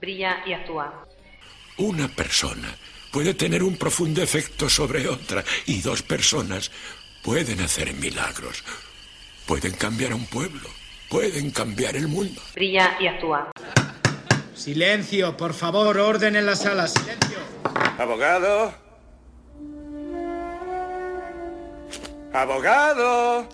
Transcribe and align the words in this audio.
Brilla 0.00 0.42
y 0.46 0.52
actúa. 0.52 1.04
Una 1.78 2.08
persona 2.08 2.74
puede 3.10 3.34
tener 3.34 3.62
un 3.62 3.76
profundo 3.76 4.22
efecto 4.22 4.68
sobre 4.68 5.08
otra 5.08 5.44
y 5.66 5.80
dos 5.80 6.02
personas 6.02 6.70
pueden 7.22 7.60
hacer 7.60 7.92
milagros. 7.94 8.62
Pueden 9.46 9.72
cambiar 9.72 10.12
a 10.12 10.16
un 10.16 10.26
pueblo, 10.26 10.68
pueden 11.08 11.50
cambiar 11.50 11.96
el 11.96 12.08
mundo. 12.08 12.40
Brilla 12.54 12.96
y 13.00 13.06
actúa. 13.06 13.50
Silencio, 14.54 15.36
por 15.36 15.54
favor, 15.54 15.98
orden 15.98 16.36
en 16.36 16.46
la 16.46 16.56
sala, 16.56 16.88
silencio. 16.88 17.38
Abogado. 17.98 18.74
Abogado. 22.32 23.48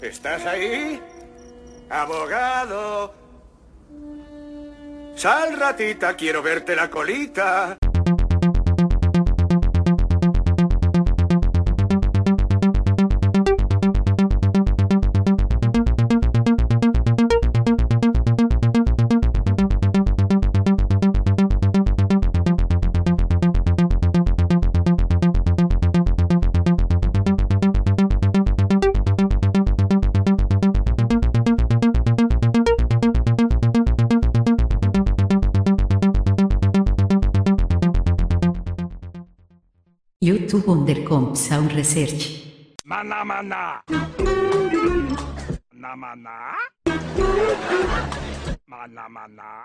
¿Estás 0.00 0.44
ahí? 0.46 1.00
Abogado. 1.90 3.23
Sal, 5.14 5.56
ratita, 5.56 6.14
quiero 6.14 6.42
verte 6.42 6.74
la 6.74 6.90
colita. 6.90 7.76
Sound 40.86 41.72
Research. 41.72 42.74
Mana, 42.84 43.24
mana. 43.24 43.82
Mana, 45.72 45.96
mana. 45.96 46.54
Mana, 48.66 49.08
mana. 49.08 49.64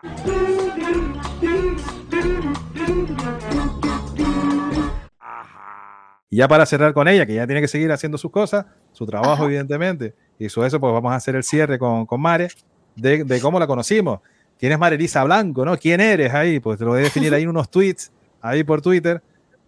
Ajá. 5.19 6.21
Y 6.29 6.37
ya 6.37 6.47
para 6.47 6.65
cerrar 6.65 6.93
con 6.93 7.09
ella, 7.09 7.25
que 7.25 7.33
ya 7.33 7.45
tiene 7.45 7.59
que 7.59 7.67
seguir 7.67 7.91
haciendo 7.91 8.17
sus 8.17 8.31
cosas, 8.31 8.65
su 8.93 9.05
trabajo, 9.05 9.43
evidentemente, 9.43 10.15
y 10.37 10.45
eso, 10.45 10.65
eso, 10.65 10.79
pues 10.79 10.93
vamos 10.93 11.11
a 11.11 11.15
hacer 11.15 11.35
el 11.35 11.43
cierre 11.43 11.77
con, 11.77 12.05
con 12.05 12.21
Mare, 12.21 12.47
de, 12.95 13.25
de, 13.25 13.41
cómo 13.41 13.59
la 13.59 13.67
conocimos. 13.67 14.21
¿Quién 14.57 14.71
es 14.71 14.79
Marelisa 14.79 15.25
Blanco? 15.25 15.65
¿no? 15.65 15.77
¿Quién 15.77 15.99
eres 15.99 16.33
ahí? 16.33 16.61
Pues 16.61 16.79
te 16.79 16.85
lo 16.85 16.91
voy 16.91 17.01
a 17.01 17.03
definir 17.03 17.33
ahí 17.33 17.43
en 17.43 17.49
unos 17.49 17.69
tweets, 17.69 18.09
ahí 18.41 18.63
por 18.63 18.81
Twitter. 18.81 19.21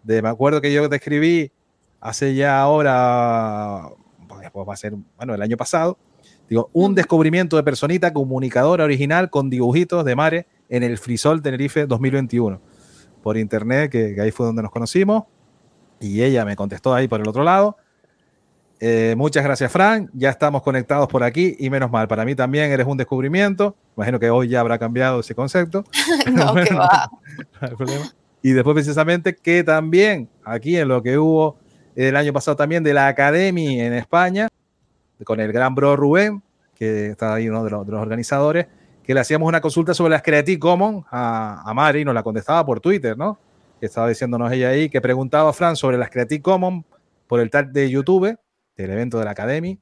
De, 0.04 0.22
me 0.22 0.30
acuerdo 0.30 0.62
que 0.62 0.74
yo 0.74 0.90
te 0.90 0.96
escribí 0.96 1.52
hace 2.00 2.34
ya 2.36 2.60
ahora, 2.60 3.90
pues 4.52 4.68
va 4.68 4.74
a 4.74 4.78
ser, 4.78 4.94
bueno, 5.18 5.36
el 5.36 5.42
año 5.42 5.58
pasado, 5.58 5.98
digo, 6.50 6.70
un 6.74 6.96
descubrimiento 6.96 7.56
de 7.56 7.64
personita 7.64 8.12
comunicadora 8.14 8.84
original 8.84 9.30
con 9.30 9.50
dibujitos 9.50 10.04
de 10.04 10.16
Mare 10.16 10.48
en 10.70 10.84
el 10.84 10.98
Frisol 10.98 11.42
Tenerife 11.42 11.86
2021 11.86 12.60
por 13.22 13.38
internet, 13.38 13.92
que, 13.92 14.16
que 14.16 14.22
ahí 14.22 14.32
fue 14.32 14.48
donde 14.48 14.64
nos 14.64 14.72
conocimos 14.72 15.26
y 16.00 16.24
ella 16.24 16.44
me 16.44 16.56
contestó 16.56 16.94
ahí 16.94 17.08
por 17.08 17.22
el 17.22 17.28
otro 17.28 17.44
lado. 17.44 17.78
Eh, 18.84 19.14
muchas 19.16 19.44
gracias, 19.44 19.72
Fran. 19.72 20.10
Ya 20.12 20.32
estamos 20.32 20.64
conectados 20.64 21.08
por 21.08 21.24
aquí 21.24 21.56
y 21.60 21.70
menos 21.70 21.92
mal. 21.92 22.08
Para 22.08 22.26
mí 22.26 22.34
también 22.34 22.72
eres 22.72 22.88
un 22.88 22.98
descubrimiento. 22.98 23.76
Imagino 23.96 24.20
que 24.20 24.32
hoy 24.32 24.48
ya 24.48 24.60
habrá 24.60 24.80
cambiado 24.80 25.20
ese 25.20 25.36
concepto. 25.36 25.86
no, 26.34 26.56
que 26.56 26.74
va. 26.74 27.12
no 27.62 27.68
hay 27.68 27.76
problema. 27.76 28.12
Y 28.42 28.52
después, 28.52 28.74
precisamente, 28.74 29.36
que 29.36 29.64
también 29.64 30.30
aquí 30.44 30.78
en 30.78 30.88
lo 30.88 31.02
que 31.02 31.18
hubo 31.18 31.58
el 31.96 32.16
año 32.16 32.34
pasado 32.34 32.58
también 32.58 32.84
de 32.84 32.94
la 32.94 33.08
Academia 33.08 33.86
en 33.86 33.94
España, 33.94 34.48
con 35.24 35.40
el 35.40 35.52
gran 35.52 35.76
bro 35.76 35.96
Rubén, 35.96 36.42
que 36.76 37.08
está 37.08 37.36
ahí 37.36 37.48
uno 37.48 37.64
de 37.64 37.70
los, 37.70 37.88
organizadores, 37.88 38.68
que 39.04 39.14
le 39.14 39.20
hacíamos 39.20 39.48
una 39.48 39.62
consulta 39.62 39.94
sobre 39.94 40.12
las 40.12 40.24
Creative 40.24 40.60
Commons 40.60 41.06
a, 41.12 41.62
a 41.64 41.74
Mari 41.74 42.06
nos 42.06 42.14
la 42.14 42.24
contestaba 42.24 42.66
por 42.66 42.80
Twitter, 42.80 43.18
¿no? 43.18 43.40
que 43.82 43.88
estaba 43.88 44.08
diciéndonos 44.08 44.52
ella 44.52 44.70
ahí, 44.70 44.90
que 44.90 45.02
preguntaba 45.02 45.50
a 45.50 45.54
Fran 45.54 45.76
sobre 45.76 45.98
las 45.98 46.12
Creative 46.12 46.42
Commons 46.44 46.86
por 47.28 47.40
el 47.40 47.50
tag 47.50 47.72
de 47.72 47.90
YouTube, 47.90 48.38
del 48.78 48.92
evento 48.92 49.18
de 49.18 49.26
la 49.26 49.32
Academy, 49.32 49.80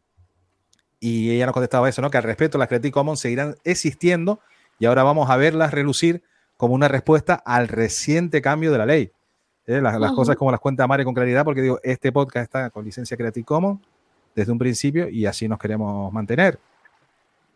y 1.01 1.31
ella 1.31 1.45
nos 1.45 1.53
contestaba 1.53 1.89
eso, 1.89 2.01
¿no? 2.01 2.09
Que 2.09 2.15
al 2.15 2.23
respecto 2.23 2.57
las 2.57 2.69
Creative 2.69 2.93
Commons 2.93 3.19
seguirán 3.19 3.55
existiendo 3.65 4.39
y 4.79 4.85
ahora 4.85 5.03
vamos 5.03 5.29
a 5.29 5.35
verlas 5.35 5.71
relucir 5.71 6.23
como 6.59 6.73
una 6.73 6.89
respuesta 6.89 7.35
al 7.35 7.69
reciente 7.69 8.41
cambio 8.41 8.69
de 8.73 8.77
la 8.77 8.85
ley. 8.85 9.13
¿Eh? 9.65 9.79
Las, 9.79 10.11
cosas 10.11 10.35
como 10.35 10.51
las 10.51 10.59
cuenta 10.59 10.85
Mare 10.87 11.05
con 11.05 11.13
claridad, 11.13 11.45
porque 11.45 11.61
digo, 11.61 11.79
este 11.83 12.11
podcast 12.11 12.43
está 12.43 12.69
con 12.69 12.83
licencia 12.83 13.15
Creative 13.15 13.45
Commons 13.45 13.79
desde 14.35 14.51
un 14.51 14.59
principio 14.59 15.07
y 15.07 15.25
así 15.25 15.47
nos 15.47 15.57
queremos 15.57 16.11
mantener. 16.11 16.59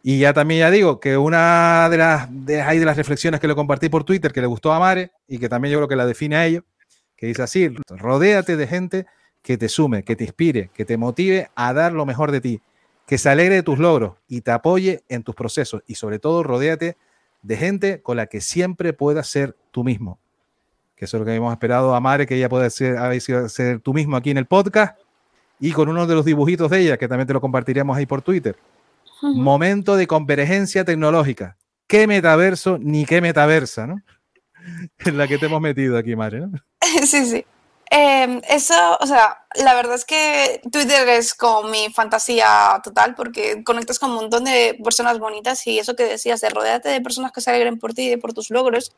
Y 0.04 0.20
ya 0.20 0.32
también 0.32 0.62
ya 0.62 0.72
digo 0.72 1.02
que 1.02 1.18
una 1.18 1.90
de 1.90 1.98
las, 1.98 2.30
de, 2.32 2.62
ahí 2.62 2.80
de 2.80 2.86
las 2.86 2.96
reflexiones 2.96 3.42
que 3.42 3.48
le 3.50 3.56
compartí 3.56 3.90
por 3.90 4.06
Twitter 4.06 4.32
que 4.32 4.40
le 4.40 4.48
gustó 4.48 4.72
a 4.72 4.80
Mare 4.80 5.12
y 5.28 5.38
que 5.38 5.50
también 5.50 5.74
yo 5.74 5.80
creo 5.80 5.90
que 5.90 5.98
la 5.98 6.06
define 6.06 6.38
a 6.38 6.46
ello, 6.46 6.64
que 7.18 7.28
dice 7.28 7.42
así, 7.44 7.76
rodéate 7.90 8.56
de 8.56 8.68
gente 8.68 9.06
que 9.42 9.58
te 9.58 9.68
sume, 9.68 10.04
que 10.04 10.16
te 10.16 10.24
inspire, 10.24 10.70
que 10.74 10.86
te 10.86 10.96
motive 10.96 11.50
a 11.56 11.74
dar 11.74 11.92
lo 11.92 12.06
mejor 12.06 12.32
de 12.32 12.40
ti, 12.40 12.62
que 13.06 13.18
se 13.18 13.28
alegre 13.28 13.56
de 13.56 13.64
tus 13.64 13.80
logros 13.80 14.14
y 14.30 14.40
te 14.40 14.52
apoye 14.52 15.04
en 15.10 15.24
tus 15.24 15.36
procesos 15.36 15.84
y 15.88 15.96
sobre 15.96 16.20
todo 16.20 16.42
rodéate 16.42 16.96
de 17.44 17.58
gente 17.58 18.02
con 18.02 18.18
la 18.18 18.26
que 18.26 18.42
siempre 18.42 18.94
puedas 18.94 19.28
ser 19.28 19.56
tú 19.72 19.84
mismo. 19.84 20.20
Que 20.96 21.06
eso 21.06 21.18
es 21.18 21.20
lo 21.20 21.26
que 21.26 21.36
hemos 21.36 21.52
esperado 21.52 21.94
a 21.94 22.00
Mare, 22.00 22.26
que 22.26 22.36
ella 22.36 22.50
pueda 22.50 22.70
ser, 22.70 22.98
ser 23.50 23.80
tú 23.80 23.94
mismo 23.94 24.18
aquí 24.18 24.32
en 24.32 24.38
el 24.38 24.48
podcast 24.48 24.98
y 25.60 25.72
con 25.72 25.88
uno 25.90 26.08
de 26.08 26.16
los 26.16 26.26
dibujitos 26.26 26.72
de 26.72 26.80
ella, 26.80 26.98
que 26.98 27.08
también 27.08 27.28
te 27.28 27.34
lo 27.34 27.42
compartiremos 27.42 27.96
ahí 27.96 28.06
por 28.06 28.22
Twitter 28.22 28.58
momento 29.32 29.96
de 29.96 30.08
convergencia 30.08 30.84
tecnológica. 30.84 31.58
¿Qué 31.88 32.08
metaverso 32.08 32.78
ni 32.80 33.06
qué 33.06 33.22
metaversa, 33.22 33.88
no? 33.88 34.02
En 35.00 35.18
la 35.18 35.28
que 35.28 35.38
te 35.38 35.48
hemos 35.48 35.60
metido 35.62 35.98
aquí, 35.98 36.16
Mare, 36.16 36.42
¿no? 36.42 36.52
Sí, 37.06 37.26
sí. 37.26 37.46
Eh, 37.92 38.42
eso, 38.50 38.98
o 39.00 39.06
sea, 39.06 39.46
la 39.56 39.74
verdad 39.76 39.96
es 39.96 40.06
que 40.06 40.62
Twitter 40.72 41.08
es 41.10 41.34
como 41.34 41.70
mi 41.70 41.92
fantasía 41.94 42.82
total 42.84 43.14
porque 43.16 43.64
conectas 43.64 44.00
con 44.00 44.12
un 44.12 44.16
montón 44.16 44.46
de 44.46 44.80
personas 44.84 45.20
bonitas 45.20 45.66
y 45.68 45.80
eso 45.80 45.96
que 45.96 46.06
decías 46.06 46.42
de 46.42 46.50
rodearte 46.50 46.90
de 46.90 47.02
personas 47.02 47.32
que 47.32 47.42
se 47.42 47.52
alegren 47.52 47.78
por 47.80 47.94
ti 47.94 48.14
y 48.14 48.18
por 48.18 48.34
tus 48.34 48.50
logros. 48.50 48.94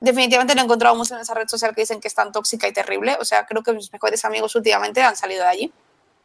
Definitivamente 0.00 0.54
lo 0.54 0.60
he 0.60 0.64
encontrado 0.64 0.96
en 0.96 1.20
esa 1.20 1.34
red 1.34 1.48
social 1.48 1.74
que 1.74 1.82
dicen 1.82 2.00
que 2.00 2.08
es 2.08 2.14
tan 2.14 2.32
tóxica 2.32 2.68
y 2.68 2.72
terrible. 2.72 3.16
O 3.20 3.24
sea, 3.24 3.46
creo 3.46 3.62
que 3.62 3.72
mis 3.72 3.92
mejores 3.92 4.24
amigos 4.24 4.54
últimamente 4.54 5.02
han 5.02 5.16
salido 5.16 5.42
de 5.42 5.48
allí. 5.48 5.72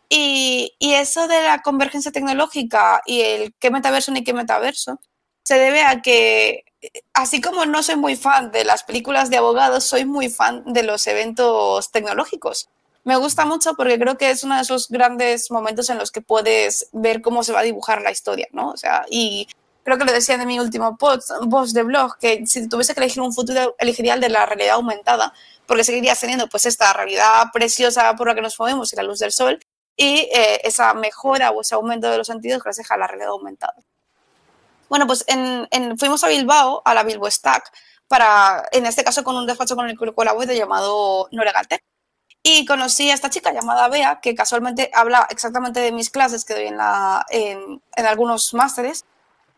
Y, 0.09 0.75
eso 0.79 1.27
de 1.27 1.41
la 1.41 1.61
convergencia 1.63 2.11
tecnológica 2.11 3.01
y 3.05 3.21
el 3.21 3.53
qué 3.59 3.71
metaverso 3.71 4.11
ni 4.11 4.23
qué 4.23 4.33
metaverso 4.33 4.99
se 5.43 5.55
debe 5.57 5.81
a 5.81 6.01
que, 6.01 6.65
así 7.13 7.41
como 7.41 7.65
no 7.65 7.83
soy 7.83 7.95
muy 7.95 8.15
fan 8.15 8.51
de 8.51 8.65
las 8.65 8.83
películas 8.83 9.29
de 9.29 9.37
abogados, 9.37 9.85
soy 9.85 10.05
muy 10.05 10.29
fan 10.29 10.63
de 10.65 10.83
los 10.83 11.05
eventos 11.07 11.91
tecnológicos. 11.91 12.69
Me 13.03 13.17
gusta 13.17 13.45
mucho 13.45 13.73
porque 13.73 13.99
creo 13.99 14.17
que 14.17 14.29
es 14.29 14.43
uno 14.43 14.55
de 14.55 14.61
esos 14.61 14.87
grandes 14.89 15.51
momentos 15.51 15.89
en 15.89 15.97
los 15.97 16.11
que 16.11 16.21
puedes 16.21 16.87
ver 16.93 17.21
cómo 17.21 17.43
se 17.43 17.51
va 17.51 17.59
a 17.59 17.63
dibujar 17.63 18.01
la 18.01 18.11
historia, 18.11 18.47
¿no? 18.51 18.69
O 18.69 18.77
sea, 18.77 19.05
y 19.09 19.47
creo 19.83 19.97
que 19.97 20.05
lo 20.05 20.13
decía 20.13 20.35
en 20.35 20.47
mi 20.47 20.59
último 20.59 20.97
post, 20.97 21.29
post 21.49 21.73
de 21.75 21.83
blog, 21.83 22.17
que 22.17 22.45
si 22.47 22.67
tuviese 22.69 22.93
que 22.93 23.01
elegir 23.01 23.21
un 23.21 23.33
futuro, 23.33 23.75
elegiría 23.77 24.13
el 24.13 24.21
de 24.21 24.29
la 24.29 24.45
realidad 24.45 24.75
aumentada, 24.75 25.33
porque 25.65 25.83
seguirías 25.83 26.19
teniendo 26.19 26.47
pues 26.47 26.65
esta 26.65 26.93
realidad 26.93 27.45
preciosa 27.51 28.15
por 28.15 28.27
la 28.27 28.35
que 28.35 28.41
nos 28.41 28.57
movemos 28.57 28.93
y 28.93 28.95
la 28.95 29.03
luz 29.03 29.19
del 29.19 29.33
sol, 29.33 29.59
y 29.97 30.29
eh, 30.33 30.61
esa 30.63 30.93
mejora 30.93 31.51
o 31.51 31.61
ese 31.61 31.75
aumento 31.75 32.09
de 32.09 32.17
los 32.17 32.27
sentidos 32.27 32.63
gracias 32.63 32.89
a 32.91 32.97
la 32.97 33.07
realidad 33.07 33.31
aumentada. 33.31 33.75
Bueno, 34.93 35.07
pues 35.07 35.25
en, 35.25 35.67
en, 35.71 35.97
fuimos 35.97 36.23
a 36.23 36.27
Bilbao, 36.27 36.83
a 36.85 36.93
la 36.93 37.01
Bilbo 37.01 37.25
Stack, 37.25 37.71
para, 38.07 38.69
en 38.71 38.85
este 38.85 39.03
caso 39.03 39.23
con 39.23 39.35
un 39.35 39.47
despacho 39.47 39.75
con 39.75 39.89
el 39.89 39.97
que 39.97 40.13
colaboro 40.13 40.53
llamado 40.53 41.29
Noregalte. 41.31 41.83
Y 42.43 42.63
conocí 42.67 43.09
a 43.09 43.15
esta 43.15 43.31
chica 43.31 43.51
llamada 43.51 43.87
Bea, 43.87 44.19
que 44.21 44.35
casualmente 44.35 44.91
habla 44.93 45.25
exactamente 45.31 45.79
de 45.79 45.91
mis 45.91 46.11
clases 46.11 46.45
que 46.45 46.53
doy 46.53 46.67
en, 46.67 46.77
la, 46.77 47.25
en, 47.29 47.81
en 47.95 48.05
algunos 48.05 48.53
másteres, 48.53 49.03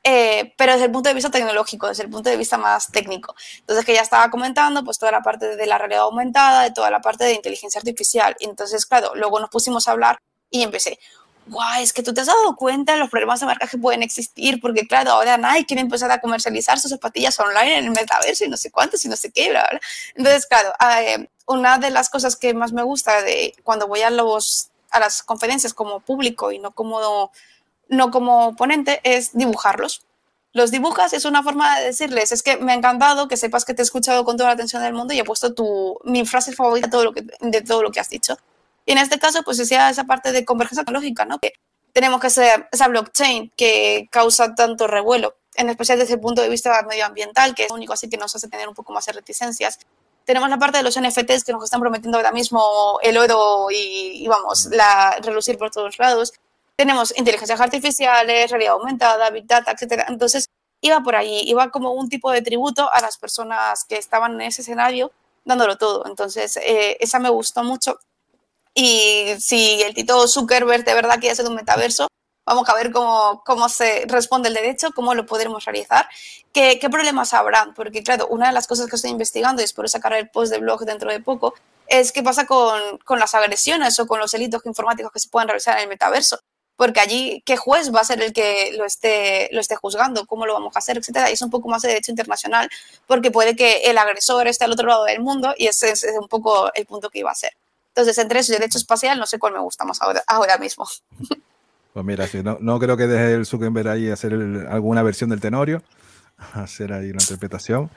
eh, 0.06 0.54
pero 0.58 0.72
desde 0.72 0.86
el 0.86 0.92
punto 0.92 1.10
de 1.10 1.16
vista 1.16 1.30
tecnológico, 1.30 1.90
desde 1.90 2.04
el 2.04 2.10
punto 2.10 2.30
de 2.30 2.38
vista 2.38 2.58
más 2.58 2.90
técnico. 2.90 3.36
Entonces, 3.60 3.84
que 3.84 3.94
ya 3.94 4.04
estaba 4.04 4.32
comentando, 4.32 4.86
pues 4.86 4.98
toda 5.00 5.12
la 5.12 5.22
parte 5.22 5.58
de 5.58 5.66
la 5.66 5.78
realidad 5.78 6.04
aumentada, 6.04 6.64
de 6.64 6.72
toda 6.72 6.90
la 6.90 7.02
parte 7.02 7.26
de 7.26 7.34
inteligencia 7.34 7.80
artificial. 7.80 8.38
Entonces, 8.40 8.86
claro, 8.86 9.12
luego 9.16 9.42
nos 9.42 9.50
pusimos 9.50 9.90
a 9.90 9.92
hablar 9.92 10.18
y 10.50 10.64
empecé, 10.64 10.98
guau, 11.48 11.82
es 11.82 11.94
que 11.94 12.04
tú 12.04 12.14
te 12.14 12.22
has 12.22 12.28
dado 12.28 12.56
cuenta 12.56 12.94
de 12.94 13.00
los 13.00 13.10
problemas 13.10 13.40
de 13.40 13.46
marca 13.46 13.68
que 13.68 13.78
pueden 13.78 14.04
existir, 14.04 14.60
porque 14.60 14.88
claro, 14.88 15.12
ahora 15.12 15.38
Nike 15.38 15.66
quiere 15.68 15.82
empezar 15.82 16.12
a 16.12 16.20
comercializar 16.20 16.80
sus 16.80 16.92
zapatillas 16.92 17.40
online 17.40 17.78
en 17.78 17.86
el 17.86 17.92
metaverso 17.92 18.46
y 18.46 18.50
no 18.50 18.58
sé 18.58 18.72
cuántos 18.72 19.04
y 19.06 19.10
no 19.10 19.16
sé 19.16 19.32
qué, 19.32 19.50
bla, 19.50 19.68
bla. 19.70 19.80
Entonces, 20.16 20.46
claro, 20.48 20.74
eh, 21.02 21.30
una 21.48 21.78
de 21.78 21.90
las 21.92 22.10
cosas 22.10 22.36
que 22.36 22.54
más 22.54 22.74
me 22.74 22.84
gusta 22.84 23.22
de 23.22 23.54
cuando 23.64 23.88
voy 23.88 24.02
a, 24.02 24.10
los, 24.10 24.70
a 24.92 25.00
las 25.00 25.24
conferencias 25.24 25.74
como 25.74 26.00
público 26.00 26.52
y 26.52 26.60
no 26.60 26.72
como 26.72 27.32
no 27.90 28.12
como 28.12 28.56
ponente, 28.56 29.00
es 29.04 29.32
dibujarlos. 29.34 30.04
los 30.54 30.72
dibujas, 30.72 31.14
es 31.14 31.26
una 31.26 31.44
forma 31.44 31.80
de 31.80 31.88
decirles, 31.88 32.32
es 32.32 32.42
que 32.42 32.58
me 32.58 32.72
ha 32.72 32.76
encantado, 32.76 33.28
que 33.28 33.36
sepas 33.38 33.66
que 33.66 33.74
te 33.74 33.82
he 33.82 33.84
escuchado 33.84 34.24
con 34.24 34.38
toda 34.38 34.50
la 34.50 34.54
atención 34.54 34.82
del 34.82 34.94
mundo 34.94 35.14
y 35.14 35.20
he 35.20 35.24
puesto 35.26 35.54
tu, 35.54 36.00
mi 36.06 36.26
frase 36.26 36.54
favorita 36.54 36.90
todo, 36.90 37.04
lo 37.04 37.14
que, 37.14 37.26
de 37.42 37.62
todo 37.62 37.84
lo 37.84 37.92
que 37.92 38.00
has 38.00 38.10
dicho. 38.10 38.38
Y 38.86 38.92
en 38.92 38.98
este 39.00 39.20
caso, 39.20 39.44
pues 39.44 39.58
decía 39.58 39.90
esa 39.90 40.04
parte 40.04 40.32
de 40.32 40.46
convergencia 40.46 40.84
tecnológica, 40.84 41.26
¿no? 41.26 41.40
Que 41.40 41.54
tenemos 41.94 42.22
que 42.22 42.30
ser 42.30 42.68
esa 42.72 42.88
blockchain 42.88 43.52
que 43.56 44.08
causa 44.12 44.54
tanto 44.54 44.88
revuelo, 44.88 45.36
en 45.56 45.70
especial 45.70 45.98
desde 45.98 46.16
el 46.16 46.20
punto 46.20 46.42
de 46.42 46.50
vista 46.50 46.82
medioambiental, 46.88 47.56
que 47.56 47.64
es 47.64 47.70
lo 47.70 47.76
único 47.76 47.94
así 47.94 48.10
que 48.10 48.18
nos 48.18 48.36
hace 48.36 48.48
tener 48.48 48.68
un 48.68 48.76
poco 48.76 48.94
más 48.94 49.06
de 49.06 49.14
reticencias. 49.14 49.80
Tenemos 50.26 50.50
la 50.50 50.58
parte 50.58 50.78
de 50.78 50.84
los 50.84 51.00
NFTs 51.00 51.44
que 51.44 51.54
nos 51.54 51.64
están 51.64 51.80
prometiendo 51.82 52.18
ahora 52.18 52.32
mismo 52.32 53.00
el 53.02 53.18
oro 53.18 53.68
y, 53.72 54.24
y 54.24 54.28
vamos, 54.28 54.66
la, 54.72 55.18
relucir 55.22 55.58
por 55.58 55.72
todos 55.72 55.98
lados. 56.00 56.34
Tenemos 56.76 57.14
inteligencias 57.18 57.62
artificiales, 57.62 58.52
realidad 58.52 58.74
aumentada, 58.74 59.30
big 59.30 59.46
data, 59.48 59.72
etcétera. 59.72 60.06
Entonces, 60.10 60.50
iba 60.82 61.00
por 61.02 61.16
ahí, 61.16 61.42
iba 61.46 61.70
como 61.72 61.92
un 61.94 62.10
tipo 62.10 62.32
de 62.32 62.42
tributo 62.42 62.92
a 62.92 63.02
las 63.02 63.18
personas 63.18 63.86
que 63.86 63.98
estaban 63.98 64.34
en 64.34 64.42
ese 64.42 64.62
escenario 64.62 65.12
dándolo 65.46 65.78
todo. 65.78 66.06
Entonces, 66.08 66.58
eh, 66.58 66.98
esa 67.00 67.20
me 67.20 67.30
gustó 67.30 67.64
mucho. 67.64 68.00
Y 68.76 69.36
si 69.40 69.82
el 69.82 69.94
Tito 69.94 70.28
Zuckerberg 70.28 70.84
de 70.84 70.94
verdad 70.94 71.20
quiere 71.20 71.32
hacer 71.32 71.48
un 71.48 71.56
metaverso, 71.56 72.08
vamos 72.46 72.68
a 72.70 72.76
ver 72.76 72.92
cómo, 72.92 73.42
cómo 73.46 73.70
se 73.70 74.06
responde 74.08 74.50
el 74.50 74.56
derecho, 74.56 74.90
cómo 74.94 75.16
lo 75.16 75.26
podremos 75.26 75.64
realizar, 75.66 76.08
qué, 76.54 76.78
qué 76.80 76.90
problemas 76.90 77.34
habrán. 77.34 77.74
Porque, 77.74 78.04
claro, 78.04 78.28
una 78.28 78.48
de 78.48 78.54
las 78.54 78.68
cosas 78.68 78.88
que 78.90 78.98
estoy 78.98 79.12
investigando 79.12 79.62
y 79.62 79.66
espero 79.66 79.88
sacar 79.88 80.14
el 80.14 80.30
post 80.30 80.52
de 80.52 80.60
blog 80.60 80.82
dentro 80.82 81.10
de 81.12 81.22
poco 81.22 81.54
es 81.88 82.12
qué 82.12 82.22
pasa 82.22 82.46
con, 82.46 82.98
con 83.06 83.20
las 83.20 83.34
agresiones 83.34 84.00
o 84.00 84.08
con 84.08 84.20
los 84.20 84.32
delitos 84.32 84.66
informáticos 84.66 85.12
que 85.12 85.20
se 85.20 85.30
puedan 85.30 85.48
realizar 85.48 85.78
en 85.78 85.84
el 85.84 85.90
metaverso 85.90 86.40
porque 86.76 87.00
allí 87.00 87.42
qué 87.46 87.58
juez 87.58 87.94
va 87.94 88.02
a 88.02 88.04
ser 88.04 88.22
el 88.22 88.34
que 88.34 88.74
lo 88.78 88.86
esté, 88.86 89.50
lo 89.52 89.62
esté 89.62 89.76
juzgando, 89.76 90.26
cómo 90.26 90.46
lo 90.46 90.54
vamos 90.54 90.76
a 90.76 90.80
hacer, 90.80 90.98
etcétera. 90.98 91.30
Y 91.30 91.34
es 91.34 91.42
un 91.42 91.50
poco 91.50 91.70
más 91.70 91.82
de 91.82 91.90
derecho 91.90 92.12
internacional, 92.12 92.70
porque 93.08 93.32
puede 93.32 93.56
que 93.56 93.84
el 93.86 93.98
agresor 93.98 94.48
esté 94.48 94.66
al 94.66 94.74
otro 94.74 94.88
lado 94.88 95.06
del 95.06 95.22
mundo 95.22 95.54
y 95.58 95.68
ese 95.68 95.92
es 95.92 96.06
un 96.20 96.28
poco 96.28 96.72
el 96.74 96.86
punto 96.86 97.10
que 97.10 97.20
iba 97.20 97.32
a 97.32 97.36
ser. 97.36 97.54
Entonces, 97.96 98.18
entre 98.18 98.40
eso 98.40 98.52
y 98.52 98.56
derecho 98.58 98.78
espacial, 98.78 99.18
no 99.18 99.26
sé 99.26 99.40
cuál 99.40 99.54
me 99.54 99.60
gusta 99.60 99.86
más 99.86 100.02
ahora, 100.02 100.24
ahora 100.28 100.58
mismo. 100.58 100.86
Pues 101.94 102.06
mira, 102.06 102.28
sí, 102.28 102.44
no, 102.44 102.58
no 102.60 102.78
creo 102.78 102.98
que 102.98 103.08
deje 103.08 103.36
el 103.36 103.46
Zuckerberg 103.46 103.88
ahí 103.88 104.10
hacer 104.10 104.34
el, 104.34 104.68
alguna 104.68 105.02
versión 105.02 105.30
del 105.30 105.40
Tenorio, 105.40 105.82
hacer 106.52 106.92
ahí 106.92 107.10
una 107.10 107.24
interpretación. 107.24 107.90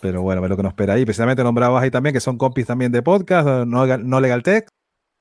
Pero 0.00 0.22
bueno, 0.22 0.40
ver 0.40 0.48
lo 0.48 0.56
que 0.56 0.62
nos 0.62 0.70
espera 0.70 0.94
ahí. 0.94 1.04
Precisamente 1.04 1.44
nombrabas 1.44 1.82
ahí 1.82 1.90
también 1.90 2.14
que 2.14 2.20
son 2.20 2.38
compis 2.38 2.64
también 2.64 2.92
de 2.92 3.02
podcast, 3.02 3.46
no, 3.66 3.86
no 3.98 4.20
Legal 4.22 4.42
Tech, 4.42 4.68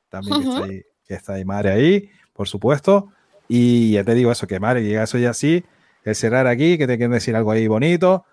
también 0.08 0.34
uh 0.34 0.40
-huh. 0.40 0.44
que, 0.44 0.50
está 0.50 0.64
ahí, 0.64 0.82
que 1.08 1.14
está 1.14 1.34
ahí 1.34 1.44
madre 1.44 1.72
ahí 1.72 2.10
por 2.42 2.48
supuesto. 2.48 3.12
Y 3.48 3.92
ya 3.92 4.04
te 4.04 4.16
digo 4.16 4.32
eso, 4.32 4.48
que 4.48 4.60
Mare, 4.60 4.84
llega 4.84 5.04
eso 5.04 5.20
ya 5.20 5.30
así, 5.32 5.64
el 6.04 6.16
cerrar 6.16 6.48
aquí, 6.48 6.78
que 6.78 6.88
te 6.88 6.98
quieren 6.98 7.12
decir 7.12 7.36
algo 7.36 7.52
ahí 7.52 7.68
bonito. 7.68 8.26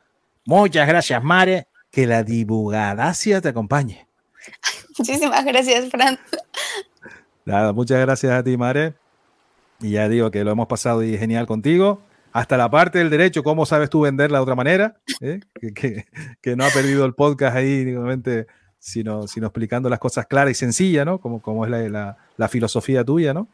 Muchas 0.46 0.88
gracias, 0.88 1.22
Mare. 1.22 1.68
Que 1.90 2.06
la 2.06 2.22
divulgadacia 2.22 3.42
te 3.42 3.48
acompañe. 3.48 4.08
Muchísimas 4.98 5.44
gracias, 5.44 5.88
Fran. 5.90 6.18
Nada, 7.44 7.72
muchas 7.72 8.00
gracias 8.00 8.32
a 8.32 8.42
ti, 8.42 8.56
Mare. 8.56 8.94
Y 9.80 9.92
ya 9.92 10.08
digo 10.08 10.30
que 10.30 10.44
lo 10.44 10.50
hemos 10.50 10.66
pasado 10.66 11.02
y 11.02 11.16
genial 11.16 11.46
contigo. 11.46 12.02
Hasta 12.32 12.56
la 12.56 12.70
parte 12.70 12.98
del 12.98 13.10
derecho, 13.10 13.42
¿cómo 13.42 13.64
sabes 13.64 13.88
tú 13.90 14.02
venderla 14.02 14.38
de 14.38 14.42
otra 14.42 14.54
manera? 14.54 14.96
¿Eh? 15.20 15.40
Que, 15.74 16.56
no 16.56 16.64
ha 16.64 16.70
perdido 16.70 17.04
el 17.04 17.14
podcast 17.14 17.56
ahí, 17.56 17.82
únicamente, 17.82 18.46
sino, 18.78 19.26
sino 19.26 19.46
explicando 19.46 19.88
las 19.88 19.98
cosas 19.98 20.26
claras 20.26 20.50
y 20.52 20.54
sencillas, 20.54 21.06
¿no? 21.06 21.20
Como, 21.20 21.40
como 21.40 21.64
es 21.64 21.70
la, 21.70 21.88
la, 21.88 22.16
la 22.36 22.48
filosofía 22.48 23.04
tuya, 23.04 23.32
¿no? 23.32 23.48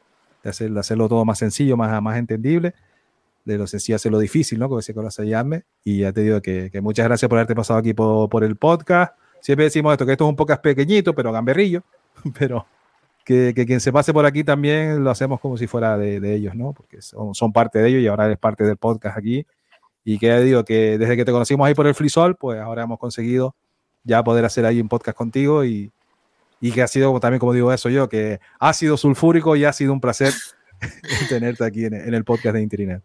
de, 0.44 0.50
hacer, 0.50 0.70
de 0.70 0.79
hacerlo 0.79 1.08
todo 1.08 1.25
más 1.25 1.38
sencillo, 1.38 1.76
más, 1.76 2.00
más 2.00 2.19
entendible, 2.19 2.75
de 3.44 3.58
lo 3.58 3.67
sencillo 3.67 3.97
hacerlo 3.97 4.19
difícil, 4.19 4.58
¿no? 4.58 4.69
Como 4.69 4.79
decía 4.79 4.94
con 4.94 5.08
llame. 5.08 5.64
Y 5.82 6.00
ya 6.00 6.12
te 6.12 6.20
digo 6.20 6.40
que, 6.40 6.70
que, 6.70 6.81
muchas 6.81 7.06
gracias 7.06 7.29
por 7.29 7.38
haberte 7.38 7.55
pasado 7.55 7.81
aquí 7.81 7.94
por, 7.94 8.29
por, 8.29 8.44
el 8.44 8.56
podcast. 8.56 9.14
Siempre 9.44 9.64
decimos 9.64 9.93
esto, 9.93 10.06
que 10.06 10.12
esto 10.12 10.25
es 10.25 10.31
un 10.31 10.37
podcast 10.37 10.62
pequeñito, 10.62 11.14
pero 11.14 11.31
gamberrillo, 11.31 11.82
pero 12.38 12.64
que, 13.26 13.52
que, 13.55 13.67
quien 13.67 13.79
se 13.79 13.93
pase 13.93 14.14
por 14.14 14.25
aquí 14.25 14.43
también 14.43 15.05
lo 15.05 15.11
hacemos 15.11 15.38
como 15.38 15.58
si 15.58 15.67
fuera 15.67 15.99
de, 15.99 16.19
de 16.19 16.35
ellos, 16.35 16.55
¿no? 16.55 16.73
Porque 16.73 17.02
son, 17.02 17.35
son, 17.35 17.52
parte 17.52 17.79
de 17.79 17.91
ellos 17.91 18.00
y 18.00 18.06
ahora 18.06 18.25
eres 18.25 18.38
parte 18.38 18.64
del 18.64 18.79
podcast 18.79 19.19
aquí. 19.19 19.46
Y 20.02 20.19
que 20.19 20.29
ya 20.29 20.41
digo 20.41 20.64
que 20.64 20.96
desde 20.96 21.14
que 21.14 21.26
te 21.26 21.32
conocimos 21.32 21.67
ahí 21.67 21.75
por 21.75 21.87
el 21.87 21.94
Frisol, 21.94 22.37
pues 22.37 22.58
ahora 22.58 22.85
hemos 22.85 22.99
conseguido 22.99 23.55
ya 24.02 24.25
poder 24.25 24.46
hacer 24.46 24.64
ahí 24.64 24.81
un 24.81 24.88
podcast 24.88 25.14
contigo 25.14 25.62
y, 25.62 25.93
y 26.62 26.73
que 26.73 26.81
ha 26.81 26.88
sido 26.88 27.20
también, 27.20 27.38
como 27.38 27.52
digo 27.52 27.70
eso 27.70 27.90
yo, 27.90 28.08
que 28.08 28.40
ha 28.58 28.73
sido 28.73 28.97
sulfúrico 28.97 29.56
y 29.56 29.67
ha 29.67 29.75
sido 29.75 29.93
un 29.93 30.00
placer 30.00 30.32
tenerte 31.29 31.67
aquí 31.67 31.85
en, 31.85 31.93
en, 31.93 32.14
el 32.14 32.25
podcast 32.25 32.55
de 32.55 32.62
Internet. 32.62 33.02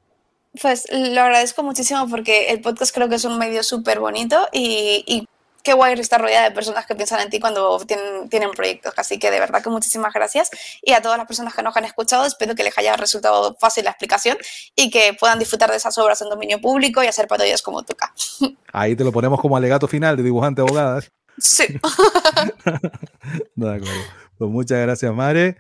Pues 0.62 0.88
lo 0.90 1.20
agradezco 1.20 1.64
muchísimo 1.64 2.08
porque 2.10 2.48
el 2.48 2.62
podcast 2.62 2.96
creo 2.96 3.10
que 3.10 3.16
es 3.16 3.26
un 3.26 3.38
medio 3.38 3.62
súper 3.62 4.00
bonito 4.00 4.48
y, 4.54 5.04
y, 5.06 5.28
qué 5.64 5.74
guay 5.74 6.00
estar 6.00 6.22
rodeada 6.22 6.50
de 6.50 6.56
personas 6.56 6.86
que 6.86 6.96
piensan 6.96 7.20
en 7.22 7.30
ti 7.30 7.40
cuando 7.40 7.80
tienen, 7.86 8.30
tienen 8.30 8.52
proyectos. 8.52 8.94
Así 8.98 9.20
que 9.20 9.32
de 9.32 9.40
verdad 9.40 9.62
que 9.62 9.70
muchísimas 9.70 10.14
gracias 10.14 10.50
y 10.82 10.94
a 10.94 11.02
todas 11.02 11.18
las 11.18 11.28
personas 11.28 11.54
que 11.54 11.64
nos 11.64 11.76
han 11.76 11.86
escuchado, 11.86 12.26
espero 12.26 12.56
que 12.56 12.64
les 12.64 12.78
haya 12.78 12.96
resultado 12.96 13.56
fácil 13.60 13.86
la 13.86 13.92
explicación 13.92 14.38
y 14.76 14.90
que 14.90 15.16
puedan 15.20 15.40
disfrutar 15.40 15.70
de 15.72 15.78
esas 15.78 15.98
obras 15.98 16.22
en 16.22 16.30
dominio 16.30 16.60
público 16.62 17.04
y 17.04 17.08
hacer 17.08 17.28
patrullas 17.28 17.62
como 17.62 17.84
toca. 17.84 18.14
Ahí 18.74 18.96
te 18.96 19.04
lo 19.04 19.12
ponemos 19.12 19.40
como 19.40 19.58
alegato 19.58 19.88
final 19.88 20.18
de 20.18 20.24
dibujante 20.24 20.62
abogada. 20.62 21.02
Sí. 21.38 21.66
de 23.56 23.76
acuerdo. 23.76 24.02
Pues 24.38 24.52
muchas 24.52 24.80
gracias, 24.80 25.14
Mare. 25.14 25.58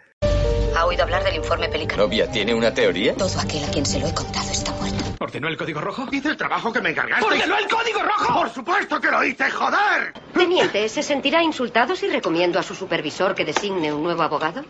¿Ha 0.75 0.85
oído 0.85 1.03
hablar 1.03 1.23
del 1.23 1.35
informe 1.35 1.67
Pelicano? 1.67 2.03
¿Novia 2.03 2.31
tiene 2.31 2.53
una 2.53 2.73
teoría? 2.73 3.13
Todo 3.15 3.39
aquel 3.39 3.63
a 3.65 3.67
quien 3.67 3.85
se 3.85 3.99
lo 3.99 4.07
he 4.07 4.13
contado 4.13 4.49
está 4.49 4.71
muerto. 4.73 4.98
¿Ordenó 5.19 5.49
el 5.49 5.57
código 5.57 5.81
rojo? 5.81 6.07
Hice 6.11 6.29
el 6.29 6.37
trabajo 6.37 6.71
que 6.71 6.79
me 6.79 6.91
encargaste. 6.91 7.25
¡Ordenó 7.25 7.57
el 7.57 7.67
código 7.67 8.01
rojo! 8.01 8.33
¡Por 8.33 8.49
supuesto 8.49 9.01
que 9.01 9.11
lo 9.11 9.21
hice, 9.23 9.51
joder! 9.51 10.13
Teniente, 10.33 10.87
¿se 10.87 11.03
sentirá 11.03 11.43
insultado 11.43 11.93
si 11.93 12.07
recomiendo 12.07 12.57
a 12.57 12.63
su 12.63 12.73
supervisor 12.73 13.35
que 13.35 13.43
designe 13.43 13.91
un 13.91 14.01
nuevo 14.01 14.23
abogado? 14.23 14.63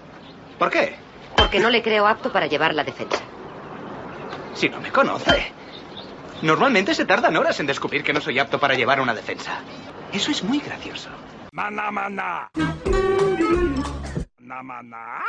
¿Por 0.57 0.72
qué? 0.72 0.96
Porque 1.38 1.60
no 1.60 1.69
le 1.69 1.84
creo 1.84 2.07
apto 2.07 2.31
para 2.31 2.48
llevar 2.48 2.74
la 2.74 2.84
defensa. 2.84 3.19
Si 4.56 4.68
no 4.69 4.81
me 4.81 4.92
conoce. 4.92 5.54
Normalmente 6.42 6.96
se 6.96 7.06
tardan 7.06 7.38
horas 7.38 7.60
en 7.60 7.68
descubrir 7.68 8.04
que 8.04 8.13
no 8.13 8.19
soy 8.19 8.40
apto 8.40 8.60
para 8.60 8.74
llevar 8.74 9.00
una 9.00 9.13
defensa. 9.13 9.60
Eso 10.12 10.31
es 10.31 10.44
muy 10.44 10.60
gracioso. 10.60 11.10
Mana, 11.51 11.92
mana. 11.92 12.50
Mana, 14.40 14.63
mana. 14.63 15.24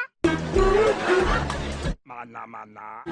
Mana. 2.11 3.05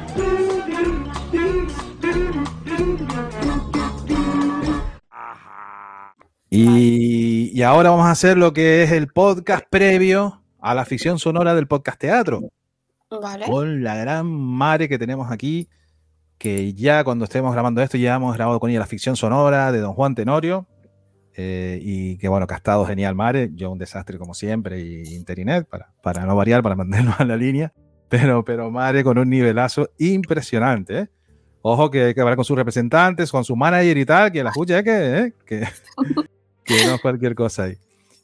Ajá. 5.09 6.15
Y, 6.51 7.53
y, 7.55 7.63
ahora 7.63 7.91
vamos 7.91 8.07
a 8.07 8.11
hacer 8.11 8.37
lo 8.37 8.53
que 8.53 8.83
es 8.83 8.91
el 8.91 9.07
podcast 9.07 9.65
previo 9.71 10.43
a 10.59 10.75
la 10.75 10.85
ficción 10.85 11.21
sonora 11.21 11.55
del 11.55 11.69
podcast 11.69 12.01
teatro. 12.01 12.41
Vale. 13.09 13.47
Con 13.47 13.85
la 13.85 13.95
gran 13.95 14.27
Mare 14.27 14.89
que 14.89 14.99
tenemos 14.99 15.31
aquí, 15.31 15.69
que 16.37 16.75
ya 16.75 17.05
cuando 17.05 17.25
estemos 17.25 17.53
grabando 17.53 17.81
esto 17.83 17.97
ya 17.99 18.17
hemos 18.17 18.35
grabado 18.37 18.59
con 18.59 18.71
ella 18.71 18.81
la 18.81 18.87
ficción 18.87 19.15
sonora 19.15 19.71
de 19.71 19.79
Don 19.79 19.93
Juan 19.93 20.17
Tenorio. 20.17 20.67
Eh, 21.37 21.79
y 21.81 22.19
que 22.19 22.27
bueno, 22.27 22.49
que 22.49 22.55
ha 22.55 22.57
estado 22.57 22.85
genial 22.85 23.15
Mare, 23.15 23.51
yo 23.55 23.71
un 23.71 23.79
desastre 23.79 24.19
como 24.19 24.35
siempre, 24.35 24.81
y 24.81 25.15
Interinet, 25.15 25.69
para, 25.69 25.93
para 26.03 26.27
no 26.27 26.35
variar, 26.35 26.65
para 26.65 26.75
mantenernos 26.75 27.15
a 27.21 27.25
la 27.25 27.37
línea, 27.37 27.73
pero, 28.09 28.45
pero 28.45 28.71
Mare 28.71 29.05
con 29.05 29.19
un 29.19 29.29
nivelazo 29.29 29.91
impresionante. 29.99 30.99
¿eh? 30.99 31.09
Ojo 31.63 31.91
que 31.91 32.05
hay 32.05 32.15
que 32.15 32.21
hablar 32.21 32.37
con 32.37 32.45
sus 32.45 32.57
representantes, 32.57 33.31
con 33.31 33.45
su 33.45 33.57
manager 33.57 33.97
y 33.97 34.05
tal, 34.05 34.33
que 34.33 34.43
la 34.43 34.51
escucha, 34.51 34.79
¿eh? 34.79 34.85
que, 34.85 35.33
que, 35.45 35.69
que 36.65 36.87
no 36.87 36.95
es 36.95 37.01
cualquier 37.01 37.35
cosa 37.35 37.65
ahí. 37.65 37.77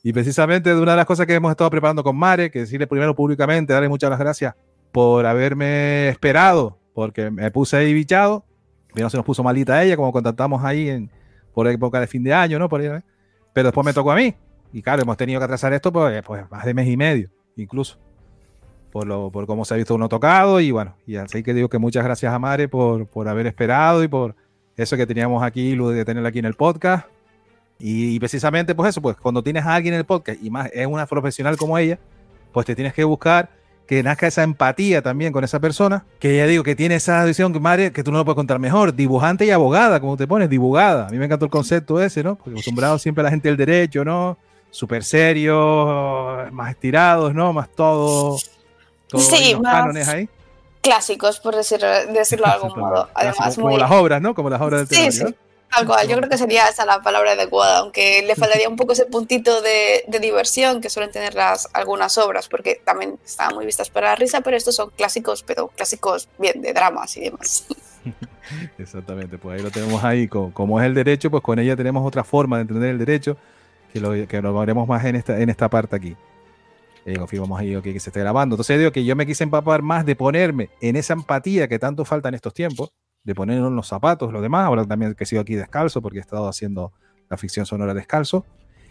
Y 0.02 0.12
precisamente 0.12 0.74
de 0.74 0.80
una 0.80 0.92
de 0.92 0.98
las 0.98 1.06
cosas 1.06 1.26
que 1.26 1.34
hemos 1.34 1.50
estado 1.50 1.70
preparando 1.70 2.04
con 2.04 2.16
Mare, 2.16 2.50
que 2.50 2.60
decirle 2.60 2.86
primero 2.86 3.14
públicamente, 3.14 3.72
darle 3.72 3.88
muchas 3.88 4.10
las 4.10 4.18
gracias 4.18 4.54
por 4.92 5.24
haberme 5.26 6.08
esperado, 6.08 6.78
porque 6.92 7.30
me 7.30 7.50
puse 7.50 7.76
ahí 7.76 7.92
bichado, 7.94 8.44
no 8.94 9.10
se 9.10 9.16
nos 9.16 9.26
puso 9.26 9.42
malita 9.42 9.82
ella, 9.82 9.96
como 9.96 10.12
contactamos 10.12 10.62
ahí 10.62 10.88
en, 10.88 11.10
por 11.52 11.66
época 11.66 12.00
de 12.00 12.06
fin 12.06 12.22
de 12.22 12.34
año, 12.34 12.58
¿no? 12.58 12.68
Por 12.68 12.80
ahí, 12.80 12.86
¿eh? 12.86 13.02
Pero 13.52 13.68
después 13.68 13.84
me 13.84 13.92
tocó 13.92 14.12
a 14.12 14.16
mí. 14.16 14.34
Y 14.72 14.82
claro, 14.82 15.02
hemos 15.02 15.16
tenido 15.16 15.40
que 15.40 15.44
atrasar 15.44 15.72
esto 15.72 15.92
pues, 15.92 16.22
pues 16.22 16.50
más 16.50 16.64
de 16.64 16.74
mes 16.74 16.88
y 16.88 16.96
medio, 16.96 17.30
incluso. 17.56 17.98
Por, 18.94 19.08
lo, 19.08 19.32
por 19.32 19.44
cómo 19.48 19.64
se 19.64 19.74
ha 19.74 19.76
visto 19.76 19.96
uno 19.96 20.08
tocado. 20.08 20.60
Y 20.60 20.70
bueno, 20.70 20.94
y 21.04 21.16
así 21.16 21.42
que 21.42 21.52
digo 21.52 21.68
que 21.68 21.78
muchas 21.78 22.04
gracias 22.04 22.32
a 22.32 22.38
Mare 22.38 22.68
por, 22.68 23.08
por 23.08 23.26
haber 23.26 23.48
esperado 23.48 24.04
y 24.04 24.08
por 24.08 24.36
eso 24.76 24.96
que 24.96 25.04
teníamos 25.04 25.42
aquí, 25.42 25.74
lo 25.74 25.88
de 25.88 26.04
tenerla 26.04 26.28
aquí 26.28 26.38
en 26.38 26.44
el 26.44 26.54
podcast. 26.54 27.08
Y, 27.80 28.14
y, 28.14 28.20
precisamente, 28.20 28.72
pues 28.72 28.90
eso, 28.90 29.02
pues 29.02 29.16
cuando 29.16 29.42
tienes 29.42 29.64
a 29.64 29.74
alguien 29.74 29.94
en 29.94 29.98
el 29.98 30.06
podcast 30.06 30.40
y 30.40 30.48
más 30.48 30.70
es 30.72 30.86
una 30.86 31.06
profesional 31.06 31.56
como 31.56 31.76
ella, 31.76 31.98
pues 32.52 32.66
te 32.66 32.76
tienes 32.76 32.94
que 32.94 33.02
buscar 33.02 33.50
que 33.88 34.00
nazca 34.04 34.28
esa 34.28 34.44
empatía 34.44 35.02
también 35.02 35.32
con 35.32 35.42
esa 35.42 35.58
persona, 35.58 36.04
que 36.20 36.36
ya 36.36 36.46
digo 36.46 36.62
que 36.62 36.76
tiene 36.76 36.94
esa 36.94 37.24
visión 37.24 37.52
María, 37.60 37.92
que 37.92 38.04
tú 38.04 38.12
no 38.12 38.18
lo 38.18 38.24
puedes 38.24 38.36
contar 38.36 38.60
mejor, 38.60 38.94
dibujante 38.94 39.44
y 39.44 39.50
abogada, 39.50 39.98
como 39.98 40.16
te 40.16 40.28
pones, 40.28 40.48
dibujada. 40.48 41.08
A 41.08 41.10
mí 41.10 41.18
me 41.18 41.24
encantó 41.24 41.46
el 41.46 41.50
concepto 41.50 42.00
ese, 42.00 42.22
¿no? 42.22 42.36
Porque 42.36 42.52
acostumbrado 42.52 42.96
siempre 42.98 43.22
a 43.22 43.24
la 43.24 43.30
gente 43.30 43.48
del 43.48 43.56
derecho, 43.56 44.04
¿no? 44.04 44.38
Súper 44.70 45.04
serio, 45.04 46.46
más 46.52 46.70
estirados, 46.70 47.34
¿no? 47.34 47.52
Más 47.52 47.68
todo, 47.70 48.38
sí, 49.20 49.52
los 49.52 49.62
cánones 49.62 50.08
ahí. 50.08 50.28
clásicos, 50.80 51.40
por 51.40 51.54
decirlo, 51.56 51.88
decirlo 52.12 52.46
de 52.46 52.52
algún 52.52 52.78
modo. 52.78 53.08
Además, 53.14 53.54
como 53.56 53.68
muy... 53.70 53.78
las 53.80 53.90
obras, 53.90 54.20
¿no? 54.22 54.34
Como 54.34 54.50
las 54.50 54.60
obras 54.60 54.88
del 54.88 55.12
Sí, 55.12 55.18
sí. 55.26 55.34
Tal 55.74 55.86
cual, 55.86 56.06
yo 56.06 56.16
creo 56.18 56.28
que 56.30 56.38
sería 56.38 56.68
esa 56.68 56.84
la 56.86 57.02
palabra 57.02 57.32
adecuada, 57.32 57.78
aunque 57.78 58.22
le 58.22 58.36
faltaría 58.36 58.68
un 58.68 58.76
poco 58.76 58.92
ese 58.92 59.06
puntito 59.06 59.60
de, 59.60 60.04
de 60.06 60.20
diversión 60.20 60.80
que 60.80 60.88
suelen 60.88 61.10
tener 61.10 61.34
las, 61.34 61.68
algunas 61.72 62.16
obras, 62.16 62.48
porque 62.48 62.80
también 62.84 63.18
estaban 63.24 63.56
muy 63.56 63.66
vistas 63.66 63.90
para 63.90 64.10
la 64.10 64.14
risa, 64.14 64.40
pero 64.40 64.56
estos 64.56 64.76
son 64.76 64.90
clásicos, 64.90 65.42
pero 65.42 65.66
clásicos 65.68 66.28
bien 66.38 66.62
de 66.62 66.72
dramas 66.72 67.16
y 67.16 67.22
demás. 67.22 67.64
Exactamente, 68.78 69.38
pues 69.38 69.56
ahí 69.58 69.64
lo 69.64 69.70
tenemos 69.70 70.04
ahí. 70.04 70.28
co- 70.28 70.50
Como, 70.52 70.78
es 70.80 70.86
el 70.86 70.94
derecho, 70.94 71.30
pues 71.30 71.42
con 71.42 71.58
ella 71.58 71.74
tenemos 71.74 72.06
otra 72.06 72.22
forma 72.22 72.56
de 72.58 72.62
entender 72.62 72.90
el 72.90 72.98
derecho, 72.98 73.36
que 73.92 73.98
lo, 74.00 74.12
que 74.28 74.42
lo 74.42 74.54
veremos 74.56 74.86
más 74.86 75.04
en 75.04 75.16
esta, 75.16 75.38
en 75.40 75.48
esta 75.50 75.68
parte 75.68 75.96
aquí. 75.96 76.16
Eh, 77.06 77.16
confirmamos 77.18 77.60
ahí 77.60 77.76
ok, 77.76 77.82
que 77.84 78.00
se 78.00 78.10
está 78.10 78.20
grabando. 78.20 78.54
Entonces 78.54 78.78
digo 78.78 78.90
que 78.90 79.04
yo 79.04 79.14
me 79.14 79.26
quise 79.26 79.44
empapar 79.44 79.82
más 79.82 80.06
de 80.06 80.16
ponerme 80.16 80.70
en 80.80 80.96
esa 80.96 81.12
empatía 81.12 81.68
que 81.68 81.78
tanto 81.78 82.04
falta 82.04 82.28
en 82.28 82.34
estos 82.34 82.54
tiempos, 82.54 82.92
de 83.24 83.34
ponernos 83.34 83.68
en 83.68 83.76
los 83.76 83.86
zapatos, 83.86 84.32
los 84.32 84.42
demás. 84.42 84.66
Ahora 84.66 84.84
también 84.84 85.14
que 85.14 85.26
sigo 85.26 85.42
aquí 85.42 85.54
descalzo, 85.54 86.00
porque 86.00 86.18
he 86.18 86.20
estado 86.20 86.48
haciendo 86.48 86.92
la 87.28 87.36
ficción 87.36 87.66
sonora 87.66 87.92
descalzo. 87.92 88.46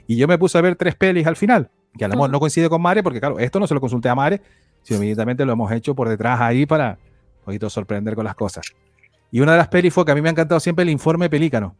Y 0.05 0.17
yo 0.17 0.27
me 0.27 0.37
puse 0.37 0.57
a 0.57 0.61
ver 0.61 0.75
tres 0.75 0.95
pelis 0.95 1.25
al 1.25 1.35
final, 1.35 1.71
que 1.97 2.05
a 2.05 2.07
lo 2.07 2.15
mejor 2.15 2.29
no 2.29 2.39
coincide 2.39 2.69
con 2.69 2.81
Mare, 2.81 3.01
porque 3.01 3.19
claro, 3.19 3.39
esto 3.39 3.59
no 3.59 3.67
se 3.67 3.73
lo 3.73 3.79
consulté 3.79 4.09
a 4.09 4.15
Mare, 4.15 4.41
sino 4.83 4.97
inmediatamente 4.97 5.45
lo 5.45 5.53
hemos 5.53 5.71
hecho 5.71 5.95
por 5.95 6.09
detrás 6.09 6.41
ahí 6.41 6.65
para 6.65 6.99
un 7.39 7.45
poquito 7.45 7.69
sorprender 7.69 8.15
con 8.15 8.25
las 8.25 8.35
cosas. 8.35 8.65
Y 9.31 9.39
una 9.39 9.53
de 9.53 9.57
las 9.57 9.69
pelis 9.69 9.93
fue 9.93 10.05
que 10.05 10.11
a 10.11 10.15
mí 10.15 10.21
me 10.21 10.29
ha 10.29 10.31
encantado 10.31 10.59
siempre 10.59 10.83
el 10.83 10.89
informe 10.89 11.29
Pelícano. 11.29 11.75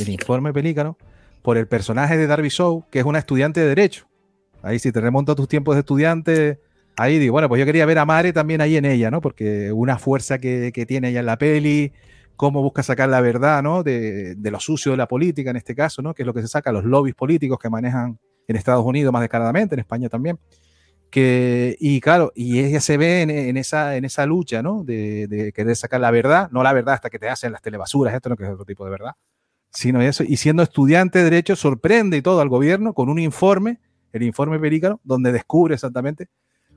El 0.00 0.08
informe 0.08 0.52
Pelícano, 0.52 0.96
por 1.42 1.58
el 1.58 1.66
personaje 1.66 2.16
de 2.16 2.26
Darby 2.26 2.48
Shaw, 2.48 2.84
que 2.90 3.00
es 3.00 3.04
una 3.04 3.18
estudiante 3.18 3.60
de 3.60 3.66
Derecho. 3.66 4.09
Ahí 4.62 4.78
si 4.78 4.92
te 4.92 5.00
remonto 5.00 5.32
a 5.32 5.34
tus 5.34 5.48
tiempos 5.48 5.74
de 5.74 5.80
estudiante, 5.80 6.60
ahí 6.96 7.18
digo, 7.18 7.32
bueno, 7.32 7.48
pues 7.48 7.58
yo 7.58 7.66
quería 7.66 7.86
ver 7.86 7.98
a 7.98 8.04
Mare 8.04 8.32
también 8.32 8.60
ahí 8.60 8.76
en 8.76 8.84
ella, 8.84 9.10
¿no? 9.10 9.20
Porque 9.20 9.72
una 9.72 9.98
fuerza 9.98 10.38
que, 10.38 10.70
que 10.72 10.86
tiene 10.86 11.10
ella 11.10 11.20
en 11.20 11.26
la 11.26 11.38
peli, 11.38 11.92
cómo 12.36 12.62
busca 12.62 12.82
sacar 12.82 13.08
la 13.08 13.20
verdad, 13.20 13.62
¿no? 13.62 13.82
De, 13.82 14.34
de, 14.34 14.50
lo 14.50 14.60
sucio 14.60 14.92
de 14.92 14.98
la 14.98 15.08
política 15.08 15.50
en 15.50 15.56
este 15.56 15.74
caso, 15.74 16.02
¿no? 16.02 16.14
Que 16.14 16.22
es 16.22 16.26
lo 16.26 16.34
que 16.34 16.42
se 16.42 16.48
saca, 16.48 16.72
los 16.72 16.84
lobbies 16.84 17.14
políticos 17.14 17.58
que 17.58 17.70
manejan 17.70 18.18
en 18.48 18.56
Estados 18.56 18.84
Unidos 18.84 19.12
más 19.12 19.22
descaradamente, 19.22 19.74
en 19.74 19.80
España 19.80 20.08
también. 20.08 20.38
Que, 21.10 21.76
y 21.80 22.00
claro, 22.00 22.32
y 22.34 22.60
ella 22.60 22.80
se 22.80 22.96
ve 22.96 23.22
en, 23.22 23.30
en 23.30 23.56
esa, 23.56 23.96
en 23.96 24.04
esa 24.04 24.26
lucha, 24.26 24.62
¿no? 24.62 24.84
De, 24.84 25.26
de, 25.26 25.52
querer 25.52 25.74
sacar 25.74 26.00
la 26.00 26.10
verdad, 26.10 26.48
no 26.52 26.62
la 26.62 26.72
verdad 26.72 26.94
hasta 26.94 27.10
que 27.10 27.18
te 27.18 27.28
hacen 27.28 27.52
las 27.52 27.62
telebasuras, 27.62 28.14
esto 28.14 28.28
no 28.28 28.36
que 28.36 28.44
es 28.44 28.50
otro 28.50 28.64
tipo 28.64 28.84
de 28.84 28.90
verdad, 28.90 29.12
sino 29.70 30.00
eso. 30.00 30.22
Y 30.24 30.36
siendo 30.36 30.62
estudiante 30.62 31.18
de 31.18 31.24
Derecho, 31.24 31.56
sorprende 31.56 32.16
y 32.16 32.22
todo 32.22 32.40
al 32.40 32.48
gobierno 32.48 32.94
con 32.94 33.08
un 33.08 33.18
informe, 33.18 33.80
el 34.12 34.22
informe 34.22 34.58
Pelícano, 34.58 35.00
donde 35.04 35.32
descubre 35.32 35.74
exactamente 35.74 36.28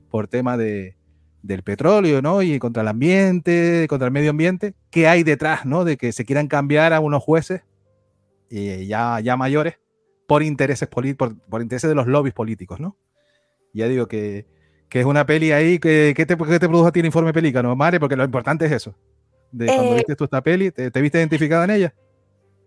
por 0.10 0.28
tema 0.28 0.58
de, 0.58 0.96
del 1.42 1.64
petróleo, 1.64 2.22
¿no? 2.22 2.42
Y 2.42 2.60
contra 2.60 2.82
el 2.82 2.88
ambiente, 2.88 3.86
contra 3.90 4.08
el 4.08 4.14
medio 4.14 4.30
ambiente, 4.30 4.76
qué 4.90 5.08
hay 5.08 5.24
detrás, 5.24 5.66
¿no? 5.66 5.84
De 5.84 5.98
que 5.98 6.12
se 6.12 6.26
quieran 6.26 6.48
cambiar 6.48 6.94
a 6.94 7.00
unos 7.00 7.24
jueces 7.24 7.62
eh, 8.50 8.86
ya, 8.88 9.20
ya 9.20 9.36
mayores 9.36 9.80
por 10.28 10.44
intereses, 10.44 10.88
por, 10.88 11.04
por 11.16 11.62
intereses 11.62 11.90
de 11.90 11.96
los 11.96 12.08
lobbies 12.08 12.34
políticos, 12.34 12.80
¿no? 12.80 12.96
Ya 13.74 13.88
digo 13.88 14.08
que, 14.08 14.46
que 14.88 15.00
es 15.00 15.06
una 15.06 15.26
peli 15.26 15.52
ahí. 15.52 15.80
que 15.80 16.14
¿Qué 16.16 16.26
te, 16.26 16.38
qué 16.38 16.60
te 16.60 16.68
produjo 16.70 16.88
a 16.88 16.92
ti 16.92 17.00
el 17.00 17.08
informe 17.08 17.34
Pelícano, 17.34 17.76
Mare? 17.76 18.00
Porque 18.00 18.16
lo 18.16 18.24
importante 18.24 18.66
es 18.66 18.72
eso. 18.72 18.96
De 19.52 19.66
cuando 19.66 19.94
Eh, 19.94 19.96
viste 19.96 20.16
tú 20.16 20.24
esta 20.24 20.42
peli, 20.42 20.72
¿te, 20.72 20.92
te 20.92 21.02
viste 21.02 21.18
identificada 21.18 21.66
en 21.66 21.72
ella? 21.72 21.94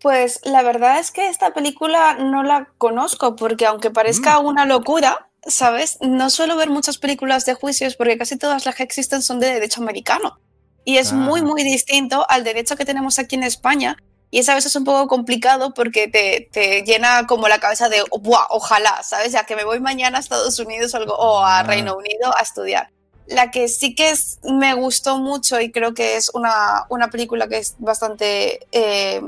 Pues 0.01 0.39
la 0.43 0.61
verdad 0.61 0.99
es 0.99 1.11
que 1.11 1.27
esta 1.27 1.53
película 1.53 2.15
no 2.15 2.43
la 2.43 2.69
conozco 2.77 3.35
porque 3.35 3.65
aunque 3.65 3.89
parezca 3.89 4.39
una 4.39 4.65
locura, 4.65 5.27
¿sabes? 5.45 5.97
No 6.01 6.29
suelo 6.29 6.55
ver 6.55 6.69
muchas 6.69 6.97
películas 6.97 7.45
de 7.45 7.55
juicios 7.55 7.95
porque 7.95 8.17
casi 8.17 8.37
todas 8.37 8.65
las 8.65 8.75
que 8.75 8.83
existen 8.83 9.21
son 9.23 9.39
de 9.39 9.53
derecho 9.53 9.81
americano. 9.81 10.39
Y 10.85 10.97
es 10.97 11.11
muy, 11.13 11.41
Ah. 11.41 11.43
muy 11.43 11.63
distinto 11.63 12.25
al 12.29 12.43
derecho 12.43 12.75
que 12.75 12.85
tenemos 12.85 13.19
aquí 13.19 13.35
en 13.35 13.43
España. 13.43 13.97
Y 14.29 14.39
es 14.39 14.49
a 14.49 14.55
veces 14.55 14.75
un 14.75 14.83
poco 14.83 15.07
complicado 15.07 15.73
porque 15.73 16.07
te, 16.09 16.49
te 16.51 16.81
llena 16.83 17.25
como 17.27 17.47
la 17.47 17.59
cabeza 17.59 17.87
de, 17.89 18.03
Buah, 18.21 18.45
ojalá, 18.49 19.01
¿sabes? 19.03 19.31
Ya 19.31 19.45
que 19.45 19.55
me 19.55 19.63
voy 19.63 19.79
mañana 19.79 20.17
a 20.17 20.19
Estados 20.21 20.59
Unidos 20.59 20.93
o, 20.93 20.97
algo, 20.97 21.13
o 21.15 21.39
a 21.39 21.63
Reino 21.63 21.95
Unido 21.95 22.37
a 22.37 22.41
estudiar. 22.41 22.89
La 23.25 23.51
que 23.51 23.67
sí 23.69 23.95
que 23.95 24.09
es, 24.09 24.39
me 24.43 24.73
gustó 24.73 25.17
mucho 25.17 25.59
y 25.61 25.71
creo 25.71 25.93
que 25.93 26.17
es 26.17 26.29
una, 26.33 26.85
una 26.89 27.09
película 27.09 27.47
que 27.47 27.57
es 27.57 27.75
bastante, 27.79 28.67
eh, 28.73 29.21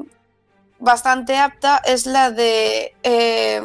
bastante 0.80 1.38
apta 1.38 1.82
es 1.86 2.06
la 2.06 2.32
de... 2.32 2.94
eh, 3.04 3.62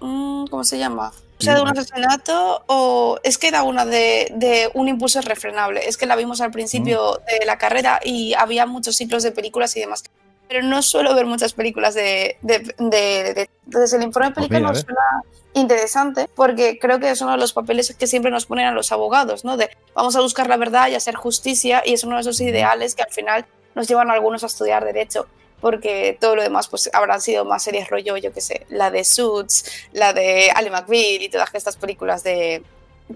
mm, 0.00 0.46
¿Cómo 0.46 0.64
se 0.64 0.78
llama? 0.78 1.12
O 1.38 1.42
sea, 1.42 1.56
de 1.56 1.62
un 1.62 1.68
asesinato 1.68 2.62
o 2.68 3.18
es 3.22 3.38
que 3.38 3.48
era 3.48 3.64
una 3.64 3.84
de, 3.84 4.32
de 4.36 4.70
un 4.74 4.88
impulso 4.88 5.18
irrefrenable. 5.18 5.86
Es 5.88 5.96
que 5.96 6.06
la 6.06 6.16
vimos 6.16 6.40
al 6.40 6.50
principio 6.52 7.20
de 7.26 7.44
la 7.44 7.58
carrera 7.58 8.00
y 8.02 8.34
había 8.34 8.66
muchos 8.66 8.96
ciclos 8.96 9.22
de 9.22 9.32
películas 9.32 9.76
y 9.76 9.80
demás. 9.80 10.04
Pero 10.48 10.62
no 10.62 10.80
suelo 10.82 11.14
ver 11.14 11.26
muchas 11.26 11.52
películas 11.52 11.94
de... 11.94 12.36
de, 12.42 12.60
de- 12.78 13.34
de- 13.34 13.50
entonces 13.66 13.92
el 13.94 14.02
informe 14.04 14.30
pelícano 14.30 14.68
mira, 14.68 14.72
¿ves? 14.72 14.82
suena 14.84 15.22
interesante 15.54 16.28
porque 16.34 16.78
creo 16.78 16.98
que 16.98 17.10
es 17.10 17.20
uno 17.20 17.32
de 17.32 17.38
los 17.38 17.52
papeles 17.52 17.94
que 17.94 18.06
siempre 18.06 18.30
nos 18.30 18.46
ponen 18.46 18.66
a 18.66 18.72
los 18.72 18.90
abogados, 18.92 19.44
¿no? 19.44 19.56
De 19.56 19.70
vamos 19.94 20.16
a 20.16 20.20
buscar 20.20 20.48
la 20.48 20.56
verdad 20.56 20.88
y 20.88 20.94
hacer 20.94 21.14
justicia 21.14 21.82
y 21.84 21.92
es 21.94 22.04
uno 22.04 22.16
de 22.16 22.22
esos 22.22 22.40
ideales 22.40 22.94
que 22.94 23.02
al 23.02 23.10
final 23.10 23.44
nos 23.74 23.86
llevan 23.88 24.10
a 24.10 24.14
algunos 24.14 24.42
a 24.44 24.46
estudiar 24.46 24.84
derecho 24.84 25.26
porque 25.64 26.18
todo 26.20 26.36
lo 26.36 26.42
demás 26.42 26.68
pues 26.68 26.90
habrán 26.92 27.22
sido 27.22 27.46
más 27.46 27.62
series 27.62 27.88
rollo, 27.88 28.18
yo 28.18 28.30
qué 28.34 28.42
sé, 28.42 28.66
la 28.68 28.90
de 28.90 29.02
Suits, 29.02 29.88
la 29.94 30.12
de 30.12 30.50
Ali 30.54 30.68
McBeal 30.68 31.22
y 31.22 31.30
todas 31.30 31.48
estas 31.54 31.78
películas 31.78 32.22
de 32.22 32.62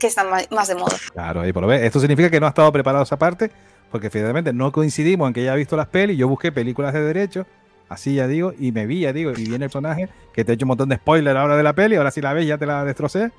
que 0.01 0.07
están 0.07 0.29
más 0.31 0.69
de 0.69 0.75
moda. 0.75 0.97
Claro, 1.13 1.43
ahí 1.43 1.53
por 1.53 1.61
lo 1.61 1.69
ves. 1.69 1.83
Esto 1.83 2.01
significa 2.01 2.31
que 2.31 2.41
no 2.41 2.47
ha 2.47 2.49
estado 2.49 2.73
preparado 2.73 3.05
esa 3.05 3.19
parte, 3.19 3.51
porque 3.91 4.09
finalmente 4.09 4.55
no 4.55 4.73
coincidimos 4.73 5.29
en 5.29 5.35
que 5.35 5.43
ella 5.43 5.53
ha 5.53 5.57
visto 5.57 5.77
las 5.77 5.89
pelis. 5.89 6.17
Yo 6.17 6.27
busqué 6.27 6.51
películas 6.51 6.95
de 6.95 7.03
derecho, 7.03 7.47
así 7.91 8.15
ya 8.15 8.27
digo, 8.27 8.55
y 8.59 8.73
me 8.73 8.87
vi, 8.87 9.01
ya 9.01 9.13
digo, 9.13 9.31
y 9.33 9.35
viene 9.45 9.67
el 9.67 9.71
personaje, 9.71 10.09
que 10.33 10.43
te 10.43 10.53
he 10.53 10.55
hecho 10.55 10.65
un 10.65 10.69
montón 10.69 10.89
de 10.89 10.97
spoiler 10.97 11.37
ahora 11.37 11.55
de 11.55 11.63
la 11.63 11.75
peli, 11.75 11.97
ahora 11.97 12.11
si 12.11 12.23
la 12.23 12.33
ves 12.33 12.47
ya 12.47 12.57
te 12.57 12.65
la 12.65 12.83
destrocé. 12.83 13.31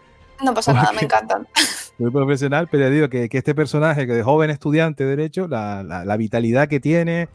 No 0.44 0.54
pasa 0.54 0.72
nada, 0.72 0.92
me 0.94 1.02
encantan. 1.02 1.48
Muy 1.98 2.12
profesional, 2.12 2.68
pero 2.70 2.84
ya 2.84 2.90
digo 2.92 3.10
que, 3.10 3.28
que 3.28 3.40
este 3.40 3.56
personaje, 3.56 4.06
que 4.06 4.14
de 4.14 4.22
joven 4.22 4.52
estudiante 4.52 5.04
de 5.04 5.10
derecho, 5.16 5.48
la, 5.48 5.82
la- 5.82 6.06
la 6.06 6.16
vitalidad 6.16 6.68
que 6.68 6.80
tiene, 6.80 7.28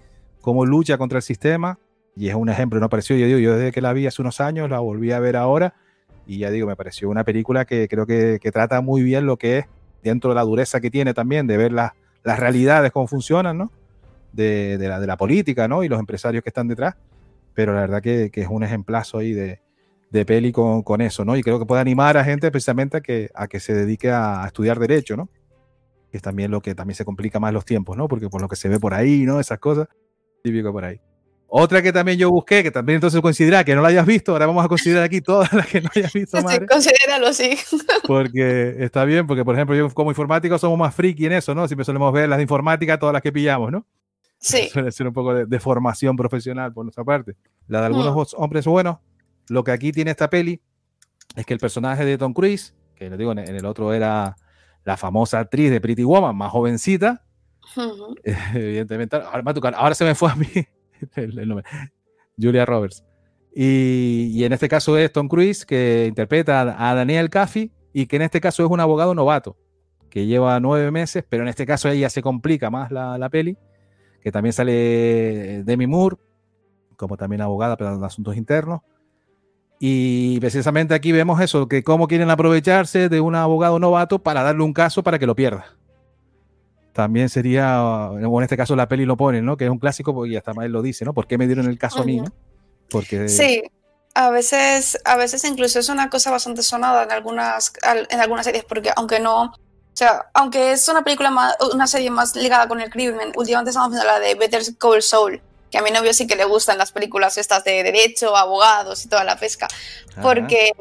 cómo 0.45 0.67
lucha 0.67 0.99
contra 0.99 1.17
el 1.17 1.23
sistema, 1.23 1.79
y 2.15 2.29
es 2.29 2.35
un 2.35 2.51
ejemplo, 2.51 2.79
no 2.79 2.91
pareció, 2.91 3.17
yo 3.17 3.25
digo, 3.25 3.39
yo 3.39 3.57
desde 3.57 3.73
que 3.73 3.81
la 3.81 3.95
vi 3.95 4.07
hace 4.07 4.21
unos 4.21 4.43
años, 4.43 4.69
la 4.69 4.79
volví 4.79 5.11
a 5.11 5.19
ver 5.19 5.37
ahora, 5.37 5.73
y 6.27 6.37
ya 6.37 6.51
digo, 6.51 6.67
me 6.67 6.77
pareció 6.77 7.09
una 7.09 7.25
película 7.25 7.65
que 7.65 7.89
creo 7.89 8.05
que, 8.05 8.39
que 8.43 8.53
trata 8.53 8.83
muy 8.83 9.03
bien 9.03 9.25
lo 9.25 9.39
que 9.39 9.59
es, 9.59 9.67
dentro 10.03 10.31
de 10.31 10.37
la 10.37 10.43
dureza 10.43 10.83
que 10.83 10.91
tiene 10.91 11.15
también, 11.15 11.47
de 11.47 11.57
ver 11.57 11.73
las, 11.73 11.93
las 12.25 12.39
realidades, 12.39 12.93
cómo 12.93 13.07
funcionan, 13.07 13.57
¿no? 13.57 13.73
De, 14.35 14.77
de 14.77 14.87
la, 14.87 15.01
de 15.01 15.07
la 15.07 15.17
política, 15.17 15.67
¿no? 15.67 15.83
Y 15.83 15.89
los 15.89 15.99
empresarios 15.99 16.43
que 16.45 16.51
están 16.51 16.69
detrás, 16.69 16.95
pero 17.55 17.73
la 17.73 17.81
verdad 17.81 18.03
que, 18.03 18.29
que 18.31 18.43
es 18.43 18.49
un 18.51 18.65
ejemplazo 18.65 19.17
ahí 19.17 19.33
de, 19.33 19.63
de 20.11 20.27
peli 20.27 20.53
con, 20.53 20.83
con 20.83 21.01
eso, 21.01 21.25
¿no? 21.25 21.39
Y 21.39 21.43
creo 21.43 21.59
que 21.59 21.65
puede 21.65 21.81
animar 21.81 22.19
a 22.19 22.25
gente 22.25 22.51
precisamente 22.51 22.99
a 22.99 23.01
que, 23.01 23.31
a 23.35 23.47
que 23.49 23.61
se 23.61 23.73
dedique 23.73 24.11
a, 24.11 24.45
a 24.45 24.47
estudiar 24.49 24.79
derecho, 24.79 25.17
¿no? 25.17 25.31
Que 26.11 26.19
es 26.19 26.23
también 26.23 26.51
lo 26.51 26.61
que 26.61 26.75
también 26.75 26.97
se 26.97 27.07
complica 27.07 27.41
más 27.41 27.55
los 27.55 27.65
tiempos, 27.65 27.97
¿no? 27.97 28.09
Porque 28.09 28.29
por 28.29 28.43
lo 28.43 28.49
que 28.49 28.57
se 28.57 28.69
ve 28.69 28.79
por 28.79 28.93
ahí, 28.93 29.23
¿no? 29.23 29.41
Esas 29.41 29.59
cosas, 29.59 29.89
típico 30.45 30.73
por 30.73 30.85
ahí. 30.85 31.01
Otra 31.49 31.81
que 31.83 31.93
también 31.93 32.19
yo 32.19 32.31
busqué, 32.31 32.63
que 32.63 32.71
también 32.71 32.97
entonces 32.97 33.21
considera 33.21 33.65
que 33.65 33.75
no 33.75 33.81
la 33.83 33.89
hayas 33.89 34.05
visto, 34.07 34.33
ahora 34.33 34.47
vamos 34.47 34.65
a 34.65 34.69
considerar 34.69 35.05
aquí 35.05 35.21
todas 35.21 35.53
las 35.53 35.67
que 35.67 35.81
no 35.81 35.89
hayas 35.95 36.13
visto, 36.13 36.37
Sí, 36.39 36.45
madre, 36.45 36.67
considéralo 36.67 37.29
así. 37.29 37.57
porque 38.07 38.75
está 38.81 39.05
bien, 39.05 39.27
porque 39.27 39.45
por 39.45 39.55
ejemplo 39.55 39.75
yo 39.77 39.89
como 39.91 40.11
informático 40.11 40.59
somos 40.59 40.79
más 40.79 40.95
friki 40.95 41.27
en 41.27 41.33
eso, 41.33 41.55
¿no? 41.55 41.67
Siempre 41.67 41.85
solemos 41.85 42.13
ver 42.13 42.29
las 42.29 42.39
de 42.39 42.43
informática, 42.43 42.99
todas 42.99 43.13
las 43.13 43.23
que 43.23 43.33
pillamos, 43.33 43.71
¿no? 43.73 43.87
Sí. 44.39 44.69
Suele 44.73 44.91
ser 44.93 45.07
un 45.07 45.13
poco 45.15 45.33
de, 45.33 45.47
de 45.47 45.61
formación 45.61 46.17
profesional 46.17 46.73
por 46.73 46.85
nuestra 46.85 47.05
parte. 47.05 47.37
La 47.69 47.81
de 47.81 47.87
algunos 47.87 48.15
Mm. 48.35 48.43
hombres 48.43 48.67
buenos, 48.67 48.99
lo 49.49 49.63
que 49.65 49.71
aquí 49.71 49.93
tiene 49.93 50.11
esta 50.11 50.29
peli 50.29 50.61
es 51.37 51.47
que 51.47 51.55
el 51.55 51.61
personaje 51.61 52.05
de 52.05 52.19
Tom 52.19 52.33
Cruise, 52.35 52.75
que 52.97 53.09
les 53.09 53.19
digo, 53.19 53.33
en 53.33 53.39
el 53.39 53.65
otro 53.65 53.93
era 53.95 54.37
la 54.85 54.97
famosa 54.97 55.39
actriz 55.39 55.71
de 55.71 55.81
Pretty 55.81 56.03
Woman, 56.05 56.37
más 56.37 56.51
jovencita, 56.51 57.24
Evidentemente. 58.54 59.16
Ahora, 59.16 59.94
se 59.94 60.04
me 60.04 60.14
fue 60.14 60.30
a 60.30 60.35
mí 60.35 60.47
el, 61.16 61.49
nombre. 61.49 61.66
Julia 62.40 62.66
Roberts. 62.66 63.04
Y, 63.54 64.42
en 64.44 64.52
este 64.52 64.68
caso 64.68 64.99
es 64.99 65.12
Tom 65.12 65.28
Cruise, 65.28 65.64
que 65.64 66.06
interpreta 66.09 66.61
a, 66.78 66.94
Daniel 66.94 67.30
Caffey 67.30 67.71
y 67.92 68.06
que 68.06 68.16
en 68.16 68.23
este 68.23 68.40
caso 68.40 68.64
es 68.64 68.71
un 68.71 68.80
abogado 68.80 69.14
novato, 69.14 69.56
que 70.11 70.26
lleva 70.26 70.59
nueve 70.59 70.90
meses, 70.90 71.25
pero 71.28 71.44
en 71.44 71.49
este 71.49 71.64
caso 71.64 71.88
ella 71.88 72.11
se 72.11 72.23
complica 72.23 72.71
más 72.71 72.90
la, 72.90 73.16
la 73.16 73.28
peli, 73.30 73.56
que 74.21 74.33
también 74.33 74.52
sale 74.52 75.62
Demi 75.64 75.87
Moore, 75.87 76.16
como 76.97 77.16
también 77.16 77.42
abogada, 77.42 77.76
pero 77.76 77.94
en 77.94 78.02
asuntos 78.02 78.37
internos. 78.37 78.80
Y 79.78 80.40
precisamente 80.40 80.94
aquí 80.94 81.12
vemos 81.12 81.40
eso, 81.40 81.68
que 81.68 81.85
cómo 81.85 82.09
quieren 82.09 82.30
aprovecharse 82.30 83.09
de 83.09 83.21
un 83.21 83.37
abogado 83.37 83.78
novato 83.78 84.21
para 84.21 84.42
darle 84.42 84.64
un 84.64 84.73
caso 84.73 85.04
para 85.04 85.18
que 85.18 85.26
lo 85.26 85.37
pierda 85.37 85.76
también 86.95 87.29
sería, 87.29 87.83
o 87.85 88.17
en 88.19 88.43
este 88.45 88.57
caso 88.57 88.75
la 88.77 88.89
peli 88.89 89.05
lo 89.05 89.17
pone, 89.17 89.43
¿no? 89.43 89.57
Que 89.59 89.65
es 89.65 89.71
un 89.71 89.79
clásico, 89.79 90.15
porque 90.15 90.39
hasta 90.39 90.53
él 90.63 90.73
lo 90.73 90.81
dice, 90.81 91.05
¿no? 91.05 91.13
¿Por 91.13 91.27
qué 91.27 91.37
me 91.37 91.47
dieron 91.47 91.67
el 91.69 91.77
caso 91.79 92.01
a 92.01 92.05
mí, 92.05 92.17
no? 92.21 92.33
Porque 92.89 93.29
Sí, 93.29 93.63
a 94.15 94.31
veces, 94.31 94.99
a 95.05 95.17
veces 95.17 95.45
incluso 95.45 95.79
es 95.81 95.89
una 95.89 96.09
cosa 96.09 96.31
bastante 96.31 96.63
sonada 96.63 97.03
en 97.03 97.11
algunas, 97.13 97.73
al- 97.83 98.07
en 98.11 98.21
algunas 98.21 98.47
series, 98.47 98.65
porque 98.65 98.91
aunque 98.97 99.21
no, 99.21 99.43
O 99.47 99.97
sea, 99.97 100.27
aunque 100.35 100.73
es 100.73 100.89
una 100.89 101.05
película 101.05 101.31
más, 101.31 101.55
una 101.73 101.87
serie 101.87 102.11
más 102.11 102.35
ligada 102.35 102.67
con 102.67 102.81
el 102.81 102.91
crimen, 102.91 103.33
últimamente 103.37 103.71
estamos 103.71 103.91
viendo 103.91 104.05
la 104.07 104.19
de 104.19 104.35
Better 104.35 104.61
Call 104.77 105.01
Saul, 105.03 105.41
que 105.71 105.79
a 105.79 105.83
mi 105.83 105.93
novio 105.93 106.13
sí 106.13 106.27
que 106.27 106.35
le 106.35 106.45
gustan 106.45 106.79
las 106.79 106.91
películas 106.91 107.39
estas 107.39 107.63
de 107.63 107.83
derecho, 107.85 108.37
abogados 108.37 109.05
y 109.05 109.09
toda 109.09 109.23
la 109.23 109.37
pesca. 109.37 109.69
Porque, 110.21 110.73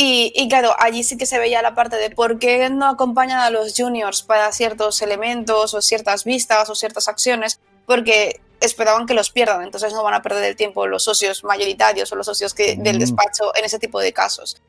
y, 0.00 0.32
y 0.36 0.48
claro, 0.48 0.76
allí 0.78 1.02
sí 1.02 1.18
que 1.18 1.26
se 1.26 1.40
veía 1.40 1.60
la 1.60 1.74
parte 1.74 1.96
de 1.96 2.10
por 2.10 2.38
qué 2.38 2.70
no 2.70 2.86
acompañan 2.88 3.40
a 3.40 3.50
los 3.50 3.74
juniors 3.76 4.22
para 4.22 4.52
ciertos 4.52 5.02
elementos 5.02 5.74
o 5.74 5.82
ciertas 5.82 6.22
vistas 6.22 6.70
o 6.70 6.76
ciertas 6.76 7.08
acciones, 7.08 7.58
porque 7.84 8.40
esperaban 8.60 9.06
que 9.06 9.14
los 9.14 9.32
pierdan, 9.32 9.64
entonces 9.64 9.92
no 9.92 10.04
van 10.04 10.14
a 10.14 10.22
perder 10.22 10.44
el 10.44 10.54
tiempo 10.54 10.86
los 10.86 11.02
socios 11.02 11.42
mayoritarios 11.42 12.12
o 12.12 12.14
los 12.14 12.26
socios 12.26 12.54
que, 12.54 12.76
del 12.76 12.98
Mm. 12.98 13.00
despacho 13.00 13.52
en 13.56 13.64
ese 13.64 13.80
tipo 13.80 13.98
de 13.98 14.12
casos. 14.12 14.62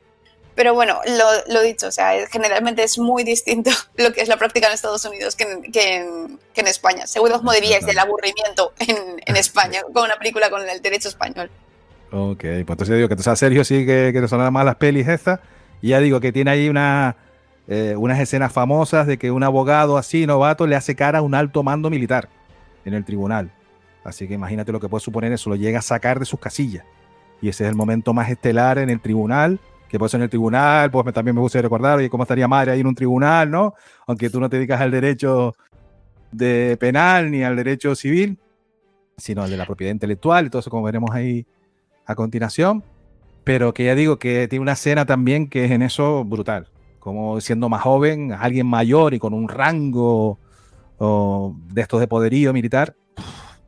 Pero 0.56 0.74
bueno, 0.74 1.00
lo, 1.06 1.26
lo 1.46 1.60
dicho, 1.62 1.86
o 1.86 1.92
sea, 1.92 2.26
generalmente 2.26 2.82
es 2.82 2.98
muy 2.98 3.22
distinto 3.22 3.70
lo 3.94 4.12
que 4.12 4.22
es 4.22 4.28
la 4.28 4.36
práctica 4.36 4.66
en 4.66 4.72
Estados 4.72 5.04
Unidos 5.04 5.36
que 5.36 5.44
en, 5.44 5.70
que 5.70 5.94
en, 5.94 6.40
que 6.52 6.62
en 6.62 6.66
España. 6.66 7.06
Seguro 7.06 7.36
os 7.36 7.44
moriríais 7.44 7.86
del 7.86 8.00
aburrimiento 8.00 8.72
en, 8.80 9.22
en 9.24 9.36
España 9.46 9.82
con 9.94 10.02
una 10.06 10.16
película 10.16 10.50
con 10.50 10.68
el 10.68 10.82
derecho 10.82 11.08
español. 11.08 11.48
Ok, 12.12 12.40
pues 12.40 12.58
entonces 12.58 12.96
digo 12.96 13.08
que 13.08 13.14
entonces 13.14 13.28
a 13.28 13.36
Sergio 13.36 13.64
sí 13.64 13.86
que, 13.86 14.10
que 14.12 14.20
te 14.20 14.28
sonaban 14.28 14.52
más 14.52 14.64
las 14.64 14.76
pelis 14.76 15.06
estas. 15.06 15.40
Y 15.80 15.88
ya 15.88 16.00
digo 16.00 16.20
que 16.20 16.32
tiene 16.32 16.50
ahí 16.50 16.68
una, 16.68 17.16
eh, 17.68 17.94
unas 17.96 18.18
escenas 18.18 18.52
famosas 18.52 19.06
de 19.06 19.16
que 19.16 19.30
un 19.30 19.42
abogado 19.44 19.96
así, 19.96 20.26
novato, 20.26 20.66
le 20.66 20.74
hace 20.76 20.96
cara 20.96 21.20
a 21.20 21.22
un 21.22 21.34
alto 21.34 21.62
mando 21.62 21.88
militar 21.88 22.28
en 22.84 22.94
el 22.94 23.04
tribunal. 23.04 23.52
Así 24.02 24.26
que 24.26 24.34
imagínate 24.34 24.72
lo 24.72 24.80
que 24.80 24.88
puede 24.88 25.02
suponer 25.02 25.32
eso, 25.32 25.50
lo 25.50 25.56
llega 25.56 25.78
a 25.78 25.82
sacar 25.82 26.18
de 26.18 26.24
sus 26.24 26.40
casillas. 26.40 26.84
Y 27.40 27.48
ese 27.48 27.64
es 27.64 27.70
el 27.70 27.76
momento 27.76 28.12
más 28.12 28.28
estelar 28.28 28.78
en 28.78 28.90
el 28.90 29.00
tribunal, 29.00 29.60
que 29.88 29.98
por 29.98 30.06
eso 30.06 30.16
en 30.16 30.24
el 30.24 30.30
tribunal, 30.30 30.90
pues 30.90 31.12
también 31.14 31.34
me 31.34 31.40
gusta 31.40 31.62
recordar, 31.62 31.98
oye, 31.98 32.10
cómo 32.10 32.24
estaría 32.24 32.48
madre 32.48 32.72
ahí 32.72 32.80
en 32.80 32.86
un 32.86 32.94
tribunal, 32.94 33.50
¿no? 33.50 33.74
Aunque 34.06 34.30
tú 34.30 34.40
no 34.40 34.50
te 34.50 34.56
dedicas 34.56 34.80
al 34.80 34.90
derecho 34.90 35.54
de 36.32 36.76
penal 36.78 37.30
ni 37.30 37.42
al 37.42 37.56
derecho 37.56 37.94
civil, 37.94 38.38
sino 39.16 39.42
al 39.42 39.50
de 39.50 39.56
la 39.56 39.66
propiedad 39.66 39.92
intelectual 39.92 40.46
y 40.46 40.50
todo 40.50 40.60
eso, 40.60 40.70
como 40.70 40.82
veremos 40.82 41.10
ahí 41.12 41.46
a 42.10 42.14
continuación. 42.14 42.84
Pero 43.44 43.72
que 43.72 43.84
ya 43.84 43.94
digo 43.94 44.18
que 44.18 44.48
tiene 44.48 44.62
una 44.62 44.72
escena 44.72 45.06
también 45.06 45.48
que 45.48 45.64
es 45.64 45.70
en 45.70 45.82
eso 45.82 46.24
brutal. 46.24 46.68
Como 46.98 47.40
siendo 47.40 47.68
más 47.68 47.82
joven, 47.82 48.32
alguien 48.32 48.66
mayor 48.66 49.14
y 49.14 49.18
con 49.18 49.32
un 49.32 49.48
rango 49.48 50.38
o, 50.98 51.56
de 51.72 51.80
estos 51.80 52.00
de 52.00 52.06
poderío 52.06 52.52
militar, 52.52 52.94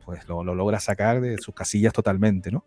pues 0.05 0.27
lo, 0.27 0.43
lo 0.43 0.53
logra 0.53 0.79
sacar 0.79 1.19
de 1.21 1.37
sus 1.39 1.55
casillas 1.55 1.93
totalmente, 1.93 2.51
¿no? 2.51 2.63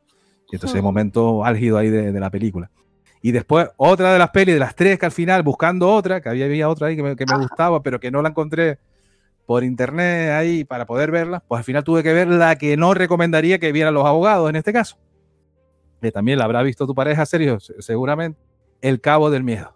Y 0.50 0.56
entonces 0.56 0.80
Ujú. 0.80 0.86
momento 0.86 1.44
álgido 1.44 1.78
ahí 1.78 1.90
de, 1.90 2.12
de 2.12 2.20
la 2.20 2.30
película. 2.30 2.70
Y 3.22 3.32
después 3.32 3.68
otra 3.76 4.12
de 4.12 4.18
las 4.18 4.30
pelis, 4.30 4.54
de 4.54 4.60
las 4.60 4.74
tres 4.74 4.98
que 4.98 5.06
al 5.06 5.12
final, 5.12 5.42
buscando 5.42 5.92
otra, 5.92 6.20
que 6.20 6.28
había, 6.28 6.46
había 6.46 6.68
otra 6.68 6.88
ahí 6.88 6.96
que 6.96 7.02
me, 7.02 7.16
que 7.16 7.26
me 7.26 7.34
gustaba, 7.34 7.82
pero 7.82 7.98
que 7.98 8.10
no 8.10 8.22
la 8.22 8.28
encontré 8.30 8.78
por 9.46 9.64
internet 9.64 10.32
ahí 10.32 10.64
para 10.64 10.86
poder 10.86 11.10
verla, 11.10 11.42
pues 11.46 11.58
al 11.58 11.64
final 11.64 11.84
tuve 11.84 12.02
que 12.02 12.12
ver 12.12 12.28
la 12.28 12.56
que 12.56 12.76
no 12.76 12.94
recomendaría 12.94 13.58
que 13.58 13.72
vieran 13.72 13.94
los 13.94 14.04
abogados 14.04 14.50
en 14.50 14.56
este 14.56 14.72
caso. 14.72 14.96
Que 16.00 16.12
también 16.12 16.38
la 16.38 16.44
habrá 16.44 16.62
visto 16.62 16.86
tu 16.86 16.94
pareja, 16.94 17.24
Sergio, 17.26 17.58
se- 17.60 17.80
seguramente. 17.82 18.38
El 18.82 19.00
Cabo 19.00 19.30
del 19.30 19.42
Miedo. 19.42 19.74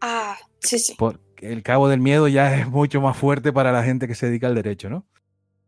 Ah, 0.00 0.36
sí, 0.60 0.78
sí. 0.78 0.94
Porque 0.98 1.52
el 1.52 1.62
Cabo 1.62 1.88
del 1.88 2.00
Miedo 2.00 2.28
ya 2.28 2.54
es 2.56 2.68
mucho 2.68 3.00
más 3.00 3.16
fuerte 3.16 3.52
para 3.52 3.72
la 3.72 3.82
gente 3.82 4.06
que 4.08 4.14
se 4.14 4.26
dedica 4.26 4.46
al 4.46 4.54
derecho, 4.54 4.90
¿no? 4.90 5.06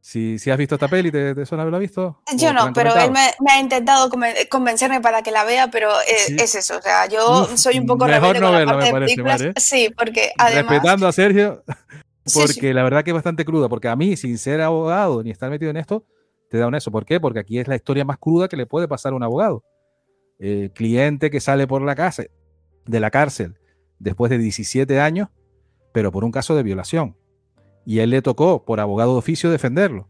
Si, 0.00 0.38
si 0.38 0.50
has 0.50 0.58
visto 0.58 0.74
esta 0.74 0.86
peli, 0.88 1.10
¿te, 1.10 1.34
te 1.34 1.46
suena 1.46 1.62
haberla 1.62 1.78
visto? 1.78 2.20
¿O 2.30 2.36
Yo 2.36 2.52
no, 2.52 2.72
pero 2.74 2.90
comentado? 2.90 3.06
él 3.06 3.10
me, 3.12 3.30
me 3.40 3.52
ha 3.52 3.58
intentado 3.60 4.10
conven- 4.10 4.48
convencerme 4.50 5.00
para 5.00 5.22
que 5.22 5.30
la 5.30 5.44
vea, 5.44 5.70
pero 5.70 5.88
eh, 6.02 6.04
Sí. 6.26 6.36
es 6.38 6.54
eso. 6.56 6.76
O 6.76 6.82
sea, 6.82 7.06
yo 7.08 7.44
Uf, 7.44 7.56
soy 7.56 7.78
un 7.78 7.86
poco 7.86 8.04
mejor 8.04 8.20
rebelde 8.36 8.40
no 8.40 8.52
verla, 8.52 8.76
me 8.76 8.90
parece. 8.92 9.22
Mare. 9.22 9.52
Sí, 9.56 9.88
porque 9.96 10.32
además. 10.36 10.70
Respetando 10.70 11.08
a 11.08 11.12
Sergio, 11.12 11.64
Sí, 12.26 12.38
porque 12.38 12.52
sí. 12.68 12.72
la 12.74 12.82
verdad 12.82 13.02
que 13.02 13.10
es 13.12 13.14
bastante 13.14 13.46
cruda, 13.46 13.70
porque 13.70 13.88
a 13.88 13.96
mí, 13.96 14.14
sin 14.18 14.36
ser 14.36 14.60
abogado 14.60 15.22
ni 15.22 15.30
estar 15.30 15.48
metido 15.48 15.70
en 15.70 15.78
esto, 15.78 16.04
te 16.54 16.60
da 16.60 16.68
un 16.68 16.74
eso. 16.76 16.92
¿Por 16.92 17.04
qué? 17.04 17.18
Porque 17.18 17.40
aquí 17.40 17.58
es 17.58 17.66
la 17.66 17.74
historia 17.74 18.04
más 18.04 18.16
cruda 18.16 18.46
que 18.46 18.56
le 18.56 18.64
puede 18.64 18.86
pasar 18.86 19.12
a 19.12 19.16
un 19.16 19.24
abogado. 19.24 19.64
El 20.38 20.70
cliente 20.70 21.28
que 21.28 21.40
sale 21.40 21.66
por 21.66 21.82
la 21.82 21.96
casa, 21.96 22.22
de 22.86 23.00
la 23.00 23.10
cárcel 23.10 23.56
después 23.98 24.30
de 24.30 24.38
17 24.38 25.00
años, 25.00 25.30
pero 25.90 26.12
por 26.12 26.22
un 26.22 26.30
caso 26.30 26.54
de 26.54 26.62
violación. 26.62 27.16
Y 27.84 27.98
él 27.98 28.10
le 28.10 28.22
tocó, 28.22 28.64
por 28.64 28.78
abogado 28.78 29.14
de 29.14 29.18
oficio, 29.18 29.50
defenderlo. 29.50 30.08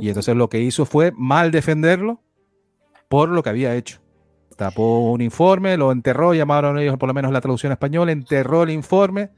Y 0.00 0.08
entonces 0.08 0.34
lo 0.34 0.48
que 0.48 0.60
hizo 0.60 0.86
fue 0.86 1.12
mal 1.14 1.50
defenderlo 1.50 2.22
por 3.10 3.28
lo 3.28 3.42
que 3.42 3.50
había 3.50 3.76
hecho. 3.76 4.00
Tapó 4.56 5.10
un 5.10 5.20
informe, 5.20 5.76
lo 5.76 5.92
enterró, 5.92 6.32
llamaron 6.32 6.78
ellos 6.78 6.96
por 6.96 7.06
lo 7.06 7.12
menos 7.12 7.32
la 7.32 7.42
traducción 7.42 7.72
española, 7.72 8.12
enterró 8.12 8.62
el 8.62 8.70
informe 8.70 9.28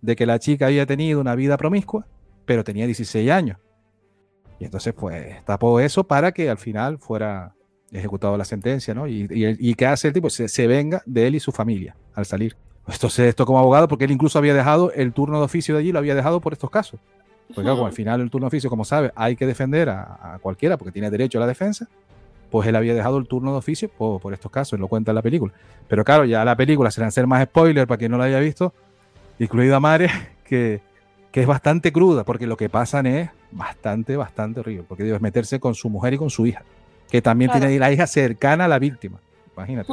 de 0.00 0.16
que 0.16 0.26
la 0.26 0.40
chica 0.40 0.66
había 0.66 0.86
tenido 0.86 1.20
una 1.20 1.36
vida 1.36 1.56
promiscua, 1.56 2.08
pero 2.46 2.64
tenía 2.64 2.84
16 2.86 3.30
años. 3.30 3.58
Y 4.60 4.64
entonces 4.64 4.94
pues 4.94 5.44
tapó 5.44 5.80
eso 5.80 6.04
para 6.04 6.32
que 6.32 6.50
al 6.50 6.58
final 6.58 6.98
fuera 6.98 7.54
ejecutado 7.92 8.36
la 8.36 8.44
sentencia, 8.44 8.94
¿no? 8.94 9.06
Y, 9.06 9.26
y, 9.30 9.70
y 9.70 9.74
¿qué 9.74 9.86
hace 9.86 10.08
el 10.08 10.14
tipo? 10.14 10.30
Se, 10.30 10.48
se 10.48 10.66
venga 10.66 11.02
de 11.06 11.26
él 11.26 11.34
y 11.36 11.40
su 11.40 11.52
familia 11.52 11.96
al 12.14 12.26
salir. 12.26 12.56
Entonces 12.86 13.28
esto 13.28 13.46
como 13.46 13.58
abogado, 13.58 13.86
porque 13.88 14.04
él 14.04 14.10
incluso 14.10 14.38
había 14.38 14.54
dejado 14.54 14.92
el 14.92 15.12
turno 15.12 15.38
de 15.38 15.44
oficio 15.44 15.74
de 15.74 15.80
allí, 15.80 15.92
lo 15.92 15.98
había 15.98 16.14
dejado 16.14 16.40
por 16.40 16.52
estos 16.52 16.70
casos. 16.70 16.98
Porque 17.48 17.62
claro, 17.62 17.86
al 17.86 17.92
final 17.92 18.20
el 18.20 18.30
turno 18.30 18.46
de 18.46 18.48
oficio, 18.48 18.68
como 18.68 18.84
sabe, 18.84 19.10
hay 19.14 19.36
que 19.36 19.46
defender 19.46 19.88
a, 19.88 20.34
a 20.34 20.38
cualquiera 20.38 20.76
porque 20.76 20.92
tiene 20.92 21.10
derecho 21.10 21.38
a 21.38 21.40
la 21.40 21.46
defensa, 21.46 21.88
pues 22.50 22.68
él 22.68 22.76
había 22.76 22.94
dejado 22.94 23.18
el 23.18 23.26
turno 23.26 23.52
de 23.52 23.58
oficio 23.58 23.88
por, 23.88 24.20
por 24.20 24.32
estos 24.34 24.50
casos, 24.50 24.78
lo 24.78 24.88
cuenta 24.88 25.10
en 25.10 25.16
la 25.16 25.22
película. 25.22 25.52
Pero 25.86 26.04
claro, 26.04 26.24
ya 26.24 26.44
la 26.44 26.56
película, 26.56 26.90
serán 26.90 27.12
ser 27.12 27.26
más 27.26 27.42
spoilers 27.44 27.86
para 27.86 27.98
quien 27.98 28.10
no 28.10 28.18
la 28.18 28.24
haya 28.24 28.40
visto, 28.40 28.72
incluida 29.38 29.80
Mare, 29.80 30.10
que, 30.44 30.80
que 31.32 31.40
es 31.42 31.46
bastante 31.46 31.92
cruda, 31.92 32.24
porque 32.24 32.46
lo 32.46 32.56
que 32.56 32.68
pasan 32.68 33.06
es 33.06 33.30
bastante, 33.50 34.16
bastante 34.16 34.60
horrible, 34.60 34.84
porque 34.88 35.04
debe 35.04 35.18
meterse 35.20 35.60
con 35.60 35.74
su 35.74 35.90
mujer 35.90 36.14
y 36.14 36.18
con 36.18 36.30
su 36.30 36.46
hija, 36.46 36.62
que 37.10 37.20
también 37.22 37.50
Claro. 37.50 37.66
tiene 37.66 37.78
la 37.78 37.92
hija 37.92 38.06
cercana 38.06 38.64
a 38.64 38.68
la 38.68 38.78
víctima, 38.78 39.18
imagínate. 39.56 39.92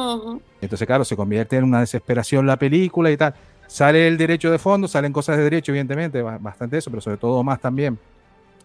Entonces, 0.61 0.87
claro, 0.87 1.03
se 1.03 1.15
convierte 1.15 1.57
en 1.57 1.65
una 1.65 1.81
desesperación 1.81 2.47
la 2.47 2.57
película 2.57 3.11
y 3.11 3.17
tal. 3.17 3.33
Sale 3.67 4.07
el 4.07 4.17
derecho 4.17 4.51
de 4.51 4.59
fondo, 4.59 4.87
salen 4.87 5.11
cosas 5.11 5.37
de 5.37 5.43
derecho, 5.43 5.71
evidentemente, 5.71 6.21
ba- 6.21 6.37
bastante 6.37 6.77
eso, 6.77 6.89
pero 6.89 7.01
sobre 7.01 7.17
todo 7.17 7.43
más 7.43 7.59
también 7.59 7.97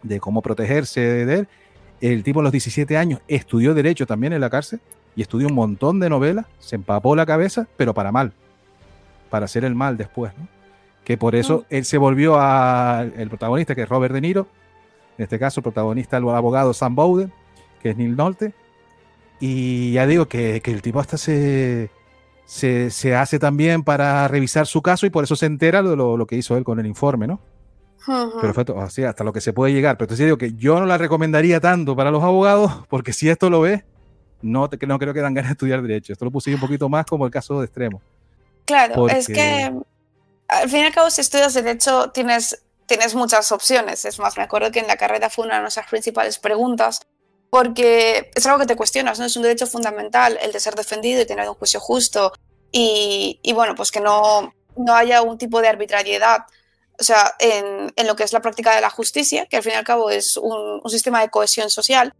de 0.03 0.21
cómo 0.21 0.41
protegerse 0.43 1.01
de 1.01 1.35
él. 1.41 1.49
El 2.01 2.23
tipo 2.23 2.41
a 2.41 2.43
los 2.43 2.53
17 2.53 2.97
años 2.97 3.21
estudió 3.29 3.75
derecho 3.75 4.07
también 4.07 4.33
en 4.33 4.41
la 4.41 4.49
cárcel 4.49 4.81
y 5.17 5.23
estudió 5.23 5.49
un 5.49 5.55
montón 5.55 6.01
de 6.01 6.09
novelas, 6.09 6.47
se 6.59 6.77
empapó 6.77 7.17
la 7.17 7.27
cabeza, 7.27 7.67
pero 7.77 7.93
para 7.95 8.13
mal, 8.13 8.33
para 9.29 9.45
hacer 9.47 9.65
el 9.65 9.75
mal 9.75 9.97
después, 9.97 10.33
¿no? 10.39 10.47
Que 11.05 11.17
por 11.17 11.35
eso 11.35 11.65
él 11.71 11.85
se 11.85 11.99
volvió 11.99 12.39
al 12.39 13.13
el 13.17 13.29
protagonista, 13.29 13.75
que 13.75 13.83
es 13.83 13.89
Robert 13.89 14.15
De 14.15 14.21
Niro, 14.21 14.47
en 15.19 15.25
este 15.25 15.39
caso 15.39 15.61
el 15.61 15.65
protagonista, 15.65 16.17
el 16.17 16.29
abogado 16.29 16.73
Sam 16.73 16.95
Bowden, 16.95 17.33
que 17.83 17.91
es 17.91 17.97
Neil 17.97 18.17
Nolte, 18.17 18.55
y 19.41 19.93
ya 19.93 20.07
digo 20.07 20.27
que, 20.27 20.61
que 20.61 20.71
el 20.71 20.83
tipo 20.83 21.01
hasta 21.01 21.17
se, 21.17 21.91
se, 22.45 22.91
se 22.91 23.15
hace 23.15 23.39
también 23.39 23.83
para 23.83 24.29
revisar 24.29 24.67
su 24.67 24.83
caso 24.83 25.07
y 25.07 25.11
por 25.11 25.25
eso 25.25 25.37
se 25.37 25.47
entera 25.47 25.83
de 25.83 25.97
lo, 25.97 26.17
lo 26.17 26.27
que 26.27 26.37
hizo 26.37 26.57
él 26.57 26.65
con 26.65 26.79
el 26.79 26.87
informe, 26.87 27.27
¿no? 27.27 27.41
Perfecto, 28.41 28.81
así 28.81 29.05
hasta 29.05 29.25
lo 29.25 29.33
que 29.33 29.41
se 29.41 29.53
puede 29.53 29.73
llegar. 29.73 29.97
Pero 29.97 30.07
entonces 30.07 30.27
digo 30.27 30.39
que 30.39 30.55
yo 30.55 30.81
no 30.81 30.87
la 30.87 30.99
recomendaría 30.99 31.61
tanto 31.61 31.95
para 31.95 32.11
los 32.11 32.23
abogados, 32.23 32.85
porque 32.89 33.13
si 33.13 33.29
esto 33.29 33.51
lo 33.51 33.61
ves, 33.61 33.85
no, 34.43 34.69
te, 34.69 34.85
no 34.87 34.99
creo 34.99 35.13
que 35.13 35.21
dan 35.21 35.35
ganas 35.35 35.51
de 35.51 35.53
estudiar 35.53 35.83
derecho. 35.83 36.13
Esto 36.13 36.25
lo 36.25 36.31
puse 36.31 36.55
un 36.55 36.61
poquito 36.61 36.89
más 36.89 37.05
como 37.05 37.27
el 37.27 37.31
caso 37.31 37.61
de 37.61 37.67
extremo. 37.67 38.01
Claro, 38.65 39.09
es 39.09 39.27
que 39.27 39.73
al 40.51 40.69
fin 40.69 40.81
y 40.81 40.85
al 40.85 40.93
cabo, 40.93 41.11
si 41.11 41.21
estudias 41.21 41.55
Derecho, 41.55 42.11
tienes, 42.11 42.63
tienes 42.87 43.15
muchas 43.15 43.53
opciones. 43.53 44.05
Es 44.05 44.19
más, 44.19 44.37
me 44.37 44.43
acuerdo 44.43 44.71
que 44.71 44.81
en 44.81 44.87
la 44.87 44.97
carrera 44.97 45.31
fue 45.31 45.47
una 45.47 45.57
de 45.57 45.63
nuestras 45.63 45.89
principales 45.89 46.39
preguntas, 46.39 47.01
porque 47.51 48.31
es 48.35 48.47
algo 48.47 48.59
que 48.59 48.67
te 48.67 48.77
cuestionas, 48.77 49.19
¿no? 49.19 49.25
Es 49.25 49.37
un 49.37 49.43
derecho 49.43 49.67
fundamental 49.67 50.39
el 50.43 50.53
de 50.53 50.61
ser 50.61 50.75
defendido 50.75 51.21
y 51.21 51.27
tener 51.27 51.49
un 51.49 51.55
juicio 51.55 51.81
justo. 51.81 52.33
Y, 52.73 53.41
bueno, 53.55 53.75
pues 53.75 53.91
que 53.91 54.01
no, 54.01 54.53
no 54.77 54.95
haya 54.95 55.23
un 55.23 55.39
tipo 55.39 55.61
de 55.61 55.69
arbitrariedad. 55.69 56.47
O 56.99 57.03
sea, 57.03 57.35
en, 57.39 57.93
en 57.97 58.07
lo 58.07 58.15
que 58.15 58.25
es 58.25 58.33
la 58.33 58.41
práctica 58.41 58.75
de 58.75 58.81
la 58.81 58.91
justicia, 58.91 59.47
que 59.47 59.57
al 59.57 59.63
fin 59.63 59.73
y 59.73 59.77
al 59.77 59.85
cabo 59.85 60.11
es 60.11 60.37
un 60.37 60.83
sistema 60.89 61.21
de 61.21 61.31
cohesión 61.31 61.71
social. 61.71 62.15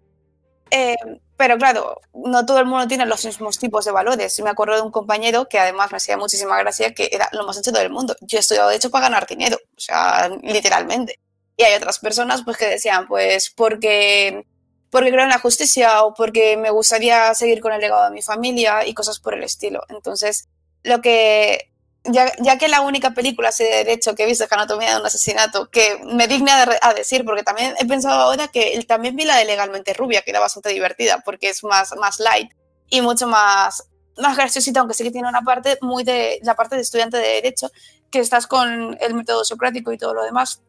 Eh, 0.71 0.97
pero 1.37 1.57
claro, 1.57 2.01
no 2.13 2.45
todo 2.45 2.59
el 2.61 2.67
mundo 2.67 2.87
tiene 2.87 3.07
los 3.07 3.25
mismos 3.25 3.59
tipos 3.59 3.85
de 3.85 3.93
valores. 3.93 4.39
Y 4.39 4.43
me 4.43 4.51
acuerdo 4.51 4.77
de 4.77 4.83
un 4.83 4.91
compañero 4.91 5.49
que 5.49 5.59
además 5.59 5.91
me 5.91 5.97
hacía 5.97 6.17
muchísima 6.17 6.59
gracia, 6.59 6.93
que 6.95 7.09
era 7.13 7.29
lo 7.33 7.45
más 7.45 7.57
sencillo 7.57 7.79
del 7.79 7.91
mundo. 7.91 8.15
Yo 8.21 8.39
he 8.39 8.41
estudiado 8.41 8.69
de 8.69 8.77
hecho 8.77 8.91
para 8.91 9.07
ganar 9.07 9.27
dinero, 9.27 9.57
o 9.57 9.81
sea, 9.81 10.29
literalmente. 10.43 11.19
Y 11.57 11.63
hay 11.63 11.75
otras 11.75 11.99
personas 11.99 12.43
pues 12.45 12.57
que 12.57 12.67
decían, 12.67 13.07
pues 13.09 13.51
porque, 13.51 14.47
porque 14.91 15.11
creo 15.11 15.25
en 15.25 15.31
la 15.31 15.39
justicia 15.39 16.05
o 16.05 16.15
porque 16.15 16.57
me 16.57 16.71
gustaría 16.71 17.35
seguir 17.35 17.61
con 17.61 17.73
el 17.73 17.81
legado 17.81 18.05
de 18.05 18.11
mi 18.11 18.23
familia 18.23 18.87
y 18.87 18.95
cosas 18.95 19.19
por 19.19 19.35
el 19.35 19.43
estilo. 19.43 19.83
Entonces, 19.89 20.49
lo 20.83 21.01
que 21.01 21.70
ya, 22.05 22.59
que 22.59 22.69
la 22.69 22.81
única 22.81 23.13
película 23.13 23.51
así 23.51 23.65
de 23.65 23.85
derecho 23.85 24.15
que 24.15 24.23
he 24.23 24.27
visto 24.27 24.45
es 24.45 24.53
Anatomía 24.53 24.95
de 24.95 25.01
un 25.01 25.07
asesinato, 25.07 25.71
que 25.71 26.01
me 26.05 26.29
digna 26.29 26.67
a 26.81 26.95
decir, 26.95 27.25
porque 27.25 27.43
también 27.43 27.75
he 27.79 27.87
pensado 27.87 28.21
ahora 28.21 28.49
que 28.49 28.83
también 28.89 29.17
vi 29.17 29.25
la 29.25 29.37
de 29.37 29.45
Legalmente 29.45 29.93
Rubia, 29.93 30.23
que 30.23 30.31
era 30.31 30.41
bastante 30.41 30.71
divertida, 30.71 31.23
porque 31.25 31.51
es 31.51 31.63
más, 31.63 31.95
más 31.97 32.19
light 32.19 32.51
y 32.89 33.03
mucho 33.03 33.27
más, 33.27 33.89
más 34.17 34.37
graciosita, 34.37 34.81
aunque 34.81 34.95
sí 34.95 35.05
que 35.05 35.11
tiene 35.11 35.29
una 35.29 35.43
parte 35.43 35.79
muy 35.83 36.03
de, 36.03 36.41
la 36.43 36.57
parte 36.57 36.77
de 36.77 36.83
estudiante 36.83 37.19
de 37.19 37.29
derecho, 37.29 37.71
que 38.11 38.21
estás 38.21 38.47
con 38.47 38.97
el 39.01 39.15
método 39.15 39.45
socrático 39.45 39.93
y 39.93 39.99
todo 39.99 40.15
lo 40.15 40.23
demás, 40.23 40.63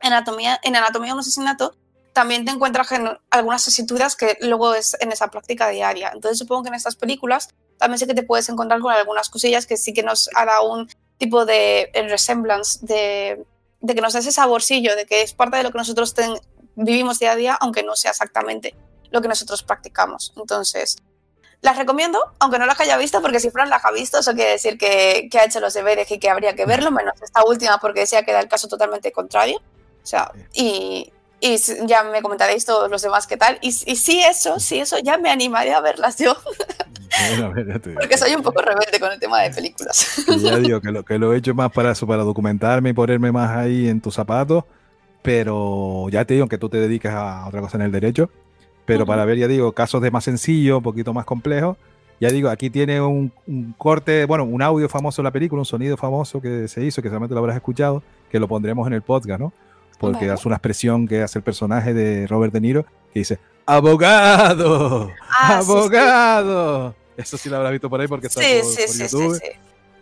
en 0.00 0.12
anatomía, 0.12 0.60
en 0.62 0.76
anatomía 0.76 1.08
de 1.08 1.14
un 1.14 1.20
asesinato 1.20 1.74
también 2.12 2.44
te 2.44 2.50
encuentras 2.50 2.90
en 2.92 3.16
algunas 3.30 3.68
escrituras 3.68 4.16
que 4.16 4.38
luego 4.40 4.74
es 4.74 4.96
en 5.00 5.12
esa 5.12 5.28
práctica 5.28 5.68
diaria. 5.68 6.10
Entonces 6.12 6.38
supongo 6.38 6.64
que 6.64 6.68
en 6.70 6.74
estas 6.74 6.96
películas 6.96 7.54
también 7.78 7.98
sí 7.98 8.06
que 8.06 8.14
te 8.14 8.22
puedes 8.22 8.48
encontrar 8.48 8.80
con 8.80 8.92
algunas 8.92 9.28
cosillas 9.28 9.66
que 9.66 9.76
sí 9.76 9.92
que 9.92 10.02
nos 10.02 10.28
hará 10.34 10.60
un 10.60 10.88
tipo 11.18 11.46
de 11.46 11.90
resemblance, 12.08 12.78
de, 12.82 13.44
de 13.80 13.94
que 13.94 14.00
nos 14.00 14.12
da 14.12 14.20
ese 14.20 14.32
saborcillo, 14.32 14.96
de 14.96 15.06
que 15.06 15.22
es 15.22 15.32
parte 15.32 15.56
de 15.56 15.62
lo 15.62 15.70
que 15.70 15.78
nosotros 15.78 16.14
vivimos 16.74 17.18
día 17.18 17.32
a 17.32 17.36
día, 17.36 17.58
aunque 17.60 17.82
no 17.82 17.96
sea 17.96 18.12
exactamente 18.12 18.74
lo 19.10 19.20
que 19.20 19.28
nosotros 19.28 19.62
practicamos. 19.62 20.32
Entonces, 20.36 20.96
las 21.60 21.76
recomiendo, 21.76 22.20
aunque 22.38 22.58
no 22.58 22.66
las 22.66 22.78
haya 22.80 22.96
visto, 22.96 23.20
porque 23.20 23.40
si 23.40 23.50
Fran 23.50 23.68
las 23.68 23.84
ha 23.84 23.90
visto, 23.90 24.18
eso 24.18 24.34
quiere 24.34 24.52
decir 24.52 24.78
que, 24.78 25.28
que, 25.30 25.38
ha 25.38 25.44
hecho 25.44 25.60
los 25.60 25.74
deberes 25.74 26.10
y 26.10 26.18
que 26.18 26.30
habría 26.30 26.54
que 26.54 26.66
verlo, 26.66 26.90
menos 26.90 27.20
esta 27.20 27.44
última, 27.44 27.78
porque 27.78 28.00
decía 28.00 28.22
que 28.22 28.30
era 28.30 28.40
el 28.40 28.48
caso 28.48 28.68
totalmente 28.68 29.10
contrario. 29.10 29.60
O 30.02 30.06
sea, 30.06 30.30
y, 30.52 31.12
y 31.40 31.56
ya 31.86 32.02
me 32.04 32.20
comentaréis 32.20 32.64
todos 32.64 32.90
los 32.90 33.02
demás 33.02 33.26
qué 33.26 33.36
tal. 33.36 33.58
Y, 33.62 33.68
y 33.68 33.96
sí, 33.96 34.20
eso, 34.20 34.58
sí, 34.58 34.80
eso, 34.80 34.98
ya 34.98 35.18
me 35.18 35.30
animaría 35.30 35.76
a 35.76 35.80
verlas 35.80 36.18
yo. 36.18 36.36
Porque 37.94 38.18
soy 38.18 38.34
un 38.34 38.42
poco 38.42 38.60
rebelde 38.60 38.98
con 39.00 39.12
el 39.12 39.18
tema 39.18 39.42
de 39.42 39.50
películas. 39.50 40.24
ya 40.40 40.56
digo 40.58 40.80
que 40.80 40.90
lo, 40.90 41.04
que 41.04 41.18
lo 41.18 41.32
he 41.32 41.38
hecho 41.38 41.54
más 41.54 41.70
para 41.70 41.92
eso, 41.92 42.06
para 42.06 42.22
documentarme 42.22 42.90
y 42.90 42.92
ponerme 42.92 43.32
más 43.32 43.56
ahí 43.56 43.88
en 43.88 44.00
tus 44.00 44.14
zapatos. 44.14 44.64
Pero 45.22 46.08
ya 46.10 46.24
te 46.24 46.34
digo 46.34 46.48
que 46.48 46.58
tú 46.58 46.68
te 46.68 46.78
dedicas 46.78 47.14
a 47.14 47.46
otra 47.46 47.60
cosa 47.60 47.76
en 47.76 47.82
el 47.82 47.92
derecho. 47.92 48.30
Pero 48.84 49.04
para 49.04 49.24
ver, 49.26 49.36
ya 49.36 49.48
digo, 49.48 49.72
casos 49.72 50.00
de 50.00 50.10
más 50.10 50.24
sencillo, 50.24 50.78
un 50.78 50.82
poquito 50.82 51.12
más 51.12 51.26
complejo. 51.26 51.76
Ya 52.20 52.30
digo, 52.30 52.48
aquí 52.48 52.70
tiene 52.70 53.00
un, 53.00 53.30
un, 53.46 53.74
corte, 53.76 54.24
bueno, 54.24 54.44
un 54.44 54.62
audio 54.62 54.88
famoso 54.88 55.22
de 55.22 55.24
la 55.24 55.30
película, 55.30 55.60
un 55.60 55.66
sonido 55.66 55.96
famoso 55.96 56.40
que 56.40 56.66
se 56.66 56.82
hizo, 56.82 57.02
que 57.02 57.08
solamente 57.08 57.34
lo 57.34 57.40
habrás 57.40 57.56
escuchado, 57.56 58.02
que 58.30 58.40
lo 58.40 58.48
pondremos 58.48 58.86
en 58.86 58.94
el 58.94 59.02
podcast, 59.02 59.40
¿no? 59.40 59.52
Porque 59.98 60.30
hace 60.30 60.46
una 60.46 60.56
expresión 60.56 61.08
que 61.08 61.22
hace 61.22 61.38
el 61.38 61.42
personaje 61.42 61.92
de 61.92 62.26
Robert 62.26 62.52
De 62.52 62.60
Niro, 62.60 62.84
que 63.12 63.20
dice, 63.20 63.38
¡Abogado! 63.66 65.10
Ah, 65.28 65.58
¡Abogado! 65.58 66.90
Sí, 66.90 66.96
sí. 66.96 67.22
Eso 67.22 67.36
sí 67.36 67.48
lo 67.50 67.56
habrás 67.56 67.72
visto 67.72 67.90
por 67.90 68.00
ahí 68.00 68.06
porque 68.06 68.28
está 68.28 68.40
sí, 68.40 68.60
por, 68.62 68.72
sí, 68.72 68.82
por 68.86 68.88
sí, 68.88 69.02
YouTube. 69.02 69.42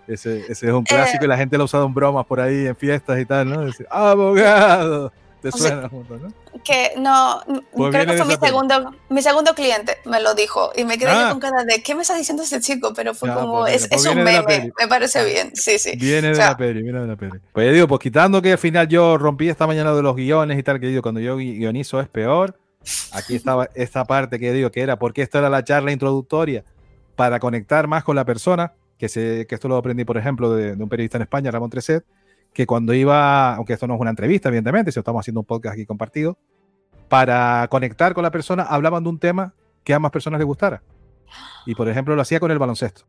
Ese, 0.07 0.39
ese, 0.49 0.67
es 0.69 0.73
un 0.73 0.85
clásico 0.85 1.25
eh, 1.25 1.27
y 1.27 1.29
la 1.29 1.37
gente 1.37 1.57
lo 1.57 1.63
ha 1.63 1.65
usado 1.65 1.87
en 1.87 1.95
bromas 1.95 2.25
por 2.27 2.41
ahí, 2.41 2.67
en 2.67 2.77
fiestas 2.77 3.19
y 3.19 3.25
tal, 3.25 3.51
¿no? 3.51 3.63
Decir, 3.63 3.87
¡Abogado! 3.91 5.13
Te 5.43 5.53
suena 5.53 5.81
sea, 5.81 5.89
junto, 5.89 6.17
¿no? 6.17 6.33
Que 6.65 6.93
no, 6.97 7.41
Pues 7.73 7.91
creo 7.93 8.07
que 8.07 8.17
fue 8.17 8.17
de 8.17 8.25
mi 8.25 8.47
segundo, 8.47 8.95
mi 9.11 9.23
segundo 9.23 9.55
cliente, 9.55 9.99
me 10.07 10.21
lo 10.21 10.35
dijo. 10.35 10.73
Y 10.75 10.85
me 10.85 10.99
quedé 10.99 11.11
Ah. 11.11 11.25
yo 11.25 11.31
con 11.31 11.41
cara 11.41 11.65
de, 11.65 11.83
¿qué 11.83 11.95
me 11.95 12.03
está 12.03 12.17
diciendo 12.17 12.43
este 12.43 12.61
chico? 12.61 12.93
Pero 12.95 13.15
fue 13.15 13.33
como, 13.33 13.61
pues 13.61 13.83
es, 13.83 13.89
pues 13.89 14.01
es 14.05 14.11
un 14.11 14.17
de 14.19 14.25
meme, 14.25 14.73
me 14.81 14.89
parece 14.89 15.25
bien, 15.25 15.55
sí, 15.55 15.79
sí. 15.79 15.93
Viene 15.97 16.29
O 16.29 16.31
de 16.31 16.37
sea, 16.37 16.49
la 16.51 16.57
peli, 16.57 16.83
viene 16.83 17.01
de 17.01 17.07
la 17.07 17.17
peli. 17.17 17.39
Pues 17.53 17.67
ya 17.67 17.73
digo, 17.73 17.87
pues 17.87 18.01
quitando 18.01 18.41
que 18.43 18.53
al 18.53 18.59
final 18.59 18.89
yo 18.89 19.19
rompí 19.19 19.49
esta 19.49 19.67
mañana 19.67 19.93
de 19.95 20.03
los 20.03 20.17
guiones 20.17 20.59
y 20.59 20.63
tal, 20.63 20.81
que 20.81 20.87
digo, 20.89 21.03
cuando 21.03 21.21
yo 21.21 21.37
gui- 21.39 21.59
guionizo 21.59 22.01
es 22.01 22.09
peor. 22.09 22.59
Aquí 23.13 23.35
estaba 23.37 23.69
esta 23.75 24.05
parte 24.05 24.39
que 24.39 24.53
digo 24.53 24.71
que 24.71 24.81
era, 24.81 24.99
porque 24.99 25.23
esta 25.23 25.39
era 25.39 25.51
la 25.51 25.63
charla 25.65 25.93
introductoria 25.93 26.65
para 27.15 27.39
conectar 27.41 27.87
más 27.87 28.03
con 28.05 28.17
la 28.17 28.25
persona, 28.25 28.73
que, 28.99 29.09
se, 29.09 29.47
que 29.47 29.55
esto 29.55 29.69
lo 29.69 29.77
aprendí, 29.77 30.05
por 30.05 30.17
ejemplo, 30.17 30.53
de, 30.55 30.75
de 30.77 30.83
un 30.83 30.89
periodista 30.89 31.19
en 31.19 31.23
España, 31.23 31.51
Ramón 31.51 31.69
Treset, 31.71 32.05
que 32.57 32.67
cuando 32.67 32.95
iba, 32.95 33.55
aunque 33.55 33.75
esto 33.75 33.87
no 33.87 33.97
es 33.97 34.01
una 34.01 34.09
entrevista, 34.09 34.49
evidentemente, 34.49 34.91
si 34.91 34.99
estamos 34.99 35.21
haciendo 35.21 35.41
un 35.41 35.45
podcast 35.45 35.75
aquí 35.75 35.85
compartido, 35.85 36.39
para 37.07 37.67
conectar 37.69 38.15
con 38.15 38.23
la 38.23 38.31
persona 38.31 38.63
hablaban 38.63 39.03
de 39.03 39.11
un 39.11 39.19
tema 39.19 39.53
que 39.85 39.93
a 39.93 39.99
más 39.99 40.11
personas 40.11 40.39
les 40.39 40.47
gustara. 40.47 40.83
Y 41.67 41.75
por 41.75 41.87
ejemplo 41.87 42.17
lo 42.17 42.23
hacía 42.23 42.41
con 42.41 42.51
el 42.51 42.59
baloncesto. 42.59 43.03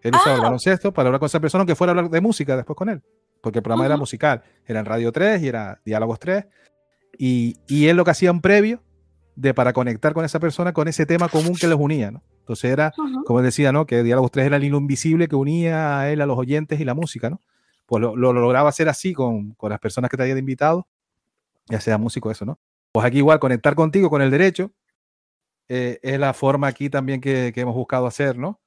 Él 0.00 0.14
usaba 0.14 0.36
el 0.36 0.40
Ah. 0.40 0.44
baloncesto 0.44 0.92
para 0.94 1.08
hablar 1.08 1.18
con 1.20 1.26
esa 1.26 1.40
persona, 1.40 1.60
aunque 1.60 1.74
fuera 1.74 1.90
a 1.90 1.94
hablar 1.94 2.10
de 2.10 2.20
música 2.22 2.56
después 2.56 2.74
con 2.74 2.88
él. 2.88 3.02
Porque 3.42 3.58
el 3.58 3.62
programa 3.62 3.84
era 3.84 3.96
Ujú. 3.96 4.00
musical. 4.02 4.42
Era 4.64 4.80
en 4.80 4.86
Radio 4.86 5.12
3 5.12 5.42
y 5.42 5.48
era 5.48 5.78
Diálogos 5.84 6.18
3. 6.18 6.46
Y, 7.18 7.56
y 7.68 7.88
él 7.88 7.98
lo 7.98 8.04
que 8.06 8.12
hacía 8.12 8.32
un 8.32 8.40
previo 8.40 8.82
de 9.34 9.52
para 9.52 9.74
conectar 9.74 10.14
con 10.14 10.24
esa 10.24 10.40
persona 10.40 10.72
con 10.72 10.88
ese 10.88 11.04
tema 11.04 11.28
común 11.28 11.54
que 11.54 11.66
les 11.68 11.76
unía, 11.78 12.10
¿no? 12.10 12.22
Entonces 12.40 12.70
era, 12.70 12.94
Ujú. 12.96 13.24
como 13.24 13.40
él 13.40 13.44
decía, 13.44 13.72
¿no? 13.72 13.84
Que 13.84 14.02
Diálogos 14.02 14.30
3 14.30 14.46
era 14.46 14.56
el 14.56 14.64
hilo 14.64 14.78
invisible 14.78 15.28
que 15.28 15.36
unía 15.36 15.98
a 16.00 16.10
él, 16.10 16.22
a 16.22 16.26
los 16.26 16.38
oyentes 16.38 16.80
y 16.80 16.84
la 16.86 16.94
música, 16.94 17.28
¿no? 17.28 17.42
Pues 17.86 18.00
lo, 18.02 18.16
lo 18.16 18.32
lograba 18.32 18.68
hacer 18.68 18.88
así 18.88 19.12
con, 19.12 19.52
con 19.52 19.70
las 19.70 19.78
personas 19.80 20.10
que 20.10 20.16
te 20.16 20.24
habían 20.24 20.38
invitado, 20.38 20.86
ya 21.68 21.80
sea 21.80 21.98
músico, 21.98 22.30
eso, 22.30 22.44
¿no? 22.44 22.58
Pues 22.92 23.06
aquí 23.06 23.18
igual, 23.18 23.38
conectar 23.38 23.74
contigo 23.74 24.10
con 24.10 24.22
el 24.22 24.30
derecho, 24.30 24.72
eh, 25.68 25.98
es 26.02 26.18
la 26.18 26.32
forma 26.32 26.66
aquí 26.68 26.88
también 26.90 27.20
que, 27.20 27.52
que 27.54 27.60
hemos 27.60 27.74
buscado 27.74 28.06
hacer, 28.06 28.36
¿no? 28.38 28.60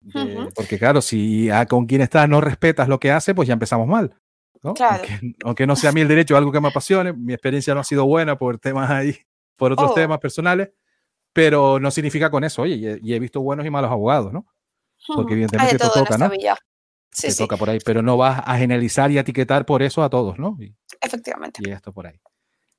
De-. 0.00 0.48
Porque 0.54 0.78
claro, 0.78 1.00
si 1.00 1.50
a 1.50 1.66
con 1.66 1.86
quien 1.86 2.00
estás 2.00 2.28
no 2.28 2.40
respetas 2.40 2.88
lo 2.88 3.00
que 3.00 3.10
hace, 3.10 3.34
pues 3.34 3.48
ya 3.48 3.54
empezamos 3.54 3.86
mal. 3.88 4.14
¿no? 4.62 4.74
Claro. 4.74 5.02
Aunque, 5.08 5.34
aunque 5.44 5.66
no 5.66 5.76
sea 5.76 5.90
a 5.90 5.92
mí 5.92 6.00
el 6.00 6.08
derecho 6.08 6.36
algo 6.36 6.50
que 6.52 6.60
me 6.60 6.68
apasione, 6.68 7.12
mi 7.12 7.32
experiencia 7.32 7.74
no 7.74 7.80
ha 7.80 7.84
sido 7.84 8.06
buena 8.06 8.36
por 8.38 8.58
temas 8.58 8.90
ahí, 8.90 9.16
por 9.56 9.72
otros 9.72 9.90
Oh. 9.92 9.94
temas 9.94 10.18
personales, 10.18 10.70
pero 11.32 11.78
no 11.78 11.90
significa 11.90 12.30
con 12.30 12.42
eso, 12.44 12.62
oye, 12.62 12.74
y 12.76 12.86
he, 12.86 12.98
y 13.02 13.14
he 13.14 13.18
visto 13.20 13.40
buenos 13.40 13.66
y 13.66 13.70
malos 13.70 13.90
abogados, 13.90 14.32
¿no? 14.32 14.46
Porque 15.14 15.34
evidentemente 15.34 15.76
de 15.76 15.84
esto 15.84 15.98
toca, 16.00 16.18
¿no? 16.18 16.30
villa. 16.30 16.56
Sí, 17.10 17.30
sí, 17.30 17.38
toca 17.38 17.56
por 17.56 17.70
ahí, 17.70 17.78
pero 17.84 18.02
no 18.02 18.16
vas 18.16 18.42
a 18.44 18.58
generalizar 18.58 19.10
y 19.10 19.18
a 19.18 19.22
etiquetar 19.22 19.64
por 19.64 19.82
eso 19.82 20.02
a 20.02 20.10
todos, 20.10 20.38
¿no? 20.38 20.56
Y, 20.60 20.74
efectivamente. 21.00 21.60
y 21.64 21.70
esto 21.70 21.92
por 21.92 22.06
ahí. 22.06 22.20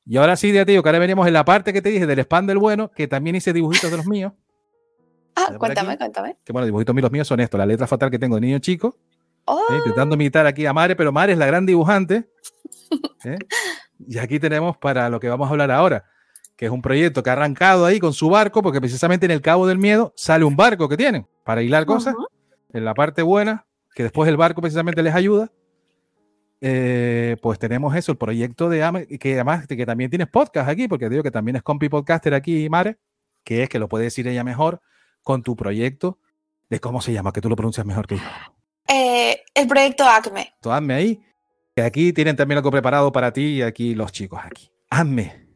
Y 0.06 0.18
ahora 0.18 0.36
sí, 0.36 0.54
ya 0.54 0.64
te 0.66 0.72
digo 0.72 0.84
que 0.84 0.90
ahora 0.90 1.00
venimos 1.00 1.28
en 1.28 1.34
la 1.34 1.44
parte 1.44 1.74
que 1.74 1.82
te 1.82 1.90
dije 1.90 2.06
del 2.06 2.20
spam 2.20 2.46
del 2.46 2.60
bueno, 2.60 2.92
que 2.92 3.08
también 3.08 3.36
hice 3.36 3.52
dibujitos 3.52 3.90
de 3.92 3.98
los 3.98 4.06
míos. 4.06 4.34
Ah, 5.36 5.56
cuéntame, 5.58 5.90
aquí. 5.90 5.98
cuéntame. 6.00 6.38
Que 6.44 6.54
bueno, 6.54 6.66
dibujitos 6.66 6.96
míos 6.96 7.04
los 7.04 7.12
míos 7.12 7.28
son 7.28 7.40
estos, 7.40 7.58
la 7.58 7.66
letra 7.66 7.88
fatal 7.88 8.10
que 8.10 8.20
tengo 8.20 8.36
de 8.36 8.42
niño 8.42 8.60
chico, 8.60 8.98
Oh, 9.50 9.62
¿eh? 9.70 9.78
intentando 9.78 10.16
imitar 10.16 10.46
aquí 10.46 10.66
a 10.66 10.74
Mare, 10.74 10.96
pero 10.96 11.12
Mare 11.14 11.32
es 11.32 11.40
la 11.40 11.46
gran 11.46 11.66
dibujante. 11.66 12.30
¿eh? 13.24 13.38
Y 14.06 14.18
aquí 14.18 14.40
tenemos 14.40 14.78
para 14.78 15.10
lo 15.10 15.20
que 15.22 15.30
vamos 15.30 15.48
a 15.48 15.52
hablar 15.52 15.72
ahora, 15.72 16.04
que 16.58 16.66
es 16.66 16.72
un 16.72 16.82
proyecto 16.82 17.24
que 17.24 17.30
ha 17.30 17.34
arrancado 17.34 17.86
ahí 17.86 18.00
con 18.00 18.14
su 18.14 18.30
barco, 18.30 18.62
porque 18.62 18.82
precisamente 18.82 19.26
en 19.26 19.32
el 19.32 19.42
Cabo 19.42 19.66
del 19.66 19.78
Miedo 19.78 20.14
sale 20.18 20.44
un 20.44 20.58
barco 20.58 20.90
que 20.90 20.98
tienen 20.98 21.28
para 21.46 21.62
hilar 21.64 21.86
cosas, 21.86 22.14
ujú. 22.14 22.28
en 22.74 22.84
la 22.84 22.94
parte 22.94 23.22
buena, 23.22 23.66
que 23.98 24.04
después 24.04 24.30
el 24.30 24.38
barco 24.38 24.62
precisamente 24.62 25.02
les 25.02 25.16
ayuda. 25.16 25.52
eh, 26.62 27.36
pues 27.42 27.58
tenemos 27.58 27.96
eso, 27.96 28.12
el 28.12 28.18
proyecto 28.20 28.70
de 28.70 28.84
Ame, 28.84 29.08
que 29.08 29.34
además 29.34 29.66
que 29.66 29.86
también 29.88 30.12
tienes 30.12 30.28
podcast 30.28 30.70
aquí, 30.70 30.88
porque 30.88 31.10
digo 31.10 31.24
que 31.24 31.32
también 31.32 31.56
es 31.56 31.64
compi 31.64 31.90
podcaster 31.90 32.36
aquí, 32.36 32.70
Mare, 32.70 33.00
que 33.44 33.64
es 33.64 33.70
que 33.70 33.80
lo 33.80 33.90
puede 33.90 34.04
decir 34.04 34.28
ella 34.28 34.44
mejor 34.44 34.82
con 35.24 35.42
tu 35.42 35.56
proyecto 35.56 36.20
de 36.70 36.80
cómo 36.80 37.02
se 37.02 37.12
llama, 37.12 37.34
que 37.34 37.42
tú 37.42 37.50
lo 37.50 37.56
pronuncias 37.56 37.88
mejor 37.88 38.06
que 38.06 38.18
yo. 38.18 38.24
Eh, 38.88 39.42
el 39.56 39.68
proyecto 39.68 40.04
ACME. 40.04 40.54
Tú 40.62 40.72
hazme 40.72 40.94
ahí. 40.94 41.24
Que 41.76 41.82
aquí 41.82 42.14
tienen 42.14 42.36
también 42.36 42.60
algo 42.60 42.70
preparado 42.70 43.12
para 43.12 43.34
ti 43.34 43.46
y 43.46 43.62
aquí 43.64 43.96
los 43.96 44.12
chicos 44.12 44.40
aquí. 44.44 44.70
Hazme. 44.92 45.48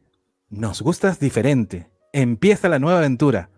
Nos 0.48 0.82
gustas 0.82 1.20
diferente. 1.20 1.92
Empieza 2.12 2.68
la 2.68 2.80
nueva 2.80 2.98
aventura. 2.98 3.50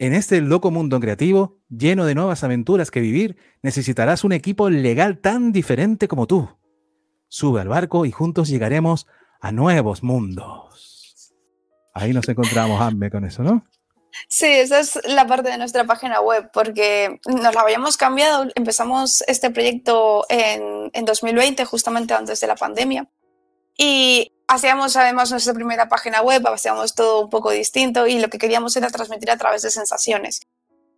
En 0.00 0.14
este 0.14 0.40
loco 0.40 0.70
mundo 0.70 1.00
creativo, 1.00 1.58
lleno 1.68 2.04
de 2.04 2.14
nuevas 2.14 2.44
aventuras 2.44 2.92
que 2.92 3.00
vivir, 3.00 3.36
necesitarás 3.62 4.22
un 4.22 4.32
equipo 4.32 4.70
legal 4.70 5.18
tan 5.18 5.50
diferente 5.50 6.06
como 6.06 6.28
tú. 6.28 6.48
Sube 7.26 7.60
al 7.60 7.68
barco 7.68 8.06
y 8.06 8.12
juntos 8.12 8.48
llegaremos 8.48 9.08
a 9.40 9.50
nuevos 9.50 10.04
mundos. 10.04 11.34
Ahí 11.94 12.12
nos 12.12 12.28
encontramos, 12.28 12.80
Hazme, 12.80 13.10
con 13.10 13.24
eso, 13.24 13.42
¿no? 13.42 13.64
Sí, 14.28 14.46
esa 14.46 14.78
es 14.78 15.00
la 15.04 15.26
parte 15.26 15.50
de 15.50 15.58
nuestra 15.58 15.84
página 15.84 16.20
web, 16.20 16.48
porque 16.52 17.20
nos 17.26 17.54
la 17.54 17.60
habíamos 17.60 17.96
cambiado. 17.96 18.46
Empezamos 18.54 19.22
este 19.22 19.50
proyecto 19.50 20.24
en, 20.28 20.90
en 20.92 21.04
2020, 21.04 21.64
justamente 21.64 22.14
antes 22.14 22.40
de 22.40 22.46
la 22.46 22.54
pandemia. 22.54 23.08
Y 23.76 24.32
hacíamos 24.48 24.96
además 24.96 25.30
nuestra 25.30 25.54
primera 25.54 25.88
página 25.88 26.22
web, 26.22 26.46
hacíamos 26.48 26.94
todo 26.94 27.20
un 27.20 27.30
poco 27.30 27.50
distinto 27.50 28.06
y 28.06 28.18
lo 28.18 28.28
que 28.28 28.38
queríamos 28.38 28.76
era 28.76 28.88
transmitir 28.90 29.30
a 29.30 29.36
través 29.36 29.62
de 29.62 29.70
sensaciones. 29.70 30.40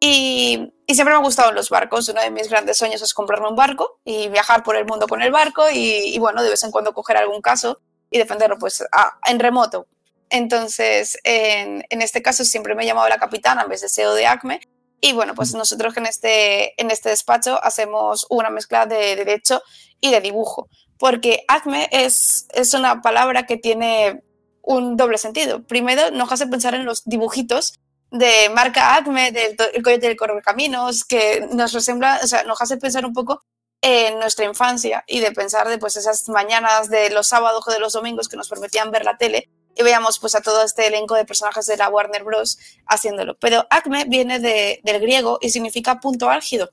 Y, 0.03 0.73
y 0.87 0.95
siempre 0.95 1.13
me 1.13 1.19
han 1.19 1.25
gustado 1.25 1.53
los 1.53 1.69
barcos. 1.69 2.09
Uno 2.09 2.23
de 2.23 2.31
mis 2.31 2.49
grandes 2.49 2.79
sueños 2.79 3.03
es 3.03 3.13
comprarme 3.13 3.49
un 3.49 3.57
barco 3.57 4.01
y 4.05 4.29
viajar 4.29 4.63
por 4.63 4.77
el 4.77 4.87
mundo 4.87 5.07
con 5.07 5.21
el 5.21 5.31
barco 5.31 5.69
y, 5.71 6.15
y 6.15 6.19
bueno, 6.19 6.43
de 6.43 6.49
vez 6.49 6.65
en 6.65 6.71
cuando 6.71 6.95
coger 6.95 7.19
algún 7.19 7.43
caso 7.43 7.81
y 8.11 8.17
defenderlo 8.19 8.57
pues 8.59 8.83
a- 8.93 9.19
en 9.27 9.39
remoto. 9.39 9.87
Entonces, 10.31 11.19
en, 11.25 11.85
en 11.91 12.03
este 12.03 12.23
caso 12.23 12.45
siempre 12.45 12.75
me 12.75 12.85
he 12.85 12.87
llamado 12.87 13.09
la 13.09 13.19
capitana 13.19 13.63
en 13.63 13.69
vez 13.69 13.83
de 13.83 13.89
CEO 13.89 14.15
de 14.15 14.27
ACME. 14.27 14.61
Y 15.03 15.13
bueno, 15.13 15.35
pues 15.35 15.55
nosotros 15.55 15.97
en 15.97 16.07
este, 16.07 16.81
en 16.81 16.91
este 16.91 17.09
despacho 17.11 17.63
hacemos 17.63 18.27
una 18.31 18.49
mezcla 18.51 18.87
de 18.87 19.17
derecho 19.17 19.61
y 20.01 20.11
de 20.13 20.21
dibujo. 20.21 20.69
Porque 21.01 21.45
ACME 21.49 21.89
es, 21.91 22.47
es 22.53 22.75
una 22.75 23.03
palabra 23.03 23.47
que 23.47 23.57
tiene 23.57 24.23
un 24.63 24.97
doble 24.97 25.19
sentido. 25.19 25.63
Primero, 25.67 26.11
nos 26.13 26.31
hace 26.31 26.47
pensar 26.47 26.75
en 26.75 26.85
los 26.85 27.03
dibujitos 27.07 27.73
de 28.11 28.51
marca 28.55 28.95
Acme, 28.97 29.33
del 29.33 29.57
el 29.73 29.83
coyote 29.83 30.07
del 30.09 30.17
correcaminos, 30.17 31.05
que 31.05 31.49
nos 31.53 31.73
resembla, 31.73 32.21
o 32.23 32.27
sea, 32.27 32.45
nos 32.45 32.61
hace 32.61 32.77
pensar 32.77 33.05
un 33.07 33.15
poco 33.15 33.41
en 33.83 34.19
nuestra 34.19 34.45
infancia 34.45 35.03
y 35.07 35.21
de 35.21 35.33
pensar 35.33 35.67
de 35.69 35.79
pues 35.79 35.97
esas 35.97 36.29
mañanas 36.29 36.91
de 36.91 37.09
los 37.11 37.29
sábados 37.29 37.65
o 37.67 37.71
de 37.73 37.79
los 37.81 37.95
domingos 37.95 38.29
que 38.29 38.37
nos 38.37 38.49
permitían 38.49 38.91
ver 38.91 39.05
la 39.07 39.17
tele 39.17 39.49
y 39.75 39.83
veíamos 39.83 40.19
pues 40.19 40.35
a 40.35 40.43
todo 40.43 40.63
este 40.65 40.87
elenco 40.87 41.15
de 41.15 41.25
personajes 41.25 41.65
de 41.67 41.79
la 41.79 41.89
Warner 41.89 42.25
Bros. 42.25 42.59
haciéndolo. 42.87 43.39
Pero 43.39 43.67
Acme 43.71 44.05
viene 44.07 44.39
de- 44.39 44.81
del 44.83 45.01
griego 45.01 45.39
y 45.41 45.49
significa 45.49 45.99
punto 46.01 46.29
álgido. 46.29 46.69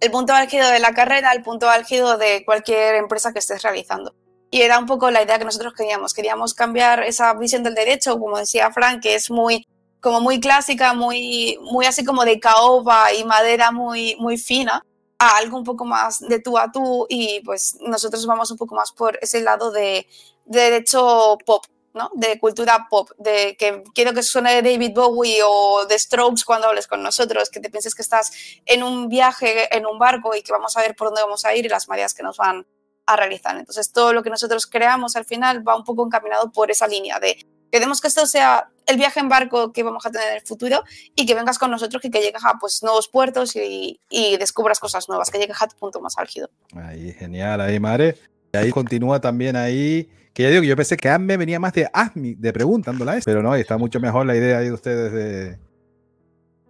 El 0.00 0.10
punto 0.10 0.32
álgido 0.32 0.68
de 0.70 0.78
la 0.78 0.92
carrera, 0.92 1.32
el 1.32 1.42
punto 1.42 1.68
álgido 1.68 2.18
de 2.18 2.44
cualquier 2.44 2.96
empresa 2.96 3.32
que 3.32 3.40
estés 3.40 3.62
realizando. 3.62 4.14
Y 4.50 4.62
era 4.62 4.78
un 4.78 4.86
poco 4.86 5.10
la 5.10 5.22
idea 5.22 5.38
que 5.38 5.44
nosotros 5.44 5.74
queríamos. 5.74 6.14
Queríamos 6.14 6.54
cambiar 6.54 7.02
esa 7.02 7.34
visión 7.34 7.62
del 7.62 7.74
derecho, 7.74 8.18
como 8.18 8.38
decía 8.38 8.70
Frank, 8.72 9.02
que 9.02 9.14
es 9.14 9.30
muy 9.30 9.66
como 10.00 10.20
muy 10.20 10.40
clásica, 10.40 10.94
muy, 10.94 11.58
muy 11.60 11.86
así 11.86 12.04
como 12.04 12.24
de 12.24 12.38
caoba 12.38 13.12
y 13.12 13.24
madera 13.24 13.72
muy, 13.72 14.16
muy 14.20 14.38
fina, 14.38 14.82
a 15.18 15.36
algo 15.36 15.58
un 15.58 15.64
poco 15.64 15.84
más 15.84 16.20
de 16.20 16.40
tú 16.40 16.56
a 16.56 16.70
tú 16.70 17.06
y 17.08 17.40
pues 17.44 17.76
nosotros 17.80 18.24
vamos 18.26 18.50
un 18.50 18.56
poco 18.56 18.76
más 18.76 18.92
por 18.92 19.18
ese 19.20 19.42
lado 19.42 19.72
de, 19.72 20.06
de 20.44 20.60
derecho 20.60 21.36
pop, 21.44 21.64
¿no? 21.94 22.10
De 22.14 22.38
cultura 22.38 22.86
pop, 22.90 23.10
de 23.18 23.56
que 23.58 23.82
quiero 23.94 24.12
que 24.12 24.22
suene 24.22 24.62
David 24.62 24.92
Bowie 24.94 25.40
o 25.44 25.86
The 25.86 25.98
Strokes 25.98 26.44
cuando 26.44 26.68
hables 26.68 26.86
con 26.86 27.02
nosotros, 27.02 27.50
que 27.50 27.60
te 27.60 27.70
pienses 27.70 27.94
que 27.94 28.02
estás 28.02 28.32
en 28.66 28.82
un 28.82 29.08
viaje, 29.08 29.74
en 29.76 29.86
un 29.86 29.98
barco 29.98 30.34
y 30.34 30.42
que 30.42 30.52
vamos 30.52 30.76
a 30.76 30.80
ver 30.80 30.94
por 30.94 31.08
dónde 31.08 31.22
vamos 31.22 31.44
a 31.44 31.54
ir 31.54 31.64
y 31.64 31.68
las 31.68 31.88
mareas 31.88 32.14
que 32.14 32.22
nos 32.22 32.36
van 32.36 32.66
a 33.06 33.16
realizar. 33.16 33.56
Entonces, 33.56 33.92
todo 33.92 34.12
lo 34.12 34.22
que 34.22 34.30
nosotros 34.30 34.66
creamos 34.66 35.16
al 35.16 35.24
final 35.24 35.66
va 35.66 35.76
un 35.76 35.84
poco 35.84 36.04
encaminado 36.04 36.52
por 36.52 36.70
esa 36.70 36.86
línea 36.86 37.18
de 37.18 37.38
queremos 37.70 38.00
que 38.00 38.08
esto 38.08 38.26
sea 38.26 38.70
el 38.86 38.96
viaje 38.96 39.20
en 39.20 39.28
barco 39.28 39.72
que 39.72 39.82
vamos 39.82 40.04
a 40.06 40.10
tener 40.10 40.28
en 40.28 40.34
el 40.36 40.42
futuro 40.42 40.82
y 41.14 41.26
que 41.26 41.34
vengas 41.34 41.58
con 41.58 41.70
nosotros 41.70 42.04
y 42.04 42.10
que 42.10 42.20
llegues 42.20 42.44
a 42.44 42.54
pues, 42.58 42.82
nuevos 42.82 43.08
puertos 43.08 43.54
y, 43.56 44.00
descubras 44.38 44.78
cosas 44.78 45.08
nuevas, 45.08 45.30
que 45.30 45.38
llegues 45.38 45.60
a 45.60 45.68
tu 45.68 45.76
punto 45.76 46.00
más 46.00 46.16
álgido. 46.16 46.50
Ahí, 46.74 47.12
genial, 47.12 47.60
ahí, 47.60 47.78
Mare. 47.78 48.16
Y 48.52 48.56
ahí 48.56 48.70
continúa 48.70 49.20
también 49.20 49.56
ahí, 49.56 50.08
que 50.38 50.44
ya 50.44 50.50
digo 50.50 50.62
que 50.62 50.68
yo 50.68 50.76
pensé 50.76 50.96
que 50.96 51.08
ASME 51.08 51.36
venía 51.36 51.58
más 51.58 51.72
de 51.72 51.90
ASMI, 51.92 52.36
de 52.36 52.52
preguntándola 52.52 53.16
eso, 53.16 53.24
pero 53.24 53.42
no, 53.42 53.56
está 53.56 53.76
mucho 53.76 53.98
mejor 53.98 54.24
la 54.24 54.36
idea 54.36 54.60
de 54.60 54.70
ustedes 54.70 55.12
de, 55.12 55.58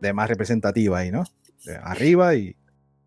de 0.01 0.13
más 0.15 0.27
representativa 0.27 1.01
ahí, 1.01 1.11
¿no? 1.11 1.25
De 1.67 1.77
arriba 1.77 2.35
y 2.35 2.57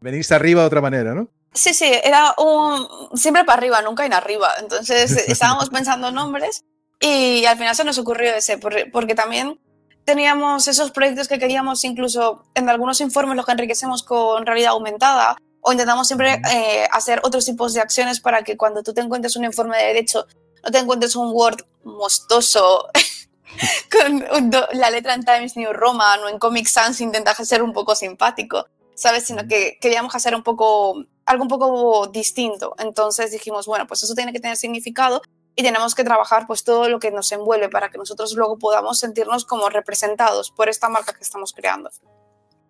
venirse 0.02 0.36
arriba 0.36 0.62
de 0.62 0.67
otra 0.67 0.80
manera, 0.80 1.15
¿no? 1.15 1.30
Sí, 1.52 1.74
sí, 1.74 1.91
era 2.04 2.36
un 2.38 3.17
siempre 3.17 3.43
para 3.43 3.58
arriba, 3.58 3.82
nunca 3.82 4.06
en 4.06 4.13
arriba. 4.13 4.50
Entonces 4.60 5.12
estábamos 5.28 5.71
pensando 5.71 6.12
nombres 6.12 6.63
y 7.00 7.43
al 7.45 7.58
final 7.58 7.76
se 7.76 7.84
nos 7.84 7.97
ocurrió 7.97 8.36
ese, 8.36 8.60
porque 8.60 9.15
también 9.15 9.60
teníamos 10.06 10.67
esos 10.67 10.91
proyectos 10.91 11.28
que 11.28 11.39
queríamos, 11.39 11.84
incluso 11.86 12.45
en 12.54 12.69
algunos 12.69 13.02
informes 13.02 13.36
los 13.36 13.47
que 13.47 13.54
enriquecemos 13.54 14.04
con 14.04 14.45
realidad 14.45 14.74
aumentada, 14.74 15.38
o 15.62 15.71
intentamos 15.71 16.06
siempre 16.06 16.39
eh, 16.54 16.88
hacer 16.91 17.19
otros 17.24 17.45
tipos 17.45 17.74
de 17.74 17.82
acciones 17.82 18.19
para 18.19 18.43
que 18.43 18.58
cuando 18.58 18.84
tú 18.84 18.93
te 18.93 19.02
encuentres 19.02 19.36
un 19.36 19.45
informe 19.45 19.78
de 19.78 19.86
derecho, 19.86 20.28
no 20.63 20.71
te 20.71 20.78
encuentres 20.78 21.15
un 21.15 21.32
Word 21.32 21.65
mostoso 21.84 22.88
con 23.91 24.50
la 24.74 24.89
letra 24.89 25.13
en 25.13 25.24
Times 25.24 25.56
New 25.56 25.74
Roman 25.74 26.19
o 26.24 26.30
en 26.30 26.39
Comic 26.39 26.67
Sans 26.67 27.00
intentas 27.02 27.38
ser 27.47 27.63
un 27.63 27.74
poco 27.74 27.95
simpático, 27.95 28.65
¿sabes? 28.95 29.26
Sino 29.26 29.47
que 29.47 29.78
queríamos 29.82 30.15
hacer 30.15 30.36
un 30.36 30.43
poco, 30.43 31.04
algo 31.26 31.43
un 31.43 31.50
poco 31.50 32.08
distinto. 32.08 32.76
Entonces 32.80 33.32
dijimos, 33.32 33.65
bueno, 33.65 33.88
pues 33.88 34.04
eso 34.04 34.13
tiene 34.13 34.34
que 34.34 34.39
tener 34.39 34.58
significado 34.58 35.21
y 35.56 35.63
tenemos 35.63 35.95
que 35.95 36.04
trabajar 36.04 36.47
pues 36.47 36.63
todo 36.63 36.89
lo 36.89 37.00
que 37.00 37.12
nos 37.12 37.32
envuelve 37.32 37.69
para 37.69 37.89
que 37.89 37.97
nosotros 37.97 38.34
luego 38.36 38.58
podamos 38.58 39.00
sentirnos 39.00 39.45
como 39.45 39.69
representados 39.69 40.52
por 40.52 40.69
esta 40.69 40.89
marca 40.89 41.13
que 41.13 41.24
estamos 41.24 41.54
creando. 41.54 41.89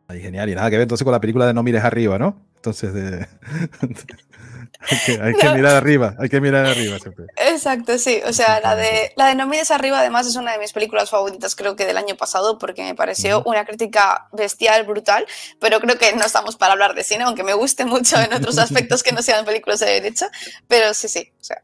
Ahí, 0.07 0.19
genial, 0.19 0.49
y 0.49 0.55
nada 0.55 0.69
que 0.69 0.77
ver 0.77 0.83
entonces 0.83 1.05
con 1.05 1.13
la 1.13 1.21
película 1.21 1.45
de 1.45 1.53
No 1.53 1.63
mires 1.63 1.83
arriba, 1.83 2.17
¿no? 2.17 2.35
Entonces, 2.55 2.93
de... 2.93 3.27
hay, 4.89 4.97
que, 5.05 5.21
hay 5.21 5.33
que 5.33 5.49
mirar 5.49 5.75
arriba, 5.75 6.15
hay 6.19 6.29
que 6.29 6.41
mirar 6.41 6.65
arriba 6.65 6.97
siempre. 6.99 7.25
Exacto, 7.37 7.97
sí, 7.97 8.21
o 8.25 8.33
sea, 8.33 8.59
la 8.61 8.75
de, 8.75 9.13
la 9.15 9.27
de 9.27 9.35
No 9.35 9.47
mires 9.47 9.71
arriba 9.71 9.99
además 9.99 10.27
es 10.27 10.35
una 10.35 10.53
de 10.53 10.59
mis 10.59 10.73
películas 10.73 11.09
favoritas 11.09 11.55
creo 11.55 11.75
que 11.75 11.85
del 11.85 11.97
año 11.97 12.15
pasado 12.15 12.57
porque 12.57 12.83
me 12.83 12.95
pareció 12.95 13.43
una 13.45 13.65
crítica 13.65 14.27
bestial, 14.33 14.85
brutal, 14.85 15.25
pero 15.59 15.79
creo 15.79 15.97
que 15.97 16.13
no 16.13 16.25
estamos 16.25 16.55
para 16.55 16.73
hablar 16.73 16.95
de 16.95 17.03
cine, 17.03 17.23
aunque 17.23 17.43
me 17.43 17.53
guste 17.53 17.85
mucho 17.85 18.19
en 18.19 18.33
otros 18.33 18.57
aspectos 18.59 19.03
que 19.03 19.11
no 19.11 19.21
sean 19.21 19.45
películas 19.45 19.79
de 19.79 19.87
derecha, 19.87 20.29
pero 20.67 20.93
sí, 20.93 21.07
sí, 21.07 21.31
o 21.39 21.43
sea, 21.43 21.61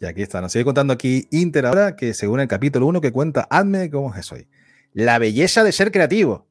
y 0.00 0.06
aquí 0.06 0.22
está, 0.22 0.40
nos 0.40 0.52
sigue 0.52 0.64
contando 0.64 0.94
aquí 0.94 1.28
Inter 1.30 1.66
ahora, 1.66 1.94
que 1.94 2.14
según 2.14 2.40
el 2.40 2.48
capítulo 2.48 2.86
1 2.86 3.02
que 3.02 3.12
cuenta, 3.12 3.46
hazme 3.50 3.90
cómo 3.90 4.14
es 4.14 4.32
hoy. 4.32 4.48
La 4.94 5.18
belleza 5.18 5.62
de 5.62 5.72
ser 5.72 5.92
creativo. 5.92 6.46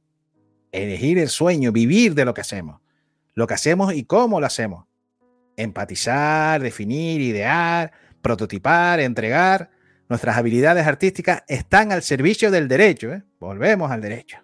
Elegir 0.72 1.18
el 1.18 1.30
sueño, 1.30 1.72
vivir 1.72 2.14
de 2.14 2.26
lo 2.26 2.36
que 2.36 2.42
hacemos. 2.42 2.80
Lo 3.34 3.48
que 3.48 3.56
hacemos 3.56 3.92
y 3.94 4.04
cómo 4.04 4.40
lo 4.40 4.46
hacemos. 4.46 4.86
Empatizar, 5.60 6.62
definir, 6.62 7.22
idear, 7.22 7.92
prototipar, 8.22 9.00
entregar. 9.00 9.70
Nuestras 10.08 10.38
habilidades 10.38 10.88
artísticas 10.88 11.44
están 11.48 11.92
al 11.92 12.02
servicio 12.02 12.50
del 12.50 12.68
derecho. 12.68 13.14
¿eh? 13.14 13.24
Volvemos 13.40 13.92
al 13.92 14.02
derecho. 14.02 14.38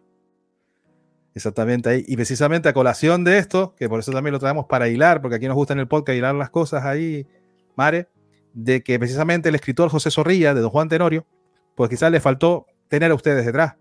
Exactamente 1.34 1.90
ahí. 1.90 2.06
Y 2.08 2.16
precisamente 2.16 2.70
a 2.70 2.74
colación 2.74 3.24
de 3.24 3.38
esto, 3.38 3.76
que 3.76 3.90
por 3.90 4.00
eso 4.00 4.12
también 4.12 4.34
lo 4.34 4.40
traemos 4.40 4.66
para 4.66 4.88
hilar, 4.88 5.22
porque 5.22 5.36
aquí 5.36 5.48
nos 5.48 5.56
gusta 5.56 5.74
en 5.74 5.80
el 5.80 5.88
podcast 5.88 6.18
hilar 6.18 6.36
las 6.36 6.50
cosas 6.50 6.86
ahí, 6.86 7.28
Mare 7.76 8.08
de 8.56 8.82
que 8.82 8.98
precisamente 8.98 9.50
el 9.50 9.56
escritor 9.56 9.90
José 9.90 10.10
Zorrilla, 10.10 10.54
de 10.54 10.62
Don 10.62 10.72
Juan 10.72 10.88
Tenorio, 10.88 11.28
pues 11.76 11.90
quizás 11.90 12.10
le 12.10 12.22
faltó 12.22 12.66
tener 12.88 13.12
a 13.12 13.16
ustedes 13.16 13.46
detrás, 13.46 13.76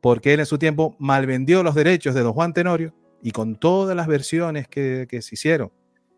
porque 0.00 0.32
él 0.32 0.40
en 0.40 0.46
su 0.46 0.58
tiempo 0.58 0.94
malvendió 1.00 1.64
los 1.64 1.74
derechos 1.74 2.14
de 2.14 2.22
Don 2.22 2.32
Juan 2.32 2.54
Tenorio 2.54 2.94
y 3.20 3.32
con 3.32 3.56
todas 3.56 3.96
las 3.96 4.06
versiones 4.06 4.68
que, 4.68 5.08
se 5.10 5.34
hicieron 5.34 5.72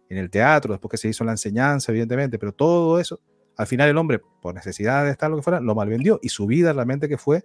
en 0.09 0.19
el 0.19 0.31
teatro, 0.31 0.73
después 0.73 0.91
que 0.91 0.97
se 0.97 1.09
hizo 1.09 1.25
la 1.25 1.33
enseñanza, 1.33 1.93
evidentemente, 1.93 2.39
pero 2.39 2.53
todo 2.53 2.99
eso, 2.99 3.21
al 3.57 3.67
final 3.67 3.89
el 3.89 3.97
hombre, 3.99 4.21
por 4.41 4.55
necesidad 4.55 5.05
de 5.05 5.11
estar 5.11 5.31
lo 5.31 5.37
que 5.37 5.43
fuera, 5.43 5.61
lo 5.61 5.75
malvendió 5.75 6.19
y 6.23 6.29
su 6.29 6.47
vida 6.47 6.73
realmente 6.73 7.09
que 7.09 7.19
fue, 7.19 7.45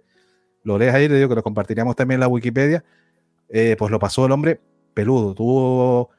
lo 0.62 0.78
lees 0.78 0.94
ahí, 0.94 1.08
le 1.08 1.16
digo 1.16 1.28
que 1.28 1.34
lo 1.34 1.42
compartiríamos 1.42 1.94
también 1.96 2.16
en 2.16 2.20
la 2.20 2.28
Wikipedia, 2.28 2.84
eh, 3.48 3.76
pues 3.78 3.90
lo 3.90 3.98
pasó 3.98 4.26
el 4.26 4.32
hombre 4.32 4.60
peludo, 4.94 5.34
tuvo 5.34 6.10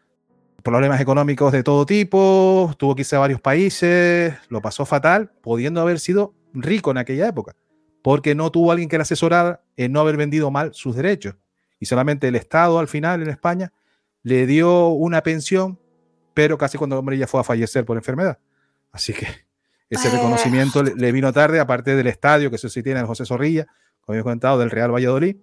problemas 0.64 1.00
económicos 1.00 1.52
de 1.52 1.64
todo 1.64 1.86
tipo, 1.86 2.74
tuvo 2.78 2.96
que 2.96 3.02
irse 3.02 3.16
a 3.16 3.20
varios 3.20 3.40
países, 3.40 4.34
lo 4.50 4.62
pasó 4.62 4.86
fatal, 4.86 5.32
pudiendo 5.42 5.82
haber 5.82 6.00
sido 6.00 6.34
rico 6.54 6.92
en 6.92 6.98
aquella 6.98 7.28
época, 7.28 7.56
porque 8.02 8.36
no 8.36 8.52
tuvo 8.52 8.72
alguien 8.72 8.90
que 8.90 8.98
le 8.98 9.04
asesorara 9.04 9.62
en 9.78 9.92
no 9.92 10.00
haber 10.00 10.18
vendido 10.18 10.52
mal 10.52 10.74
sus 10.74 10.96
derechos. 10.96 11.36
Y 11.80 11.86
solamente 11.86 12.28
el 12.28 12.36
Estado 12.36 12.80
al 12.80 12.88
final 12.88 13.22
en 13.22 13.30
España 13.30 13.74
le 14.24 14.48
dio 14.48 14.88
una 14.88 15.22
pensión, 15.22 15.80
pero 16.36 16.60
casi 16.60 16.78
cuando 16.78 16.96
el 16.96 17.00
hombre 17.00 17.18
ya 17.18 17.26
fue 17.26 17.40
a 17.40 17.44
fallecer 17.44 17.84
por 17.84 17.98
enfermedad. 17.98 18.38
Así 18.92 19.12
que 19.14 19.28
ese 19.90 20.12
reconocimiento 20.12 20.84
le, 20.84 21.12
vino 21.12 21.34
tarde, 21.34 21.60
aparte 21.60 21.96
del 21.96 22.06
estadio, 22.06 22.52
que 22.52 22.58
eso 22.58 22.70
sí 22.70 22.84
tiene 22.84 23.00
el 23.00 23.08
José 23.08 23.26
Zorrilla, 23.26 23.66
como 24.02 24.20
he 24.20 24.22
comentado, 24.22 24.60
del 24.60 24.70
Real 24.70 24.94
Valladolid, 24.94 25.38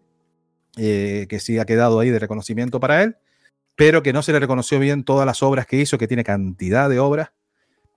eh, 0.76 1.26
que 1.28 1.40
sí 1.40 1.58
ha 1.58 1.64
quedado 1.64 1.98
ahí 1.98 2.10
de 2.10 2.20
reconocimiento 2.20 2.78
para 2.78 3.02
él 3.02 3.16
pero 3.74 4.02
que 4.02 4.12
no 4.12 4.22
se 4.22 4.32
le 4.32 4.40
reconoció 4.40 4.78
bien 4.78 5.04
todas 5.04 5.26
las 5.26 5.42
obras 5.42 5.66
que 5.66 5.76
hizo, 5.76 5.98
que 5.98 6.08
tiene 6.08 6.24
cantidad 6.24 6.88
de 6.88 6.98
obras. 6.98 7.32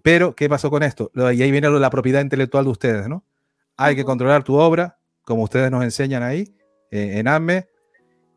Pero, 0.01 0.36
¿qué 0.36 0.47
pasó 0.47 0.69
con 0.69 0.84
esto? 0.84 1.12
Y 1.15 1.41
ahí 1.41 1.51
viene 1.51 1.69
la 1.69 1.89
propiedad 1.89 2.21
intelectual 2.21 2.65
de 2.65 2.71
ustedes, 2.71 3.08
¿no? 3.08 3.23
Hay 3.75 3.95
que 3.95 4.05
controlar 4.05 4.43
tu 4.43 4.55
obra, 4.55 4.99
como 5.23 5.43
ustedes 5.43 5.71
nos 5.71 5.84
enseñan 5.84 6.23
ahí, 6.23 6.55
eh, 6.91 7.17
en 7.17 7.27
AME, 7.27 7.67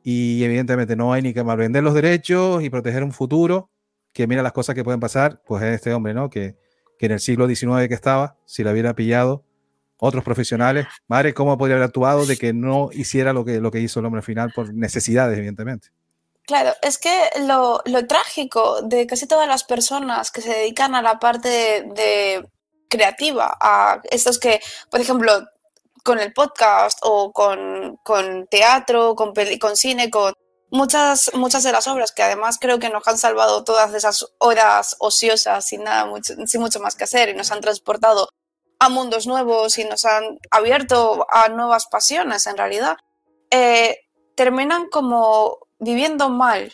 y 0.02 0.42
evidentemente 0.42 0.96
no 0.96 1.12
hay 1.12 1.22
ni 1.22 1.34
que 1.34 1.44
malvender 1.44 1.82
los 1.82 1.94
derechos 1.94 2.62
y 2.62 2.70
proteger 2.70 3.04
un 3.04 3.12
futuro, 3.12 3.70
que 4.18 4.26
mira 4.26 4.42
las 4.42 4.50
cosas 4.50 4.74
que 4.74 4.82
pueden 4.82 4.98
pasar, 4.98 5.40
pues 5.46 5.62
es 5.62 5.76
este 5.76 5.94
hombre, 5.94 6.12
¿no? 6.12 6.28
Que, 6.28 6.56
que 6.98 7.06
en 7.06 7.12
el 7.12 7.20
siglo 7.20 7.46
XIX 7.46 7.86
que 7.86 7.94
estaba, 7.94 8.36
si 8.46 8.64
lo 8.64 8.72
hubiera 8.72 8.92
pillado 8.96 9.44
otros 9.96 10.24
profesionales, 10.24 10.88
madre, 11.06 11.32
¿cómo 11.34 11.56
podría 11.56 11.76
haber 11.76 11.86
actuado 11.86 12.26
de 12.26 12.36
que 12.36 12.52
no 12.52 12.88
hiciera 12.92 13.32
lo 13.32 13.44
que, 13.44 13.60
lo 13.60 13.70
que 13.70 13.78
hizo 13.78 14.00
el 14.00 14.06
hombre 14.06 14.18
al 14.18 14.24
final 14.24 14.50
por 14.52 14.74
necesidades, 14.74 15.38
evidentemente? 15.38 15.90
Claro, 16.42 16.72
es 16.82 16.98
que 16.98 17.16
lo, 17.46 17.80
trágico 18.08 18.82
de 18.82 19.06
casi 19.06 19.28
todas 19.28 19.46
las 19.46 19.62
personas 19.62 20.32
que 20.32 20.40
se 20.40 20.52
dedican 20.52 20.96
a 20.96 21.02
la 21.02 21.20
parte 21.20 21.84
de, 21.94 22.44
creativa, 22.88 23.56
a 23.60 24.00
estos 24.10 24.40
que, 24.40 24.58
por 24.90 24.98
ejemplo, 24.98 25.30
con 26.02 26.18
el 26.18 26.32
podcast 26.32 26.98
o 27.02 27.32
con, 27.32 28.48
teatro, 28.50 29.14
con, 29.14 29.32
con 29.60 29.76
cine, 29.76 30.10
con 30.10 30.34
muchas, 30.70 31.30
muchas 31.34 31.62
de 31.62 31.72
las 31.72 31.86
obras 31.86 32.12
que 32.12 32.22
además 32.22 32.58
creo 32.60 32.78
que 32.78 32.90
nos 32.90 33.06
han 33.06 33.18
salvado 33.18 33.64
todas 33.64 33.94
esas 33.94 34.26
horas 34.38 34.96
ociosas 34.98 35.66
sin 35.66 35.84
nada 35.84 36.06
mucho, 36.06 36.34
sin 36.46 36.60
mucho 36.60 36.80
más 36.80 36.94
que 36.94 37.04
hacer 37.04 37.28
y 37.28 37.34
nos 37.34 37.50
han 37.50 37.60
transportado 37.60 38.28
a 38.78 38.88
mundos 38.88 39.26
nuevos 39.26 39.78
y 39.78 39.84
nos 39.84 40.04
han 40.04 40.38
abierto 40.50 41.26
a 41.30 41.48
nuevas 41.48 41.86
pasiones 41.86 42.46
en 42.46 42.56
realidad, 42.56 42.96
eh, 43.50 43.98
terminan 44.36 44.88
como 44.88 45.58
viviendo 45.78 46.28
mal 46.28 46.72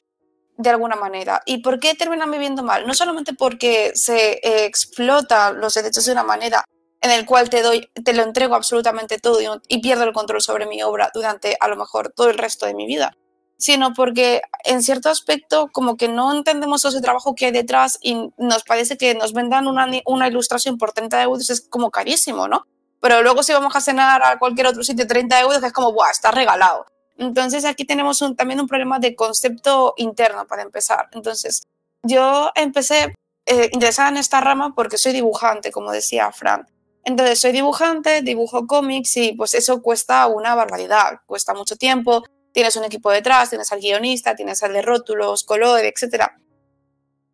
de 0.56 0.70
alguna 0.70 0.96
manera. 0.96 1.42
¿Y 1.46 1.58
por 1.58 1.80
qué 1.80 1.94
terminan 1.94 2.30
viviendo 2.30 2.62
mal? 2.62 2.86
No 2.86 2.94
solamente 2.94 3.32
porque 3.34 3.92
se 3.94 4.34
eh, 4.34 4.66
explotan 4.66 5.60
los 5.60 5.74
derechos 5.74 6.04
de 6.04 6.12
una 6.12 6.22
manera 6.22 6.64
en 7.00 7.10
el 7.10 7.26
cual 7.26 7.50
te 7.50 7.62
doy, 7.62 7.90
te 8.02 8.14
lo 8.14 8.22
entrego 8.22 8.54
absolutamente 8.54 9.18
todo 9.18 9.38
y, 9.68 9.78
pierdo 9.82 10.04
el 10.04 10.14
control 10.14 10.40
sobre 10.40 10.66
mi 10.66 10.82
obra 10.82 11.10
durante 11.12 11.56
a 11.60 11.68
lo 11.68 11.76
mejor 11.76 12.12
todo 12.14 12.30
el 12.30 12.38
resto 12.38 12.64
de 12.64 12.74
mi 12.74 12.86
vida, 12.86 13.14
sino 13.58 13.92
porque 13.94 14.42
en 14.64 14.82
cierto 14.82 15.08
aspecto 15.08 15.70
como 15.72 15.96
que 15.96 16.08
no 16.08 16.32
entendemos 16.32 16.84
ese 16.84 17.00
trabajo 17.00 17.34
que 17.34 17.46
hay 17.46 17.52
detrás 17.52 17.98
y 18.02 18.30
nos 18.36 18.64
parece 18.64 18.96
que 18.96 19.14
nos 19.14 19.32
vendan 19.32 19.66
una, 19.66 19.88
una 20.06 20.28
ilustración 20.28 20.78
por 20.78 20.92
30 20.92 21.22
euros 21.22 21.50
es 21.50 21.60
como 21.62 21.90
carísimo, 21.90 22.48
¿no? 22.48 22.66
Pero 23.00 23.22
luego 23.22 23.42
si 23.42 23.52
vamos 23.52 23.76
a 23.76 23.80
cenar 23.80 24.22
a 24.24 24.38
cualquier 24.38 24.66
otro 24.66 24.82
sitio 24.82 25.06
30 25.06 25.40
euros 25.40 25.62
es 25.62 25.72
como, 25.72 25.92
¡buah! 25.92 26.10
Está 26.10 26.30
regalado. 26.30 26.86
Entonces 27.18 27.64
aquí 27.64 27.84
tenemos 27.84 28.22
un, 28.22 28.34
también 28.34 28.60
un 28.60 28.66
problema 28.66 28.98
de 28.98 29.14
concepto 29.14 29.94
interno 29.96 30.46
para 30.46 30.62
empezar. 30.62 31.08
Entonces 31.12 31.62
yo 32.02 32.50
empecé 32.54 33.14
eh, 33.46 33.70
interesada 33.72 34.08
en 34.08 34.16
esta 34.16 34.40
rama 34.40 34.74
porque 34.74 34.98
soy 34.98 35.12
dibujante, 35.12 35.70
como 35.70 35.90
decía 35.92 36.32
Fran. 36.32 36.66
Entonces 37.04 37.38
soy 37.38 37.52
dibujante, 37.52 38.22
dibujo 38.22 38.66
cómics 38.66 39.16
y 39.18 39.32
pues 39.32 39.54
eso 39.54 39.82
cuesta 39.82 40.26
una 40.26 40.54
barbaridad, 40.54 41.20
cuesta 41.26 41.52
mucho 41.52 41.76
tiempo, 41.76 42.24
tienes 42.54 42.76
un 42.76 42.84
equipo 42.84 43.10
detrás, 43.10 43.50
tienes 43.50 43.70
al 43.72 43.80
guionista, 43.80 44.36
tienes 44.36 44.62
al 44.62 44.72
de 44.72 44.80
rótulos, 44.80 45.42
color, 45.42 45.80
etc. 45.84 46.30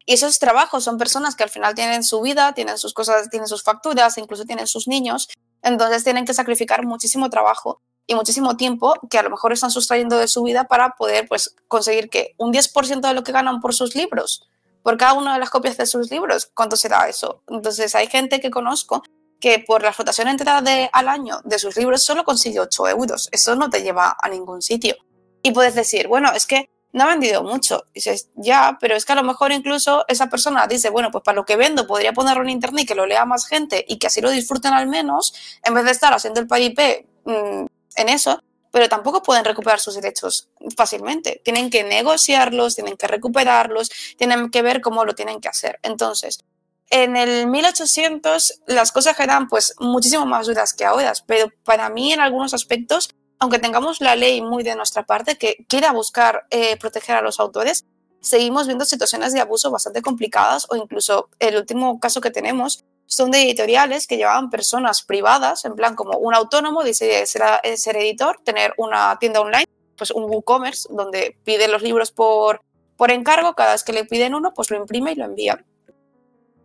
Y 0.06 0.14
esos 0.14 0.38
trabajos 0.38 0.82
son 0.82 0.96
personas 0.96 1.36
que 1.36 1.44
al 1.44 1.50
final 1.50 1.74
tienen 1.74 2.02
su 2.02 2.22
vida, 2.22 2.54
tienen 2.54 2.78
sus 2.78 2.94
cosas, 2.94 3.28
tienen 3.28 3.46
sus 3.46 3.62
facturas, 3.62 4.16
incluso 4.16 4.46
tienen 4.46 4.66
sus 4.66 4.88
niños, 4.88 5.28
entonces 5.62 6.02
tienen 6.02 6.24
que 6.24 6.32
sacrificar 6.32 6.84
muchísimo 6.86 7.28
trabajo 7.28 7.82
y 8.06 8.14
muchísimo 8.14 8.56
tiempo 8.56 8.94
que 9.10 9.18
a 9.18 9.22
lo 9.22 9.30
mejor 9.30 9.52
están 9.52 9.70
sustrayendo 9.70 10.16
de 10.16 10.26
su 10.26 10.42
vida 10.42 10.64
para 10.64 10.94
poder 10.96 11.28
pues 11.28 11.54
conseguir 11.68 12.08
que 12.08 12.34
un 12.38 12.52
10% 12.52 13.06
de 13.06 13.14
lo 13.14 13.22
que 13.22 13.30
ganan 13.30 13.60
por 13.60 13.74
sus 13.74 13.94
libros, 13.94 14.48
por 14.82 14.96
cada 14.96 15.12
una 15.12 15.34
de 15.34 15.38
las 15.38 15.50
copias 15.50 15.76
de 15.76 15.84
sus 15.84 16.10
libros, 16.10 16.50
¿cuánto 16.54 16.76
será 16.76 17.08
eso? 17.10 17.42
Entonces 17.46 17.94
hay 17.94 18.06
gente 18.06 18.40
que 18.40 18.50
conozco 18.50 19.02
que 19.38 19.62
por 19.66 19.82
la 19.82 19.92
flotación 19.92 20.28
entera 20.28 20.62
de, 20.62 20.88
al 20.92 21.08
año 21.08 21.40
de 21.44 21.58
sus 21.58 21.76
libros 21.76 22.04
solo 22.04 22.24
consigue 22.24 22.60
8 22.60 22.88
euros. 22.88 23.28
Eso 23.32 23.54
no 23.54 23.68
te 23.68 23.82
lleva 23.82 24.16
a 24.20 24.28
ningún 24.28 24.62
sitio. 24.62 24.96
Y 25.42 25.52
puedes 25.52 25.74
decir, 25.74 26.08
bueno, 26.08 26.32
es 26.32 26.46
que 26.46 26.70
no 26.92 27.04
ha 27.04 27.08
vendido 27.08 27.42
mucho. 27.42 27.84
dices, 27.94 28.30
ya, 28.34 28.76
pero 28.80 28.96
es 28.96 29.04
que 29.04 29.12
a 29.12 29.16
lo 29.16 29.22
mejor 29.22 29.52
incluso 29.52 30.04
esa 30.08 30.28
persona 30.28 30.66
dice, 30.66 30.90
bueno, 30.90 31.10
pues 31.10 31.22
para 31.22 31.36
lo 31.36 31.44
que 31.44 31.56
vendo 31.56 31.86
podría 31.86 32.12
ponerlo 32.12 32.42
en 32.42 32.50
internet 32.50 32.84
y 32.84 32.86
que 32.86 32.94
lo 32.94 33.06
lea 33.06 33.24
más 33.24 33.46
gente 33.46 33.84
y 33.86 33.98
que 33.98 34.08
así 34.08 34.20
lo 34.20 34.30
disfruten 34.30 34.72
al 34.72 34.88
menos, 34.88 35.34
en 35.62 35.74
vez 35.74 35.84
de 35.84 35.92
estar 35.92 36.12
haciendo 36.12 36.40
el 36.40 36.46
paripé 36.46 37.06
mmm, 37.24 37.66
en 37.96 38.08
eso, 38.08 38.42
pero 38.72 38.88
tampoco 38.88 39.22
pueden 39.22 39.44
recuperar 39.44 39.80
sus 39.80 39.94
derechos 39.94 40.48
fácilmente. 40.76 41.40
Tienen 41.44 41.70
que 41.70 41.84
negociarlos, 41.84 42.74
tienen 42.74 42.96
que 42.96 43.06
recuperarlos, 43.06 43.90
tienen 44.16 44.50
que 44.50 44.62
ver 44.62 44.80
cómo 44.80 45.04
lo 45.04 45.14
tienen 45.14 45.40
que 45.40 45.48
hacer. 45.48 45.78
Entonces, 45.82 46.44
en 46.90 47.16
el 47.16 47.46
1800 47.46 48.62
las 48.66 48.92
cosas 48.92 49.18
eran 49.20 49.48
pues 49.48 49.74
muchísimo 49.78 50.26
más 50.26 50.46
duras 50.46 50.74
que 50.74 50.84
ahora, 50.84 51.12
pero 51.26 51.52
para 51.64 51.88
mí 51.88 52.12
en 52.12 52.20
algunos 52.20 52.52
aspectos, 52.52 53.10
aunque 53.40 53.58
tengamos 53.58 54.00
la 54.00 54.16
ley 54.16 54.42
muy 54.42 54.62
de 54.62 54.76
nuestra 54.76 55.04
parte 55.04 55.36
que 55.36 55.64
quiera 55.68 55.92
buscar 55.92 56.46
eh, 56.50 56.76
proteger 56.76 57.16
a 57.16 57.22
los 57.22 57.40
autores, 57.40 57.84
seguimos 58.20 58.66
viendo 58.66 58.84
situaciones 58.84 59.32
de 59.32 59.40
abuso 59.40 59.70
bastante 59.70 60.02
complicadas 60.02 60.66
o 60.70 60.76
incluso 60.76 61.28
el 61.38 61.56
último 61.56 61.98
caso 61.98 62.20
que 62.20 62.30
tenemos 62.30 62.84
son 63.06 63.30
de 63.32 63.42
editoriales 63.42 64.06
que 64.06 64.16
llevaban 64.16 64.50
personas 64.50 65.02
privadas, 65.02 65.64
en 65.64 65.74
plan 65.74 65.96
como 65.96 66.18
un 66.18 66.34
autónomo, 66.34 66.84
dice 66.84 67.26
ser, 67.26 67.42
ser 67.76 67.96
editor, 67.96 68.38
tener 68.44 68.72
una 68.76 69.18
tienda 69.18 69.40
online, 69.40 69.64
pues 69.96 70.12
un 70.12 70.24
WooCommerce, 70.24 70.88
donde 70.92 71.36
pide 71.42 71.66
los 71.66 71.82
libros 71.82 72.12
por, 72.12 72.62
por 72.96 73.10
encargo, 73.10 73.54
cada 73.54 73.72
vez 73.72 73.82
que 73.82 73.92
le 73.92 74.04
piden 74.04 74.34
uno, 74.34 74.54
pues 74.54 74.70
lo 74.70 74.76
imprime 74.76 75.12
y 75.12 75.16
lo 75.16 75.24
envía 75.24 75.64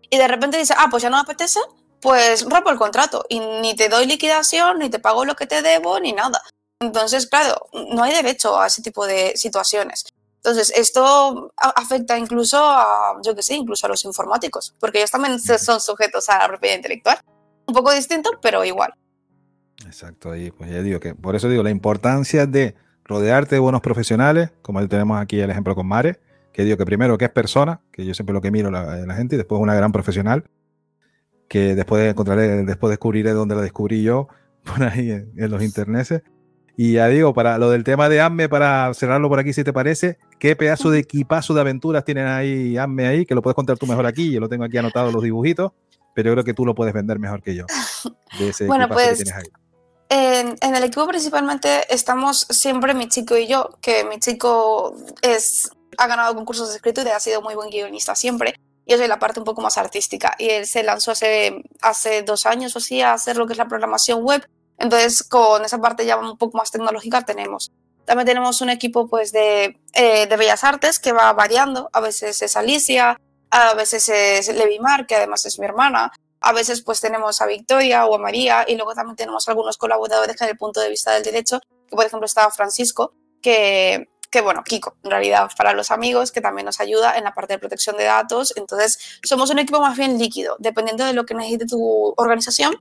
y 0.09 0.17
de 0.17 0.27
repente 0.27 0.57
dice, 0.57 0.73
ah, 0.77 0.87
pues 0.89 1.03
ya 1.03 1.09
no 1.09 1.17
me 1.17 1.23
apetece, 1.23 1.59
pues 2.01 2.45
rompo 2.49 2.69
el 2.69 2.77
contrato 2.77 3.25
y 3.29 3.39
ni 3.39 3.75
te 3.75 3.89
doy 3.89 4.05
liquidación, 4.05 4.79
ni 4.79 4.89
te 4.89 4.99
pago 4.99 5.25
lo 5.25 5.35
que 5.35 5.47
te 5.47 5.61
debo, 5.61 5.99
ni 5.99 6.13
nada. 6.13 6.41
Entonces, 6.79 7.27
claro, 7.27 7.67
no 7.73 8.03
hay 8.03 8.13
derecho 8.13 8.59
a 8.59 8.67
ese 8.67 8.81
tipo 8.81 9.05
de 9.05 9.33
situaciones. 9.35 10.05
Entonces, 10.37 10.71
esto 10.75 11.51
afecta 11.57 12.17
incluso 12.17 12.57
a, 12.59 13.19
yo 13.23 13.35
qué 13.35 13.41
sé, 13.41 13.55
incluso 13.55 13.87
a 13.87 13.89
los 13.89 14.05
informáticos, 14.05 14.75
porque 14.79 14.99
ellos 14.99 15.11
también 15.11 15.39
son 15.39 15.79
sujetos 15.79 16.29
a 16.29 16.37
la 16.37 16.47
propiedad 16.47 16.75
intelectual. 16.75 17.17
Un 17.67 17.73
poco 17.73 17.91
distinto, 17.91 18.29
pero 18.41 18.63
igual. 18.63 18.93
Exacto, 19.85 20.35
y 20.35 20.51
pues 20.51 20.69
ya 20.69 20.81
digo 20.81 20.99
que 20.99 21.15
por 21.15 21.35
eso 21.35 21.49
digo 21.49 21.63
la 21.63 21.71
importancia 21.71 22.45
de 22.45 22.75
rodearte 23.03 23.55
de 23.55 23.59
buenos 23.59 23.81
profesionales, 23.81 24.51
como 24.61 24.87
tenemos 24.87 25.19
aquí 25.19 25.39
el 25.39 25.49
ejemplo 25.49 25.75
con 25.75 25.87
Mare, 25.87 26.19
que 26.53 26.63
digo 26.63 26.77
que 26.77 26.85
primero 26.85 27.17
que 27.17 27.25
es 27.25 27.31
persona, 27.31 27.81
que 27.91 28.05
yo 28.05 28.13
siempre 28.13 28.33
lo 28.33 28.41
que 28.41 28.51
miro 28.51 28.69
la, 28.71 28.97
la 28.97 29.15
gente, 29.15 29.35
y 29.35 29.37
después 29.37 29.59
una 29.59 29.75
gran 29.75 29.91
profesional, 29.91 30.45
que 31.47 31.75
después 31.75 32.09
encontraré, 32.09 32.63
después 32.63 32.89
descubriré 32.89 33.31
dónde 33.31 33.55
la 33.55 33.61
descubrí 33.61 34.03
yo, 34.03 34.27
por 34.63 34.83
ahí 34.83 35.11
en, 35.11 35.51
los 35.51 35.61
internets. 35.63 36.21
Y 36.77 36.93
ya 36.93 37.07
digo, 37.07 37.33
para 37.33 37.57
lo 37.57 37.69
del 37.69 37.83
tema 37.83 38.09
de 38.09 38.19
AMME, 38.19 38.49
para 38.49 38.93
cerrarlo 38.93 39.29
por 39.29 39.39
aquí, 39.39 39.53
si 39.53 39.63
te 39.63 39.71
parece, 39.71 40.17
¿qué 40.39 40.55
pedazo 40.55 40.89
de 40.89 40.99
equipazo 40.99 41.53
de 41.53 41.61
aventuras 41.61 42.03
tienen 42.03 42.27
ahí 42.27 42.77
AMME 42.77 43.07
ahí? 43.07 43.25
Que 43.25 43.33
lo 43.35 43.41
puedes 43.41 43.55
contar 43.55 43.77
tú 43.77 43.87
mejor 43.87 44.05
aquí, 44.05 44.31
yo 44.31 44.39
lo 44.39 44.49
tengo 44.49 44.65
aquí 44.65 44.77
anotado 44.77 45.11
los 45.11 45.23
dibujitos, 45.23 45.71
pero 46.13 46.29
yo 46.29 46.33
creo 46.33 46.43
que 46.43 46.53
tú 46.53 46.65
lo 46.65 46.75
puedes 46.75 46.93
vender 46.93 47.17
mejor 47.19 47.41
que 47.41 47.55
yo. 47.55 47.65
bueno, 48.67 48.89
pues 48.89 49.23
En, 50.09 50.55
en, 50.59 50.75
el 50.75 50.83
equipo 50.83 51.07
principalmente 51.07 51.93
estamos 51.93 52.45
siempre 52.49 52.93
mi 52.93 53.07
chico 53.07 53.37
y 53.37 53.47
yo, 53.47 53.69
que 53.81 54.03
mi 54.03 54.19
chico 54.19 54.95
es 55.21 55.69
ha 55.97 56.07
ganado 56.07 56.35
concursos 56.35 56.69
de 56.69 56.75
escritura 56.75 57.09
y 57.09 57.13
ha 57.13 57.19
sido 57.19 57.41
muy 57.41 57.55
buen 57.55 57.69
guionista 57.69 58.15
siempre. 58.15 58.55
Yo 58.87 58.97
soy 58.97 59.07
la 59.07 59.19
parte 59.19 59.39
un 59.39 59.45
poco 59.45 59.61
más 59.61 59.77
artística 59.77 60.35
y 60.37 60.49
él 60.49 60.67
se 60.67 60.83
lanzó 60.83 61.11
hace, 61.11 61.63
hace 61.81 62.21
dos 62.21 62.45
años 62.45 62.75
o 62.75 62.79
así 62.79 63.01
a 63.01 63.13
hacer 63.13 63.37
lo 63.37 63.47
que 63.47 63.53
es 63.53 63.57
la 63.57 63.67
programación 63.67 64.21
web. 64.23 64.47
Entonces, 64.77 65.23
con 65.23 65.63
esa 65.63 65.79
parte 65.79 66.05
ya 66.05 66.17
un 66.17 66.37
poco 66.37 66.57
más 66.57 66.71
tecnológica 66.71 67.21
tenemos. 67.23 67.71
También 68.05 68.27
tenemos 68.27 68.61
un 68.61 68.69
equipo 68.69 69.07
pues, 69.07 69.31
de, 69.31 69.79
eh, 69.93 70.27
de 70.27 70.37
Bellas 70.37 70.63
Artes 70.63 70.99
que 70.99 71.11
va 71.11 71.31
variando. 71.33 71.89
A 71.93 72.01
veces 72.01 72.41
es 72.41 72.55
Alicia, 72.55 73.19
a 73.49 73.73
veces 73.73 74.09
es 74.09 74.53
Levi 74.53 74.79
Mar, 74.79 75.07
que 75.07 75.15
además 75.15 75.45
es 75.45 75.59
mi 75.59 75.65
hermana. 75.65 76.11
A 76.41 76.53
veces 76.53 76.81
pues 76.81 77.01
tenemos 77.01 77.41
a 77.41 77.47
Victoria 77.47 78.05
o 78.05 78.15
a 78.15 78.19
María 78.19 78.65
y 78.67 78.75
luego 78.75 78.93
también 78.93 79.15
tenemos 79.15 79.47
algunos 79.47 79.77
colaboradores 79.77 80.35
desde 80.35 80.51
el 80.51 80.57
punto 80.57 80.79
de 80.79 80.89
vista 80.89 81.11
del 81.13 81.23
derecho, 81.23 81.59
que 81.87 81.95
por 81.95 82.05
ejemplo 82.05 82.25
está 82.25 82.51
Francisco, 82.51 83.13
que 83.41 84.07
que 84.35 84.41
bueno, 84.41 84.63
Kiko, 84.65 84.97
en 85.01 85.11
realidad 85.11 85.49
para 85.57 85.71
los 85.73 85.91
amigos, 85.91 86.33
que 86.33 86.41
también 86.41 86.65
nos 86.65 86.81
ayuda 86.81 87.17
en 87.17 87.23
la 87.23 87.33
parte 87.33 87.53
de 87.53 87.59
protección 87.59 87.95
de 87.95 88.03
datos. 88.03 88.53
Entonces, 88.57 89.19
somos 89.23 89.49
un 89.49 89.59
equipo 89.59 89.79
más 89.79 89.97
bien 89.97 90.19
líquido, 90.19 90.57
dependiendo 90.59 91.05
de 91.05 91.13
lo 91.13 91.25
que 91.25 91.33
necesite 91.33 91.65
tu 91.65 92.13
organización, 92.17 92.75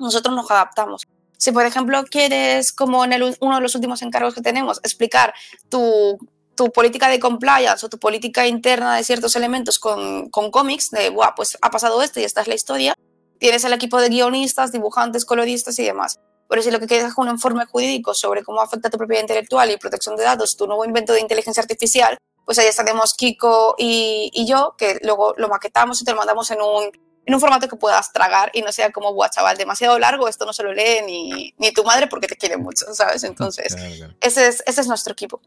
nosotros 0.00 0.34
nos 0.34 0.50
adaptamos. 0.50 1.06
Si, 1.40 1.52
por 1.52 1.64
ejemplo, 1.64 2.04
quieres, 2.04 2.70
como 2.70 3.02
en 3.02 3.34
uno 3.40 3.54
de 3.54 3.62
los 3.62 3.74
últimos 3.74 4.02
encargos 4.02 4.34
que 4.34 4.42
tenemos, 4.42 4.78
explicar 4.82 5.32
tu, 5.70 6.18
tu 6.54 6.70
política 6.70 7.08
de 7.08 7.18
compliance 7.18 7.86
o 7.86 7.88
tu 7.88 7.98
política 7.98 8.46
interna 8.46 8.94
de 8.94 9.04
ciertos 9.04 9.34
elementos 9.36 9.78
con, 9.78 10.28
con 10.28 10.50
cómics, 10.50 10.90
de, 10.90 11.08
Buah, 11.08 11.34
pues 11.34 11.56
ha 11.62 11.70
pasado 11.70 12.02
esto 12.02 12.20
y 12.20 12.24
esta 12.24 12.42
es 12.42 12.46
la 12.46 12.54
historia, 12.54 12.94
tienes 13.38 13.64
el 13.64 13.72
equipo 13.72 13.98
de 13.98 14.10
guionistas, 14.10 14.70
dibujantes, 14.70 15.24
coloristas 15.24 15.78
y 15.78 15.84
demás. 15.84 16.18
Por 16.46 16.62
si 16.62 16.70
lo 16.70 16.78
que 16.78 16.86
quieres 16.86 17.06
es 17.06 17.14
un 17.16 17.30
informe 17.30 17.64
jurídico 17.64 18.12
sobre 18.12 18.44
cómo 18.44 18.60
afecta 18.60 18.90
tu 18.90 18.98
propiedad 18.98 19.22
intelectual 19.22 19.70
y 19.70 19.78
protección 19.78 20.16
de 20.16 20.24
datos, 20.24 20.58
tu 20.58 20.66
nuevo 20.66 20.84
invento 20.84 21.14
de 21.14 21.20
inteligencia 21.20 21.62
artificial, 21.62 22.18
pues 22.44 22.58
ahí 22.58 22.66
estaremos 22.66 23.14
Kiko 23.14 23.76
y, 23.78 24.30
y 24.34 24.46
yo, 24.46 24.74
que 24.76 24.98
luego 25.04 25.32
lo 25.38 25.48
maquetamos 25.48 26.02
y 26.02 26.04
te 26.04 26.10
lo 26.10 26.18
mandamos 26.18 26.50
en 26.50 26.60
un, 26.60 26.90
en 27.30 27.34
un 27.34 27.40
formato 27.40 27.68
que 27.68 27.76
puedas 27.76 28.12
tragar 28.12 28.50
y 28.52 28.60
no 28.60 28.72
sea 28.72 28.90
como, 28.90 29.14
guau, 29.14 29.30
chaval, 29.30 29.56
demasiado 29.56 29.96
largo, 30.00 30.26
esto 30.26 30.44
no 30.44 30.52
se 30.52 30.64
lo 30.64 30.72
lee 30.72 31.00
ni, 31.06 31.54
ni 31.58 31.72
tu 31.72 31.84
madre 31.84 32.08
porque 32.08 32.26
te 32.26 32.34
quiere 32.34 32.56
mucho, 32.56 32.86
¿sabes? 32.92 33.22
Entonces, 33.22 33.72
claro, 33.72 33.94
claro. 33.96 34.14
Ese, 34.20 34.48
es, 34.48 34.64
ese 34.66 34.80
es 34.80 34.88
nuestro 34.88 35.12
equipo. 35.12 35.40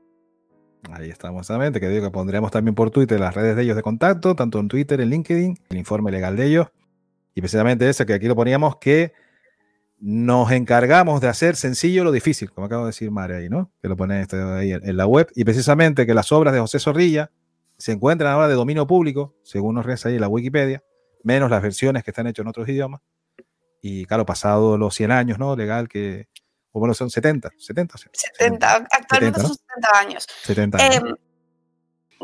Ahí 0.93 1.10
estamos, 1.10 1.41
exactamente, 1.41 1.82
que 1.82 1.89
digo 1.89 2.06
que 2.06 2.12
pondremos 2.12 2.52
también 2.52 2.74
por 2.74 2.89
Twitter 2.89 3.19
las 3.19 3.36
redes 3.36 3.58
de 3.58 3.63
ellos 3.63 3.76
de 3.76 3.82
contacto, 3.82 4.34
tanto 4.34 4.60
en 4.60 4.69
Twitter, 4.69 5.02
en 5.02 5.10
LinkedIn, 5.10 5.60
el 5.72 5.78
informe 5.78 6.10
legal 6.10 6.38
de 6.38 6.46
ellos. 6.46 6.67
Y 7.36 7.41
precisamente 7.41 7.89
ese 7.89 8.06
que 8.06 8.13
aquí 8.13 8.28
lo 8.28 8.36
poníamos, 8.36 8.78
que 8.78 9.12
nos 10.00 10.52
encargamos 10.52 11.19
de 11.19 11.28
hacer 11.28 11.58
sencillo 11.58 12.06
lo 12.06 12.13
difícil, 12.13 12.50
como 12.50 12.67
acabo 12.67 12.84
de 12.84 12.89
decir 12.89 13.12
María 13.12 13.38
ahí, 13.38 13.50
¿no? 13.50 13.72
Que 13.82 13.89
lo 13.89 13.98
pone 13.98 14.22
este 14.22 14.41
ahí 14.41 14.72
en 14.72 14.96
la 14.96 15.06
web. 15.06 15.30
Y 15.36 15.43
precisamente 15.43 16.06
que 16.06 16.13
las 16.13 16.32
obras 16.32 16.54
de 16.54 16.62
José 16.62 16.80
Zorrilla 16.80 17.30
se 17.78 17.91
encuentran 17.91 18.32
ahora 18.32 18.48
de 18.48 18.54
dominio 18.54 18.88
público, 18.88 19.36
según 19.43 19.76
nos 19.76 19.86
reza 19.86 20.08
ahí 20.08 20.17
la 20.17 20.30
Wikipedia, 20.30 20.82
menos 21.23 21.49
las 21.49 21.62
versiones 21.62 22.03
que 22.03 22.12
están 22.12 22.27
hechas 22.27 22.43
en 22.43 22.49
otros 22.49 22.67
idiomas. 22.69 23.01
Y 23.81 24.05
claro, 24.05 24.25
pasado 24.25 24.77
los 24.77 24.95
100 24.95 25.12
años, 25.12 25.39
¿no? 25.39 25.55
Legal 25.55 25.89
que, 25.89 26.27
o 26.71 26.79
bueno, 26.79 26.93
son 26.93 27.09
70, 27.09 27.51
70. 27.57 27.97
70, 28.13 28.88
actualmente 28.89 29.39
70, 29.39 29.41
¿no? 29.41 29.47
son 29.47 29.57
70 29.57 29.99
años. 29.99 30.27
70 30.43 30.77
años. 30.77 30.95
Eh, 30.95 31.15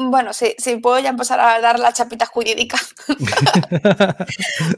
bueno, 0.02 0.32
sí, 0.32 0.56
puedo 0.82 0.98
ya 1.00 1.10
empezar 1.10 1.42
a 1.42 1.60
dar 1.60 1.78
la 1.78 1.92
chapita 1.92 2.26
jurídica. 2.26 2.78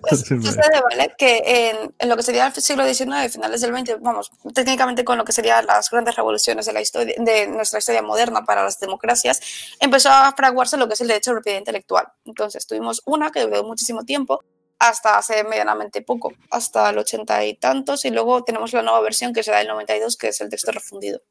pues, 0.02 0.22
sucede, 0.22 0.82
¿vale? 0.90 1.14
Que 1.16 1.44
en, 1.46 1.94
en, 2.00 2.10
lo 2.10 2.18
que 2.18 2.24
sería 2.24 2.48
el 2.48 2.54
siglo 2.54 2.84
XIX, 2.92 3.32
finales 3.32 3.62
del 3.62 3.72
XX, 3.72 4.02
vamos, 4.02 4.32
técnicamente 4.56 5.06
con 5.06 5.20
lo 5.20 5.24
que 5.24 5.32
serían 5.32 5.68
las 5.68 5.92
grandes 5.92 6.16
revoluciones 6.16 6.66
de, 6.66 6.74
la 6.74 6.82
historia, 6.82 7.14
de 7.20 7.48
nuestra 7.48 7.78
historia 7.78 8.02
moderna 8.02 8.46
para 8.46 8.64
las 8.64 8.80
democracias, 8.80 9.40
empezó 9.80 10.10
a 10.10 10.34
fraguarse 10.36 10.76
lo 10.76 10.88
que 10.88 10.96
es 10.96 11.02
el 11.02 11.08
derecho 11.10 11.30
de 11.30 11.36
propiedad 11.36 11.60
intelectual. 11.60 12.08
Entonces, 12.26 12.66
tuvimos 12.66 13.04
una 13.06 13.30
que 13.30 13.42
duró 13.42 13.64
muchísimo 13.64 14.04
tiempo, 14.04 14.42
hasta 14.80 15.20
hace 15.20 15.44
medianamente 15.44 16.02
poco, 16.02 16.34
hasta 16.50 16.90
el 16.90 16.98
ochenta 16.98 17.46
y 17.46 17.54
tantos, 17.54 18.06
y 18.06 18.10
luego 18.10 18.44
tenemos 18.44 18.74
la 18.74 18.82
nueva 18.82 19.02
versión 19.02 19.34
que 19.34 19.44
será 19.44 19.60
del 19.60 19.68
92, 19.68 20.18
que 20.18 20.30
es 20.30 20.42
el 20.42 20.50
texto 20.50 20.72
refundido. 20.72 21.22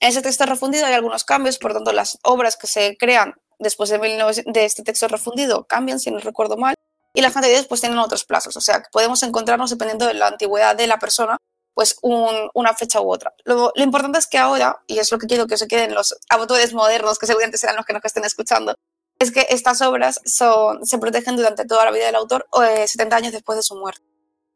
En 0.00 0.08
ese 0.10 0.22
texto 0.22 0.44
refundido 0.46 0.86
hay 0.86 0.94
algunos 0.94 1.24
cambios, 1.24 1.58
por 1.58 1.72
tanto 1.72 1.92
las 1.92 2.18
obras 2.22 2.56
que 2.56 2.66
se 2.66 2.96
crean 2.98 3.34
después 3.58 3.88
de, 3.90 3.98
19, 3.98 4.44
de 4.46 4.64
este 4.64 4.82
texto 4.82 5.08
refundido 5.08 5.64
cambian, 5.64 5.98
si 6.00 6.10
no 6.10 6.18
recuerdo 6.18 6.56
mal, 6.56 6.74
y 7.14 7.20
las 7.22 7.34
anteriores 7.36 7.66
pues 7.66 7.80
tienen 7.80 7.98
otros 7.98 8.24
plazos, 8.24 8.56
o 8.56 8.60
sea, 8.60 8.80
que 8.82 8.88
podemos 8.92 9.22
encontrarnos 9.22 9.70
dependiendo 9.70 10.06
de 10.06 10.14
la 10.14 10.26
antigüedad 10.26 10.74
de 10.76 10.86
la 10.88 10.98
persona, 10.98 11.36
pues 11.74 11.96
un- 12.02 12.50
una 12.54 12.74
fecha 12.74 13.00
u 13.00 13.10
otra. 13.12 13.32
Lo, 13.44 13.72
lo 13.74 13.82
importante 13.82 14.18
es 14.18 14.26
que 14.26 14.38
ahora, 14.38 14.82
y 14.86 14.98
es 14.98 15.10
lo 15.10 15.18
que 15.18 15.26
quiero 15.26 15.46
que 15.46 15.56
se 15.56 15.68
queden 15.68 15.94
los 15.94 16.14
autores 16.28 16.72
modernos, 16.74 17.18
que 17.18 17.26
seguramente 17.26 17.58
serán 17.58 17.76
los 17.76 17.86
que 17.86 17.92
nos 17.92 18.04
estén 18.04 18.24
escuchando, 18.24 18.74
es 19.18 19.30
que 19.30 19.46
estas 19.50 19.80
obras 19.80 20.20
son, 20.24 20.84
se 20.84 20.98
protegen 20.98 21.36
durante 21.36 21.64
toda 21.64 21.84
la 21.84 21.92
vida 21.92 22.06
del 22.06 22.16
autor 22.16 22.46
o 22.50 22.62
eh, 22.64 22.86
70 22.86 23.16
años 23.16 23.32
después 23.32 23.56
de 23.56 23.62
su 23.62 23.76
muerte. 23.76 24.02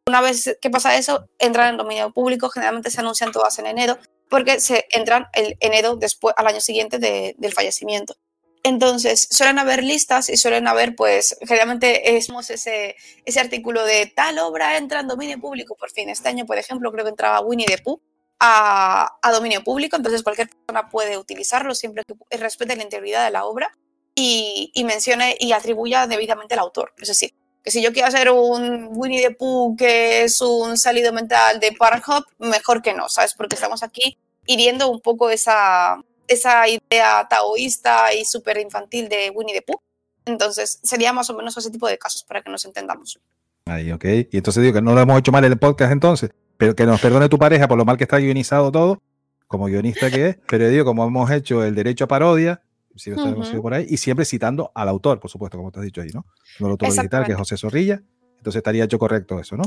Una 0.09 0.21
vez 0.21 0.57
que 0.61 0.71
pasa 0.71 0.97
eso, 0.97 1.27
entran 1.39 1.69
en 1.71 1.77
dominio 1.77 2.11
público, 2.13 2.49
generalmente 2.51 2.91
se 2.91 3.01
anuncian 3.01 3.31
todas 3.31 3.59
en 3.61 3.67
enero, 3.67 3.99
porque 4.29 4.61
se 4.61 4.87
entran 4.91 5.27
el 5.35 5.57
enero 5.61 5.97
después, 5.97 6.35
al 6.37 6.47
año 6.47 6.61
siguiente 6.61 6.99
de- 6.99 7.35
del 7.39 7.53
fallecimiento. 7.53 8.17
Entonces, 8.63 9.29
suelen 9.31 9.59
haber 9.59 9.85
listas 9.85 10.29
y 10.29 10.37
suelen 10.37 10.67
haber, 10.67 10.95
pues, 10.97 11.37
generalmente 11.47 12.17
es 12.17 12.29
ese, 12.51 12.97
ese 13.25 13.41
artículo 13.41 13.85
de 13.85 14.07
tal 14.07 14.39
obra 14.41 14.77
entra 14.77 15.01
en 15.01 15.09
dominio 15.09 15.39
público. 15.41 15.77
Por 15.77 15.91
fin, 15.91 16.09
este 16.09 16.29
año, 16.29 16.45
por 16.45 16.59
ejemplo, 16.59 16.91
creo 16.93 17.05
que 17.05 17.11
entraba 17.11 17.41
Winnie 17.41 17.67
the 17.67 17.79
Pooh 17.79 18.01
a, 18.41 19.19
dominio 19.33 19.63
público, 19.65 19.97
entonces 19.97 20.23
cualquier 20.23 20.49
persona 20.49 20.89
puede 20.89 21.19
utilizarlo 21.19 21.75
siempre 21.75 22.03
que 22.05 22.37
respete 22.37 22.77
la 22.77 22.83
integridad 22.83 23.25
de 23.25 23.31
la 23.31 23.45
obra 23.45 23.77
y, 24.15 24.71
y 24.75 24.85
mencione 24.85 25.37
y 25.39 25.53
atribuya 25.53 26.07
debidamente 26.07 26.55
al 26.55 26.61
autor. 26.61 26.93
Es 26.99 27.09
decir, 27.09 27.35
que 27.69 27.73
si 27.73 27.83
yo 27.83 27.93
quiero 27.93 28.09
hacer 28.09 28.31
un 28.31 28.89
Winnie 28.93 29.21
the 29.21 29.35
Pooh 29.35 29.77
que 29.77 30.23
es 30.23 30.41
un 30.41 30.79
salido 30.79 31.13
mental 31.13 31.61
de 31.61 31.73
Parhop, 31.73 32.25
mejor 32.39 32.81
que 32.81 32.95
no, 32.95 33.11
¿sabes? 33.11 33.35
Porque 33.35 33.57
estamos 33.57 33.83
aquí 33.83 34.17
hiriendo 34.47 34.91
un 34.91 35.03
poco 35.03 35.29
esa, 35.29 36.03
esa 36.27 36.67
idea 36.67 37.27
taoísta 37.29 38.15
y 38.15 38.25
súper 38.25 38.57
infantil 38.57 39.11
de 39.11 39.29
Winnie 39.35 39.55
the 39.55 39.61
Pooh. 39.61 39.83
Entonces, 40.25 40.81
sería 40.83 41.13
más 41.13 41.29
o 41.29 41.35
menos 41.35 41.59
ese 41.59 41.71
tipo 41.71 41.87
de 41.87 41.99
casos 41.99 42.25
para 42.25 42.41
que 42.41 42.51
nos 42.51 42.65
entendamos. 42.65 43.21
Ahí, 43.67 43.93
ok. 43.93 44.05
Y 44.31 44.39
entonces 44.39 44.63
digo 44.63 44.73
que 44.73 44.81
no 44.81 44.95
lo 44.95 45.03
hemos 45.03 45.19
hecho 45.19 45.31
mal 45.31 45.45
en 45.45 45.53
el 45.53 45.59
podcast 45.59 45.93
entonces, 45.93 46.31
pero 46.57 46.75
que 46.75 46.87
nos 46.87 47.03
perdone 47.03 47.29
tu 47.29 47.37
pareja 47.37 47.69
por 47.69 47.77
lo 47.77 47.85
mal 47.85 47.99
que 47.99 48.05
está 48.05 48.17
guionizado 48.17 48.73
todo, 48.73 49.03
como 49.47 49.67
guionista 49.67 50.11
que 50.11 50.29
es, 50.29 50.39
pero 50.49 50.71
digo, 50.71 50.87
como 50.87 51.05
hemos 51.05 51.31
hecho 51.31 51.63
el 51.63 51.75
derecho 51.75 52.05
a 52.05 52.09
parodia, 52.09 52.63
si 52.99 53.11
lo 53.11 53.23
hemos 53.23 53.47
Ujú. 53.49 53.57
ido 53.57 53.63
por 53.63 53.75
ahí, 53.75 53.87
y 53.89 53.97
siempre 53.97 54.25
citando 54.25 54.71
al 54.75 54.89
autor, 54.89 55.21
por 55.21 55.31
supuesto, 55.31 55.57
como 55.57 55.71
te 55.71 55.79
has 55.81 55.85
dicho 55.85 56.01
ahí, 56.01 56.11
¿no? 56.13 56.25
No 56.59 56.67
el 56.67 56.73
autor 56.73 56.89
original, 56.91 57.25
que 57.25 57.33
es. 57.33 57.39
José 57.39 57.57
Zorrilla, 57.57 58.03
entonces 58.37 58.57
estaría 58.57 58.85
hecho 58.85 58.99
correcto 58.99 59.39
eso, 59.39 59.57
¿no? 59.57 59.65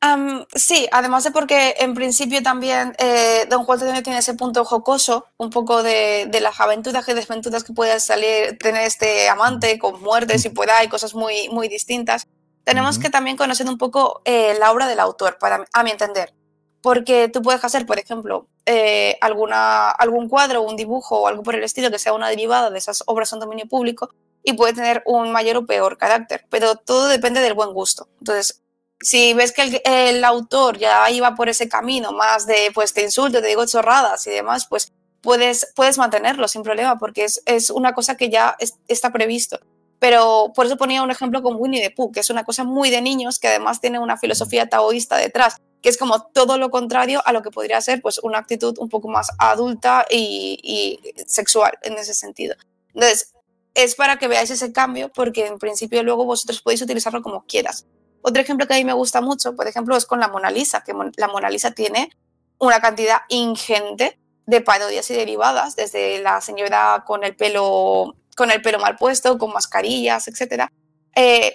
Am, 0.00 0.44
sí, 0.54 0.88
además 0.92 1.24
de 1.24 1.32
porque 1.32 1.74
en 1.80 1.92
principio 1.92 2.40
también 2.40 2.94
eh, 2.98 3.46
Don 3.50 3.64
Juan 3.64 3.80
también 3.80 4.04
tiene 4.04 4.20
ese 4.20 4.34
punto 4.34 4.64
jocoso, 4.64 5.26
un 5.38 5.50
poco 5.50 5.82
de, 5.82 6.28
de 6.30 6.40
las 6.40 6.60
aventuras 6.60 7.08
y 7.08 7.14
desventuras 7.14 7.64
que 7.64 7.72
puede 7.72 7.98
salir, 7.98 8.56
tener 8.58 8.82
este 8.84 9.28
amante 9.28 9.76
con 9.78 10.00
muertes 10.00 10.44
y 10.44 10.50
pueda, 10.50 10.78
hay 10.78 10.88
cosas 10.88 11.14
muy, 11.16 11.48
muy 11.48 11.68
distintas. 11.68 12.28
Tenemos 12.62 12.96
Ujú. 12.96 13.04
que 13.04 13.10
también 13.10 13.36
conocer 13.36 13.66
un 13.66 13.76
poco 13.76 14.22
eh, 14.24 14.54
la 14.60 14.70
obra 14.70 14.86
del 14.86 15.00
autor, 15.00 15.36
para, 15.40 15.64
a 15.72 15.82
mi 15.82 15.90
entender. 15.90 16.32
Porque 16.80 17.28
tú 17.28 17.42
puedes 17.42 17.64
hacer, 17.64 17.86
por 17.86 17.98
ejemplo, 17.98 18.46
eh, 18.66 19.16
alguna, 19.20 19.90
algún 19.90 20.28
cuadro, 20.28 20.62
un 20.62 20.76
dibujo 20.76 21.20
o 21.22 21.26
algo 21.26 21.42
por 21.42 21.54
el 21.56 21.64
estilo 21.64 21.90
que 21.90 21.98
sea 21.98 22.12
una 22.12 22.28
derivada 22.28 22.70
de 22.70 22.78
esas 22.78 23.02
obras 23.06 23.32
en 23.32 23.40
dominio 23.40 23.66
público 23.66 24.10
y 24.44 24.52
puede 24.52 24.74
tener 24.74 25.02
un 25.04 25.32
mayor 25.32 25.56
o 25.56 25.66
peor 25.66 25.98
carácter, 25.98 26.46
pero 26.50 26.76
todo 26.76 27.08
depende 27.08 27.40
del 27.40 27.54
buen 27.54 27.72
gusto. 27.72 28.08
Entonces, 28.20 28.62
si 29.00 29.34
ves 29.34 29.52
que 29.52 29.62
el, 29.62 29.80
el 29.84 30.24
autor 30.24 30.78
ya 30.78 31.10
iba 31.10 31.34
por 31.34 31.48
ese 31.48 31.68
camino 31.68 32.12
más 32.12 32.46
de, 32.46 32.70
pues 32.74 32.92
te 32.94 33.02
insulto, 33.02 33.40
te 33.40 33.48
digo 33.48 33.66
chorradas 33.66 34.26
y 34.26 34.30
demás, 34.30 34.66
pues 34.68 34.92
puedes, 35.20 35.72
puedes 35.74 35.98
mantenerlo 35.98 36.46
sin 36.48 36.62
problema 36.62 36.96
porque 36.98 37.24
es, 37.24 37.42
es 37.46 37.70
una 37.70 37.92
cosa 37.92 38.16
que 38.16 38.30
ya 38.30 38.56
es- 38.60 38.74
está 38.86 39.10
previsto. 39.12 39.58
Pero 39.98 40.52
por 40.54 40.66
eso 40.66 40.76
ponía 40.76 41.02
un 41.02 41.10
ejemplo 41.10 41.42
con 41.42 41.56
Winnie 41.56 41.82
the 41.82 41.90
Pooh, 41.90 42.12
que 42.12 42.20
es 42.20 42.30
una 42.30 42.44
cosa 42.44 42.64
muy 42.64 42.90
de 42.90 43.00
niños, 43.00 43.38
que 43.38 43.48
además 43.48 43.80
tiene 43.80 43.98
una 43.98 44.16
filosofía 44.16 44.68
taoísta 44.68 45.16
detrás, 45.16 45.56
que 45.82 45.88
es 45.88 45.98
como 45.98 46.22
todo 46.26 46.58
lo 46.58 46.70
contrario 46.70 47.20
a 47.24 47.32
lo 47.32 47.42
que 47.42 47.50
podría 47.50 47.80
ser 47.80 48.00
pues 48.00 48.18
una 48.18 48.38
actitud 48.38 48.76
un 48.78 48.88
poco 48.88 49.08
más 49.08 49.30
adulta 49.38 50.06
y, 50.08 50.58
y 50.62 51.24
sexual 51.26 51.72
en 51.82 51.94
ese 51.94 52.14
sentido. 52.14 52.54
Entonces, 52.94 53.32
es 53.74 53.94
para 53.94 54.16
que 54.16 54.28
veáis 54.28 54.50
ese 54.50 54.72
cambio, 54.72 55.10
porque 55.12 55.46
en 55.46 55.58
principio 55.58 56.02
luego 56.02 56.24
vosotros 56.24 56.60
podéis 56.60 56.82
utilizarlo 56.82 57.22
como 57.22 57.44
quieras. 57.44 57.86
Otro 58.22 58.42
ejemplo 58.42 58.66
que 58.66 58.74
a 58.74 58.76
mí 58.76 58.84
me 58.84 58.92
gusta 58.92 59.20
mucho, 59.20 59.54
por 59.54 59.68
ejemplo, 59.68 59.96
es 59.96 60.04
con 60.04 60.20
la 60.20 60.28
Mona 60.28 60.50
Lisa, 60.50 60.82
que 60.84 60.92
la 61.16 61.28
Mona 61.28 61.50
Lisa 61.50 61.70
tiene 61.70 62.10
una 62.58 62.80
cantidad 62.80 63.18
ingente 63.28 64.18
de 64.46 64.60
parodias 64.60 65.10
y 65.10 65.14
derivadas, 65.14 65.76
desde 65.76 66.20
la 66.20 66.40
señora 66.40 67.04
con 67.06 67.22
el 67.22 67.36
pelo, 67.36 68.16
con 68.38 68.52
el 68.52 68.62
pelo 68.62 68.78
mal 68.78 68.94
puesto, 68.94 69.36
con 69.36 69.52
mascarillas, 69.52 70.28
etc. 70.28 70.70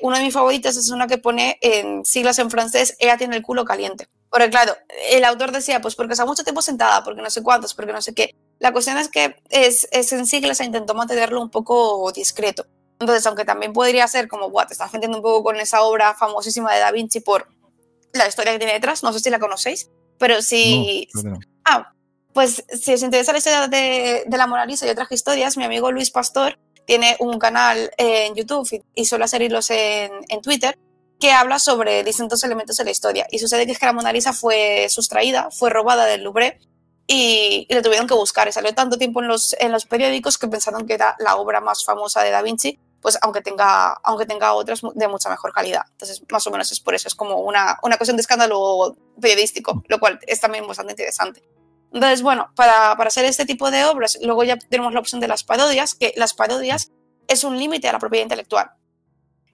uno 0.02 0.18
de 0.18 0.24
mis 0.24 0.34
favoritos 0.34 0.76
es 0.76 0.90
una 0.90 1.08
que 1.08 1.18
pone 1.18 1.58
en 1.62 2.04
siglas 2.04 2.38
en 2.40 2.52
francés, 2.52 2.98
ella 3.00 3.18
tiene 3.18 3.38
el 3.38 3.42
culo 3.42 3.64
caliente. 3.64 4.10
Porque 4.30 4.50
claro, 4.50 4.76
el 5.12 5.24
autor 5.24 5.54
decía, 5.54 5.80
pues 5.80 5.96
porque 5.96 6.12
está 6.12 6.26
mucho 6.26 6.44
tiempo 6.44 6.62
sentada, 6.62 7.02
porque 7.06 7.22
no 7.22 7.30
sé 7.30 7.42
cuántos, 7.42 7.74
porque 7.74 7.94
no 7.94 8.02
sé 8.02 8.14
qué. 8.14 8.36
La 8.60 8.74
cuestión 8.74 8.98
es 8.98 9.08
que 9.08 9.38
es, 9.50 9.88
es 9.92 10.12
en 10.12 10.26
siglas 10.26 10.60
e 10.60 10.66
intentó 10.66 10.94
mantenerlo 10.94 11.42
un 11.42 11.50
poco 11.50 12.12
discreto. 12.12 12.66
Entonces, 13.00 13.26
aunque 13.28 13.46
también 13.46 13.72
podría 13.72 14.06
ser 14.08 14.28
como, 14.28 14.50
"Buah, 14.50 14.68
te 14.68 14.74
estás 14.74 14.92
metiendo 14.92 15.18
un 15.18 15.24
poco 15.24 15.42
con 15.44 15.56
esa 15.62 15.84
obra 15.84 16.16
famosísima 16.16 16.74
de 16.74 16.80
Da 16.80 16.92
Vinci 16.92 17.22
por 17.22 17.48
la 18.12 18.28
historia 18.28 18.52
que 18.52 18.60
tiene 18.60 18.74
detrás, 18.74 19.04
no 19.04 19.14
sé 19.14 19.20
si 19.20 19.30
la 19.30 19.40
conocéis, 19.40 19.90
pero 20.18 20.42
si... 20.42 21.08
No, 21.14 21.32
no. 21.32 21.40
Ah, 21.64 21.94
pues 22.34 22.66
si 22.68 22.94
os 22.94 23.04
interesa 23.04 23.32
la 23.32 23.38
historia 23.38 23.68
de, 23.68 24.24
de 24.26 24.38
la 24.38 24.48
Mona 24.48 24.66
Lisa 24.66 24.86
y 24.86 24.90
otras 24.90 25.12
historias, 25.12 25.56
mi 25.56 25.64
amigo 25.64 25.92
Luis 25.92 26.12
Pastor 26.12 26.58
tiene 26.86 27.16
un 27.20 27.40
canal 27.40 27.92
en 27.98 28.36
YouTube 28.36 28.84
y, 28.94 29.06
suele 29.06 29.26
hacer 29.26 29.42
hilos 29.42 29.70
en, 29.70 30.12
en 30.30 30.42
Twitter 30.42 30.78
que 31.20 31.32
habla 31.32 31.58
sobre 31.58 32.04
distintos 32.04 32.44
elementos 32.44 32.76
de 32.78 32.84
la 32.84 32.92
historia. 32.92 33.28
Y 33.32 33.40
sucede 33.40 33.66
que 33.66 33.72
es 33.72 33.80
que 33.80 33.86
la 33.86 33.94
Mona 33.94 34.12
Lisa 34.12 34.34
fue 34.34 34.88
sustraída, 34.90 35.50
fue 35.52 35.70
robada 35.70 36.06
del 36.06 36.24
Louvre 36.24 36.60
y, 37.08 37.66
y 37.70 37.82
tuvieron 37.82 38.08
que 38.08 38.14
buscar. 38.14 38.48
Y 38.48 38.52
salió 38.52 38.74
tanto 38.74 38.98
tiempo 38.98 39.22
en 39.22 39.28
los, 39.30 39.56
en 39.60 39.72
los 39.72 39.86
periódicos 39.86 40.38
que 40.38 40.48
pensaron 40.48 40.86
que 40.86 40.96
era 40.96 41.16
la 41.20 41.38
obra 41.38 41.62
más 41.62 41.86
famosa 41.86 42.22
de 42.24 42.32
Da 42.32 42.42
Vinci, 42.42 42.78
pues 43.02 43.18
aunque 43.22 43.42
tenga, 43.42 43.94
aunque 44.04 44.26
tenga 44.26 44.54
otras 44.54 44.82
de 44.96 45.08
mucha 45.08 45.30
mejor 45.30 45.54
calidad. 45.54 45.84
Entonces, 45.92 46.22
más 46.32 46.46
o 46.48 46.52
menos 46.52 46.72
es 46.72 46.80
por 46.80 46.96
eso, 46.96 47.08
es 47.08 47.16
como 47.16 47.38
una, 47.38 47.78
una 47.84 47.98
cuestión 47.98 48.18
de 48.18 48.22
escándalo 48.22 48.98
periodístico, 49.20 49.84
lo 49.88 50.00
cual 50.00 50.20
es 50.26 50.40
también 50.40 50.66
bastante 50.68 50.94
interesante. 50.94 51.44
Entonces, 51.94 52.24
bueno, 52.24 52.50
para, 52.56 52.96
para 52.98 53.08
hacer 53.08 53.24
este 53.26 53.46
tipo 53.46 53.70
de 53.70 53.86
obras, 53.86 54.18
luego 54.22 54.44
ya 54.44 54.58
tenemos 54.58 54.94
la 54.94 55.00
opción 55.00 55.22
de 55.22 55.28
las 55.28 55.44
parodias, 55.44 55.94
que 55.94 56.14
las 56.18 56.34
parodias 56.34 56.92
es 57.28 57.44
un 57.44 57.58
límite 57.58 57.88
a 57.88 57.94
la 57.94 58.00
propiedad 58.00 58.24
intelectual. 58.24 58.72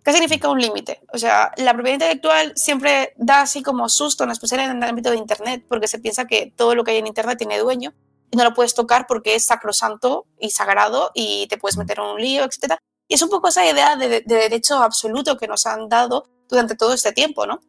¿Qué 0.03 0.13
significa 0.13 0.49
un 0.49 0.59
límite? 0.59 1.01
O 1.13 1.17
sea, 1.17 1.51
la 1.57 1.73
propiedad 1.73 1.95
intelectual 1.95 2.53
siempre 2.55 3.13
da 3.17 3.41
así 3.41 3.61
como 3.61 3.89
susto, 3.89 4.23
en 4.23 4.31
especial 4.31 4.61
en 4.61 4.81
el 4.81 4.89
ámbito 4.89 5.11
de 5.11 5.17
Internet, 5.17 5.65
porque 5.67 5.89
se 5.89 5.99
piensa 5.99 6.25
que 6.25 6.53
todo 6.55 6.75
lo 6.75 6.85
que 6.85 6.91
hay 6.91 6.97
en 6.97 7.07
Internet 7.07 7.37
tiene 7.37 7.59
dueño 7.59 7.93
y 8.31 8.37
no 8.37 8.45
lo 8.45 8.53
puedes 8.53 8.73
tocar 8.73 9.05
porque 9.05 9.35
es 9.35 9.45
sacrosanto 9.45 10.25
y 10.39 10.51
sagrado 10.51 11.11
y 11.13 11.47
te 11.47 11.57
puedes 11.57 11.77
meter 11.77 11.99
en 11.99 12.05
un 12.05 12.21
lío, 12.21 12.45
etc. 12.45 12.75
Y 13.09 13.15
es 13.15 13.21
un 13.21 13.29
poco 13.29 13.49
esa 13.49 13.69
idea 13.69 13.97
de, 13.97 14.07
de 14.07 14.35
derecho 14.35 14.81
absoluto 14.81 15.37
que 15.37 15.47
nos 15.47 15.65
han 15.65 15.89
dado 15.89 16.29
durante 16.47 16.75
todo 16.75 16.93
este 16.93 17.11
tiempo, 17.11 17.45
¿no? 17.45 17.59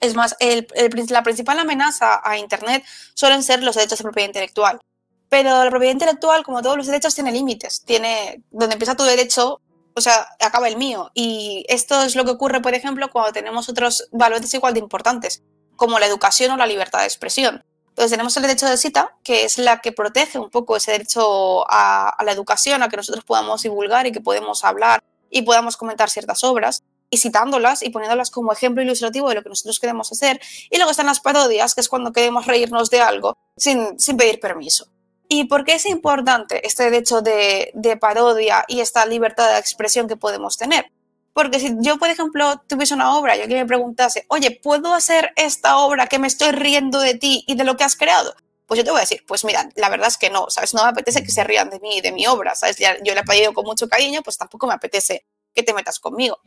Es 0.00 0.14
más, 0.14 0.34
el- 0.40 0.66
la 1.10 1.22
principal 1.22 1.58
amenaza 1.58 2.20
a 2.24 2.38
Internet 2.38 2.84
suelen 3.14 3.42
ser 3.42 3.62
los 3.62 3.76
derechos 3.76 3.98
de 3.98 4.04
propiedad 4.04 4.28
intelectual. 4.28 4.80
Pero 5.28 5.62
la 5.64 5.70
propiedad 5.70 5.92
intelectual, 5.92 6.42
como 6.42 6.62
todos 6.62 6.76
los 6.76 6.86
derechos, 6.86 7.14
tiene 7.14 7.30
límites. 7.32 7.82
Tiene, 7.84 8.42
donde 8.50 8.74
empieza 8.74 8.96
tu 8.96 9.04
derecho, 9.04 9.60
o 9.94 10.00
sea, 10.00 10.26
acaba 10.40 10.68
el 10.68 10.76
mío. 10.76 11.10
Y 11.14 11.64
esto 11.68 12.02
es 12.02 12.16
lo 12.16 12.24
que 12.24 12.30
ocurre, 12.32 12.60
por 12.60 12.74
ejemplo, 12.74 13.10
cuando 13.10 13.32
tenemos 13.32 13.68
otros 13.68 14.08
valores 14.10 14.52
igual 14.54 14.74
de 14.74 14.80
importantes, 14.80 15.42
como 15.76 15.98
la 15.98 16.06
educación 16.06 16.50
o 16.52 16.56
la 16.56 16.66
libertad 16.66 17.00
de 17.00 17.04
expresión. 17.06 17.64
Entonces 17.90 18.10
tenemos 18.12 18.36
el 18.36 18.42
derecho 18.42 18.66
de 18.66 18.76
cita, 18.76 19.16
que 19.22 19.44
es 19.44 19.58
la 19.58 19.80
que 19.80 19.92
protege 19.92 20.38
un 20.38 20.48
poco 20.50 20.76
ese 20.76 20.92
derecho 20.92 21.70
a, 21.70 22.08
a 22.08 22.24
la 22.24 22.32
educación, 22.32 22.82
a 22.82 22.88
que 22.88 22.96
nosotros 22.96 23.24
podamos 23.24 23.62
divulgar 23.62 24.06
y 24.06 24.12
que 24.12 24.20
podemos 24.20 24.64
hablar 24.64 25.02
y 25.28 25.42
podamos 25.42 25.76
comentar 25.76 26.08
ciertas 26.08 26.42
obras 26.44 26.82
y 27.10 27.18
citándolas 27.18 27.82
y 27.82 27.90
poniéndolas 27.90 28.30
como 28.30 28.52
ejemplo 28.52 28.82
ilustrativo 28.82 29.28
de 29.28 29.34
lo 29.34 29.42
que 29.42 29.48
nosotros 29.48 29.80
queremos 29.80 30.10
hacer. 30.12 30.40
Y 30.70 30.76
luego 30.76 30.92
están 30.92 31.06
las 31.06 31.20
parodias, 31.20 31.74
que 31.74 31.80
es 31.80 31.88
cuando 31.88 32.12
queremos 32.12 32.46
reírnos 32.46 32.88
de 32.88 33.00
algo 33.00 33.36
sin, 33.56 33.96
pedir 34.16 34.40
permiso. 34.40 34.86
¿Y 35.28 35.44
por 35.44 35.64
qué 35.64 35.74
es 35.74 35.86
importante 35.86 36.66
este 36.66 36.84
derecho 36.84 37.20
de, 37.20 37.70
de 37.74 37.96
parodia 37.96 38.64
y 38.66 38.80
esta 38.80 39.04
libertad 39.06 39.52
de 39.52 39.58
expresión 39.58 40.08
que 40.08 40.16
podemos 40.16 40.56
tener? 40.56 40.90
Porque 41.32 41.60
si 41.60 41.76
yo, 41.80 41.98
por 41.98 42.10
ejemplo, 42.10 42.60
tuviese 42.66 42.94
una 42.94 43.16
obra 43.16 43.36
y 43.36 43.40
alguien 43.40 43.60
me 43.60 43.66
preguntase, 43.66 44.24
oye, 44.28 44.50
¿puedo 44.50 44.94
hacer 44.94 45.32
esta 45.36 45.78
obra 45.78 46.06
que 46.06 46.18
me 46.18 46.26
estoy 46.26 46.50
riendo 46.50 47.00
de 47.00 47.14
ti 47.14 47.44
y 47.46 47.54
de 47.54 47.64
lo 47.64 47.76
que 47.76 47.84
has 47.84 47.96
creado? 47.96 48.34
Pues 48.66 48.78
yo 48.78 48.84
te 48.84 48.90
voy 48.90 48.98
a 48.98 49.02
decir, 49.02 49.24
pues 49.26 49.44
mira, 49.44 49.68
la 49.76 49.88
verdad 49.88 50.08
es 50.08 50.18
que 50.18 50.30
no, 50.30 50.50
¿sabes? 50.50 50.74
No 50.74 50.82
me 50.82 50.90
apetece 50.90 51.22
que 51.22 51.30
se 51.30 51.42
rían 51.44 51.70
de 51.70 51.80
mí 51.80 51.98
y 51.98 52.00
de 52.00 52.12
mi 52.12 52.26
obra, 52.26 52.54
¿sabes? 52.54 52.76
Yo 52.78 53.14
la 53.14 53.20
he 53.20 53.24
pedido 53.24 53.52
con 53.52 53.64
mucho 53.64 53.88
cariño, 53.88 54.22
pues 54.22 54.38
tampoco 54.38 54.66
me 54.66 54.74
apetece 54.74 55.24
que 55.54 55.62
te 55.62 55.72
metas 55.72 55.98
conmigo. 55.98 56.38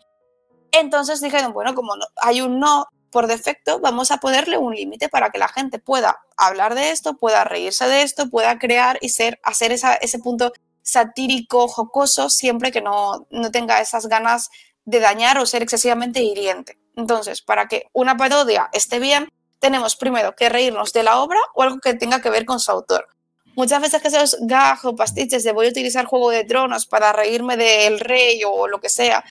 Entonces 0.74 1.21
dijeron, 1.21 1.53
bueno, 1.53 1.74
como 1.76 1.95
no- 1.95 2.05
hay 2.17 2.41
un 2.41 2.59
no 2.59 2.88
por 3.11 3.28
defecto, 3.28 3.80
vamos 3.80 4.09
a 4.11 4.17
ponerle 4.17 4.57
un 4.57 4.74
límite 4.76 5.07
para 5.07 5.30
que 5.30 5.38
la 5.38 5.47
gente 5.47 5.78
pueda 5.80 6.19
hablar 6.36 6.74
de 6.74 6.89
esto, 6.89 7.15
pueda 7.15 7.43
reírse 7.43 7.86
de 7.88 8.01
esto, 8.01 8.30
pueda 8.30 8.57
crear 8.57 8.97
y 9.01 9.09
ser, 9.09 9.39
hacer 9.43 9.71
ese 9.71 10.19
punto 10.19 10.51
satírico, 10.82 11.67
jocoso, 11.67 12.30
siempre 12.30 12.71
que 12.71 12.82
no, 12.82 13.28
no 13.30 13.51
tenga 13.51 13.82
esas 13.82 14.07
ganas 14.07 14.49
de 14.86 14.99
dañar 14.99 15.38
o 15.38 15.45
ser 15.45 15.61
excesivamente 15.61 16.21
hiriente. 16.24 16.78
Entonces, 16.95 17.41
para 17.41 17.67
que 17.67 17.88
una 17.93 18.17
parodia 18.17 18.69
esté 18.74 18.99
bien, 18.99 19.30
tenemos 19.59 19.95
primero 19.95 20.36
que 20.36 20.49
reírnos 20.49 20.91
de 20.91 21.03
la 21.03 21.19
obra 21.19 21.39
o 21.53 21.61
algo 21.63 21.80
que 21.80 21.93
tenga 21.93 22.19
que 22.21 22.30
ver 22.30 22.45
con 22.45 22.59
su 22.59 22.71
autor. 22.71 23.07
Muchas 23.55 23.80
veces 23.82 24.01
que 24.01 24.07
esos 24.07 24.38
o 24.84 24.95
pastiches 24.95 25.43
de 25.43 25.51
voy 25.53 25.67
a 25.67 25.69
utilizar 25.69 26.05
Juego 26.05 26.32
de 26.32 26.43
Tronos 26.43 26.88
para 26.88 27.13
reírme 27.13 27.55
del 27.55 27.99
rey 27.99 28.41
o 28.45 28.67
lo 28.67 28.80
que 28.82 28.89
sea, 28.89 29.24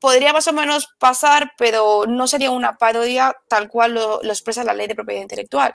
podría 0.00 0.32
más 0.32 0.46
o 0.48 0.52
menos 0.52 0.88
pasar, 0.98 1.52
pero 1.58 2.04
no 2.06 2.26
sería 2.26 2.50
una 2.50 2.76
parodia 2.76 3.36
tal 3.48 3.68
cual 3.68 3.94
lo, 3.94 4.22
expresa 4.24 4.64
la 4.64 4.74
ley 4.74 4.86
de 4.86 4.94
propiedad 4.94 5.22
intelectual. 5.22 5.74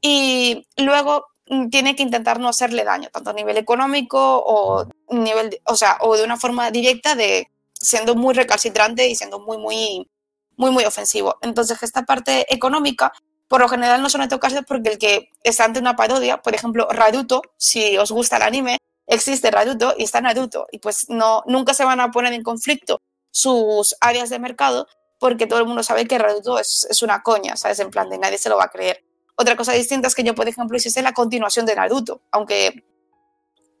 Y 0.00 0.66
luego 0.76 1.26
mm, 1.48 1.68
tiene 1.70 1.96
que 1.96 2.02
intentar 2.02 2.38
no 2.40 2.48
hacerle 2.48 2.84
daño, 2.84 3.08
tanto 3.12 3.30
a 3.30 3.32
nivel 3.32 3.56
económico 3.56 4.18
o, 4.46 4.86
nivel 5.10 5.60
o, 5.64 5.76
sea, 5.76 5.98
o 6.00 6.16
de 6.16 6.24
una 6.24 6.36
forma 6.36 6.70
directa 6.70 7.14
de 7.14 7.48
siendo 7.72 8.14
muy 8.14 8.34
recalcitrante 8.34 9.08
y 9.08 9.14
siendo 9.16 9.40
muy, 9.40 9.58
muy, 9.58 10.08
muy, 10.56 10.70
muy 10.70 10.84
ofensivo. 10.84 11.36
Entonces, 11.42 11.82
esta 11.82 12.02
parte 12.04 12.52
económica, 12.52 13.12
por 13.48 13.60
lo 13.60 13.68
general 13.68 14.02
no 14.02 14.10
suele 14.10 14.28
tocarse 14.28 14.62
porque 14.62 14.90
el 14.90 14.98
que 14.98 15.30
está 15.42 15.64
ante 15.64 15.80
una 15.80 15.96
parodia, 15.96 16.38
por 16.42 16.54
ejemplo, 16.54 16.88
Raduto, 16.90 17.42
si 17.58 17.96
os 17.98 18.12
gusta 18.12 18.36
el 18.36 18.42
anime, 18.42 18.78
existe 19.06 19.50
Raduto 19.50 19.94
y 19.98 20.04
está 20.04 20.20
Naruto, 20.20 20.66
y 20.72 20.78
pues 20.78 21.06
no, 21.08 21.42
nunca 21.46 21.74
se 21.74 21.84
van 21.84 22.00
a 22.00 22.10
poner 22.10 22.32
en 22.32 22.42
conflicto 22.42 23.00
sus 23.36 23.94
áreas 24.00 24.30
de 24.30 24.38
mercado 24.38 24.86
porque 25.18 25.46
todo 25.46 25.58
el 25.58 25.66
mundo 25.66 25.82
sabe 25.82 26.06
que 26.06 26.16
Raduto 26.18 26.58
es, 26.58 26.86
es 26.90 27.02
una 27.02 27.22
coña, 27.22 27.56
¿sabes? 27.56 27.78
En 27.80 27.90
plan 27.90 28.08
de 28.08 28.16
nadie 28.18 28.38
se 28.38 28.48
lo 28.48 28.56
va 28.56 28.64
a 28.64 28.70
creer. 28.70 29.04
Otra 29.36 29.56
cosa 29.56 29.72
distinta 29.72 30.08
es 30.08 30.14
que 30.14 30.24
yo, 30.24 30.34
por 30.34 30.48
ejemplo, 30.48 30.76
hiciese 30.76 31.02
la 31.02 31.12
continuación 31.12 31.66
de 31.66 31.74
Naruto, 31.74 32.22
aunque... 32.30 32.82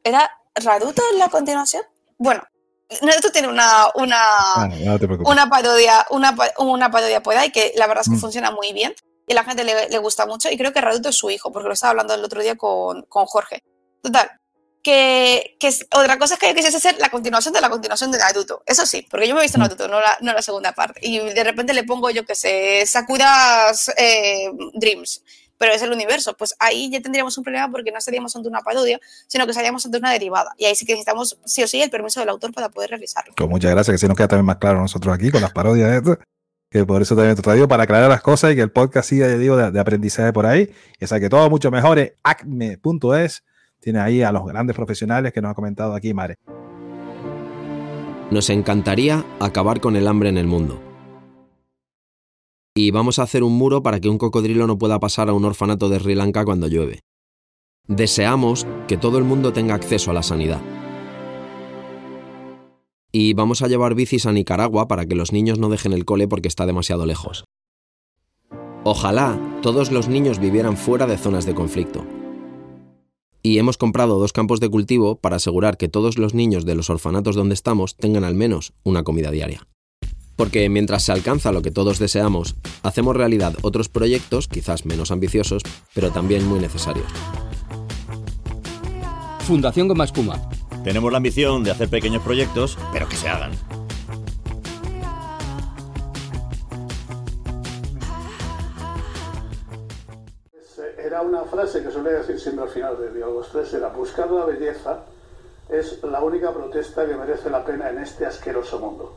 ¿Era 0.04 0.30
Raduto 0.54 1.02
la 1.18 1.28
continuación? 1.28 1.82
Bueno, 2.18 2.42
Naruto 3.02 3.32
tiene 3.32 3.48
una, 3.48 3.86
una, 3.94 4.18
Ah, 4.20 4.68
no 4.68 4.96
una 5.30 5.48
parodia, 5.48 6.06
una, 6.10 6.36
una 6.58 6.90
parodia 6.90 7.22
por 7.22 7.36
ahí 7.36 7.50
que 7.50 7.72
la 7.76 7.86
verdad 7.86 8.02
es 8.04 8.10
que 8.10 8.16
Mm. 8.16 8.20
funciona 8.20 8.50
muy 8.50 8.72
bien 8.72 8.94
y 9.26 9.32
a 9.32 9.36
la 9.36 9.44
gente 9.44 9.64
le, 9.64 9.88
le 9.88 9.98
gusta 9.98 10.26
mucho 10.26 10.50
y 10.50 10.56
creo 10.56 10.72
que 10.72 10.80
Raduto 10.80 11.08
es 11.08 11.16
su 11.16 11.30
hijo 11.30 11.50
porque 11.50 11.68
lo 11.68 11.74
estaba 11.74 11.90
hablando 11.90 12.14
el 12.14 12.24
otro 12.24 12.42
día 12.42 12.56
con, 12.56 13.02
con 13.08 13.26
Jorge. 13.26 13.64
Total, 14.02 14.30
que, 14.86 15.56
que 15.58 15.68
otra 15.96 16.16
cosa 16.16 16.34
es 16.34 16.40
que 16.40 16.46
yo 16.46 16.54
quisiese 16.54 16.76
hacer 16.76 16.96
la 17.00 17.08
continuación 17.08 17.52
de 17.52 17.60
la 17.60 17.68
continuación 17.68 18.12
de 18.12 18.18
Naruto. 18.18 18.62
Eso 18.66 18.86
sí, 18.86 19.04
porque 19.10 19.26
yo 19.26 19.34
me 19.34 19.40
he 19.40 19.42
visto 19.42 19.58
Mm. 19.58 19.62
Naruto, 19.62 19.88
no 19.88 19.98
la, 20.00 20.16
no 20.20 20.32
la 20.32 20.42
segunda 20.42 20.70
parte. 20.74 21.00
Y 21.02 21.18
de 21.18 21.42
repente 21.42 21.74
le 21.74 21.82
pongo, 21.82 22.08
yo 22.10 22.24
que 22.24 22.36
sé, 22.36 22.86
Sakura's 22.86 23.90
eh, 23.96 24.48
Dreams, 24.74 25.24
pero 25.58 25.72
es 25.72 25.82
el 25.82 25.90
universo. 25.90 26.36
Pues 26.36 26.54
ahí 26.60 26.88
ya 26.88 27.00
tendríamos 27.00 27.36
un 27.36 27.42
problema 27.42 27.68
porque 27.68 27.90
no 27.90 27.98
estaríamos 27.98 28.36
ante 28.36 28.48
una 28.48 28.60
parodia, 28.60 29.00
sino 29.26 29.44
que 29.44 29.50
estaríamos 29.50 29.84
ante 29.84 29.98
una 29.98 30.12
derivada. 30.12 30.54
Y 30.56 30.66
ahí 30.66 30.76
sí 30.76 30.86
que 30.86 30.92
necesitamos 30.92 31.36
sí 31.44 31.64
o 31.64 31.66
sí 31.66 31.82
el 31.82 31.90
permiso 31.90 32.20
del 32.20 32.28
autor 32.28 32.52
para 32.52 32.68
poder 32.68 32.90
realizarlo. 32.90 33.34
Con 33.36 33.48
muchas 33.48 33.72
gracias, 33.72 33.92
que 33.92 33.98
si 33.98 34.06
nos 34.06 34.16
queda 34.16 34.28
también 34.28 34.46
más 34.46 34.58
claro 34.58 34.80
nosotros 34.80 35.12
aquí 35.12 35.32
con 35.32 35.42
las 35.42 35.52
parodias 35.52 35.90
de 35.90 35.96
esto. 35.96 36.18
Que 36.70 36.86
por 36.86 37.02
eso 37.02 37.16
también 37.16 37.34
te 37.34 37.42
traigo 37.42 37.66
para 37.66 37.82
aclarar 37.82 38.08
las 38.08 38.22
cosas 38.22 38.52
y 38.52 38.54
que 38.54 38.62
el 38.62 38.70
podcast 38.70 39.08
siga, 39.08 39.26
ya 39.26 39.36
digo, 39.36 39.56
de, 39.56 39.72
de 39.72 39.80
aprendizaje 39.80 40.32
por 40.32 40.46
ahí. 40.46 40.72
Y 41.00 41.08
sea 41.08 41.18
que 41.18 41.28
todo 41.28 41.50
mucho 41.50 41.72
mejor 41.72 41.98
en 41.98 42.12
acme.es. 42.22 43.42
Tiene 43.80 44.00
ahí 44.00 44.22
a 44.22 44.32
los 44.32 44.44
grandes 44.44 44.74
profesionales 44.74 45.32
que 45.32 45.40
nos 45.40 45.52
ha 45.52 45.54
comentado 45.54 45.94
aquí, 45.94 46.12
Mare. 46.14 46.36
Nos 48.30 48.50
encantaría 48.50 49.24
acabar 49.38 49.80
con 49.80 49.94
el 49.96 50.08
hambre 50.08 50.28
en 50.28 50.38
el 50.38 50.46
mundo. 50.46 50.80
Y 52.74 52.90
vamos 52.90 53.18
a 53.18 53.22
hacer 53.22 53.42
un 53.42 53.56
muro 53.56 53.82
para 53.82 54.00
que 54.00 54.08
un 54.08 54.18
cocodrilo 54.18 54.66
no 54.66 54.76
pueda 54.76 54.98
pasar 54.98 55.28
a 55.28 55.32
un 55.32 55.44
orfanato 55.44 55.88
de 55.88 55.98
Sri 55.98 56.14
Lanka 56.14 56.44
cuando 56.44 56.66
llueve. 56.66 57.00
Deseamos 57.86 58.66
que 58.88 58.96
todo 58.96 59.18
el 59.18 59.24
mundo 59.24 59.52
tenga 59.52 59.74
acceso 59.74 60.10
a 60.10 60.14
la 60.14 60.22
sanidad. 60.22 60.60
Y 63.12 63.32
vamos 63.32 63.62
a 63.62 63.68
llevar 63.68 63.94
bicis 63.94 64.26
a 64.26 64.32
Nicaragua 64.32 64.88
para 64.88 65.06
que 65.06 65.14
los 65.14 65.32
niños 65.32 65.58
no 65.58 65.68
dejen 65.68 65.92
el 65.92 66.04
cole 66.04 66.28
porque 66.28 66.48
está 66.48 66.66
demasiado 66.66 67.06
lejos. 67.06 67.44
Ojalá 68.84 69.40
todos 69.62 69.90
los 69.90 70.08
niños 70.08 70.38
vivieran 70.38 70.76
fuera 70.76 71.06
de 71.06 71.16
zonas 71.16 71.46
de 71.46 71.54
conflicto. 71.54 72.04
Y 73.46 73.60
hemos 73.60 73.78
comprado 73.78 74.18
dos 74.18 74.32
campos 74.32 74.58
de 74.58 74.68
cultivo 74.68 75.20
para 75.20 75.36
asegurar 75.36 75.76
que 75.76 75.88
todos 75.88 76.18
los 76.18 76.34
niños 76.34 76.64
de 76.64 76.74
los 76.74 76.90
orfanatos 76.90 77.36
donde 77.36 77.54
estamos 77.54 77.96
tengan 77.96 78.24
al 78.24 78.34
menos 78.34 78.72
una 78.82 79.04
comida 79.04 79.30
diaria. 79.30 79.68
Porque 80.34 80.68
mientras 80.68 81.04
se 81.04 81.12
alcanza 81.12 81.52
lo 81.52 81.62
que 81.62 81.70
todos 81.70 82.00
deseamos, 82.00 82.56
hacemos 82.82 83.14
realidad 83.14 83.54
otros 83.62 83.88
proyectos, 83.88 84.48
quizás 84.48 84.84
menos 84.84 85.12
ambiciosos, 85.12 85.62
pero 85.94 86.10
también 86.10 86.44
muy 86.44 86.58
necesarios. 86.58 87.06
Fundación 89.46 89.86
Goma 89.86 90.06
Espuma. 90.06 90.50
Tenemos 90.82 91.12
la 91.12 91.18
ambición 91.18 91.62
de 91.62 91.70
hacer 91.70 91.88
pequeños 91.88 92.24
proyectos, 92.24 92.76
pero 92.92 93.08
que 93.08 93.14
se 93.14 93.28
hagan. 93.28 93.52
Una 101.22 101.42
frase 101.44 101.82
que 101.82 101.90
solía 101.90 102.12
decir 102.12 102.38
siempre 102.38 102.64
al 102.64 102.70
final 102.70 102.98
de 102.98 103.12
Diálogos 103.12 103.48
3, 103.50 103.74
era 103.74 103.88
buscar 103.88 104.30
la 104.30 104.44
belleza 104.44 105.04
es 105.68 106.02
la 106.04 106.22
única 106.22 106.52
protesta 106.52 107.06
que 107.06 107.16
merece 107.16 107.50
la 107.50 107.64
pena 107.64 107.90
en 107.90 107.98
este 107.98 108.26
asqueroso 108.26 108.78
mundo. 108.78 109.16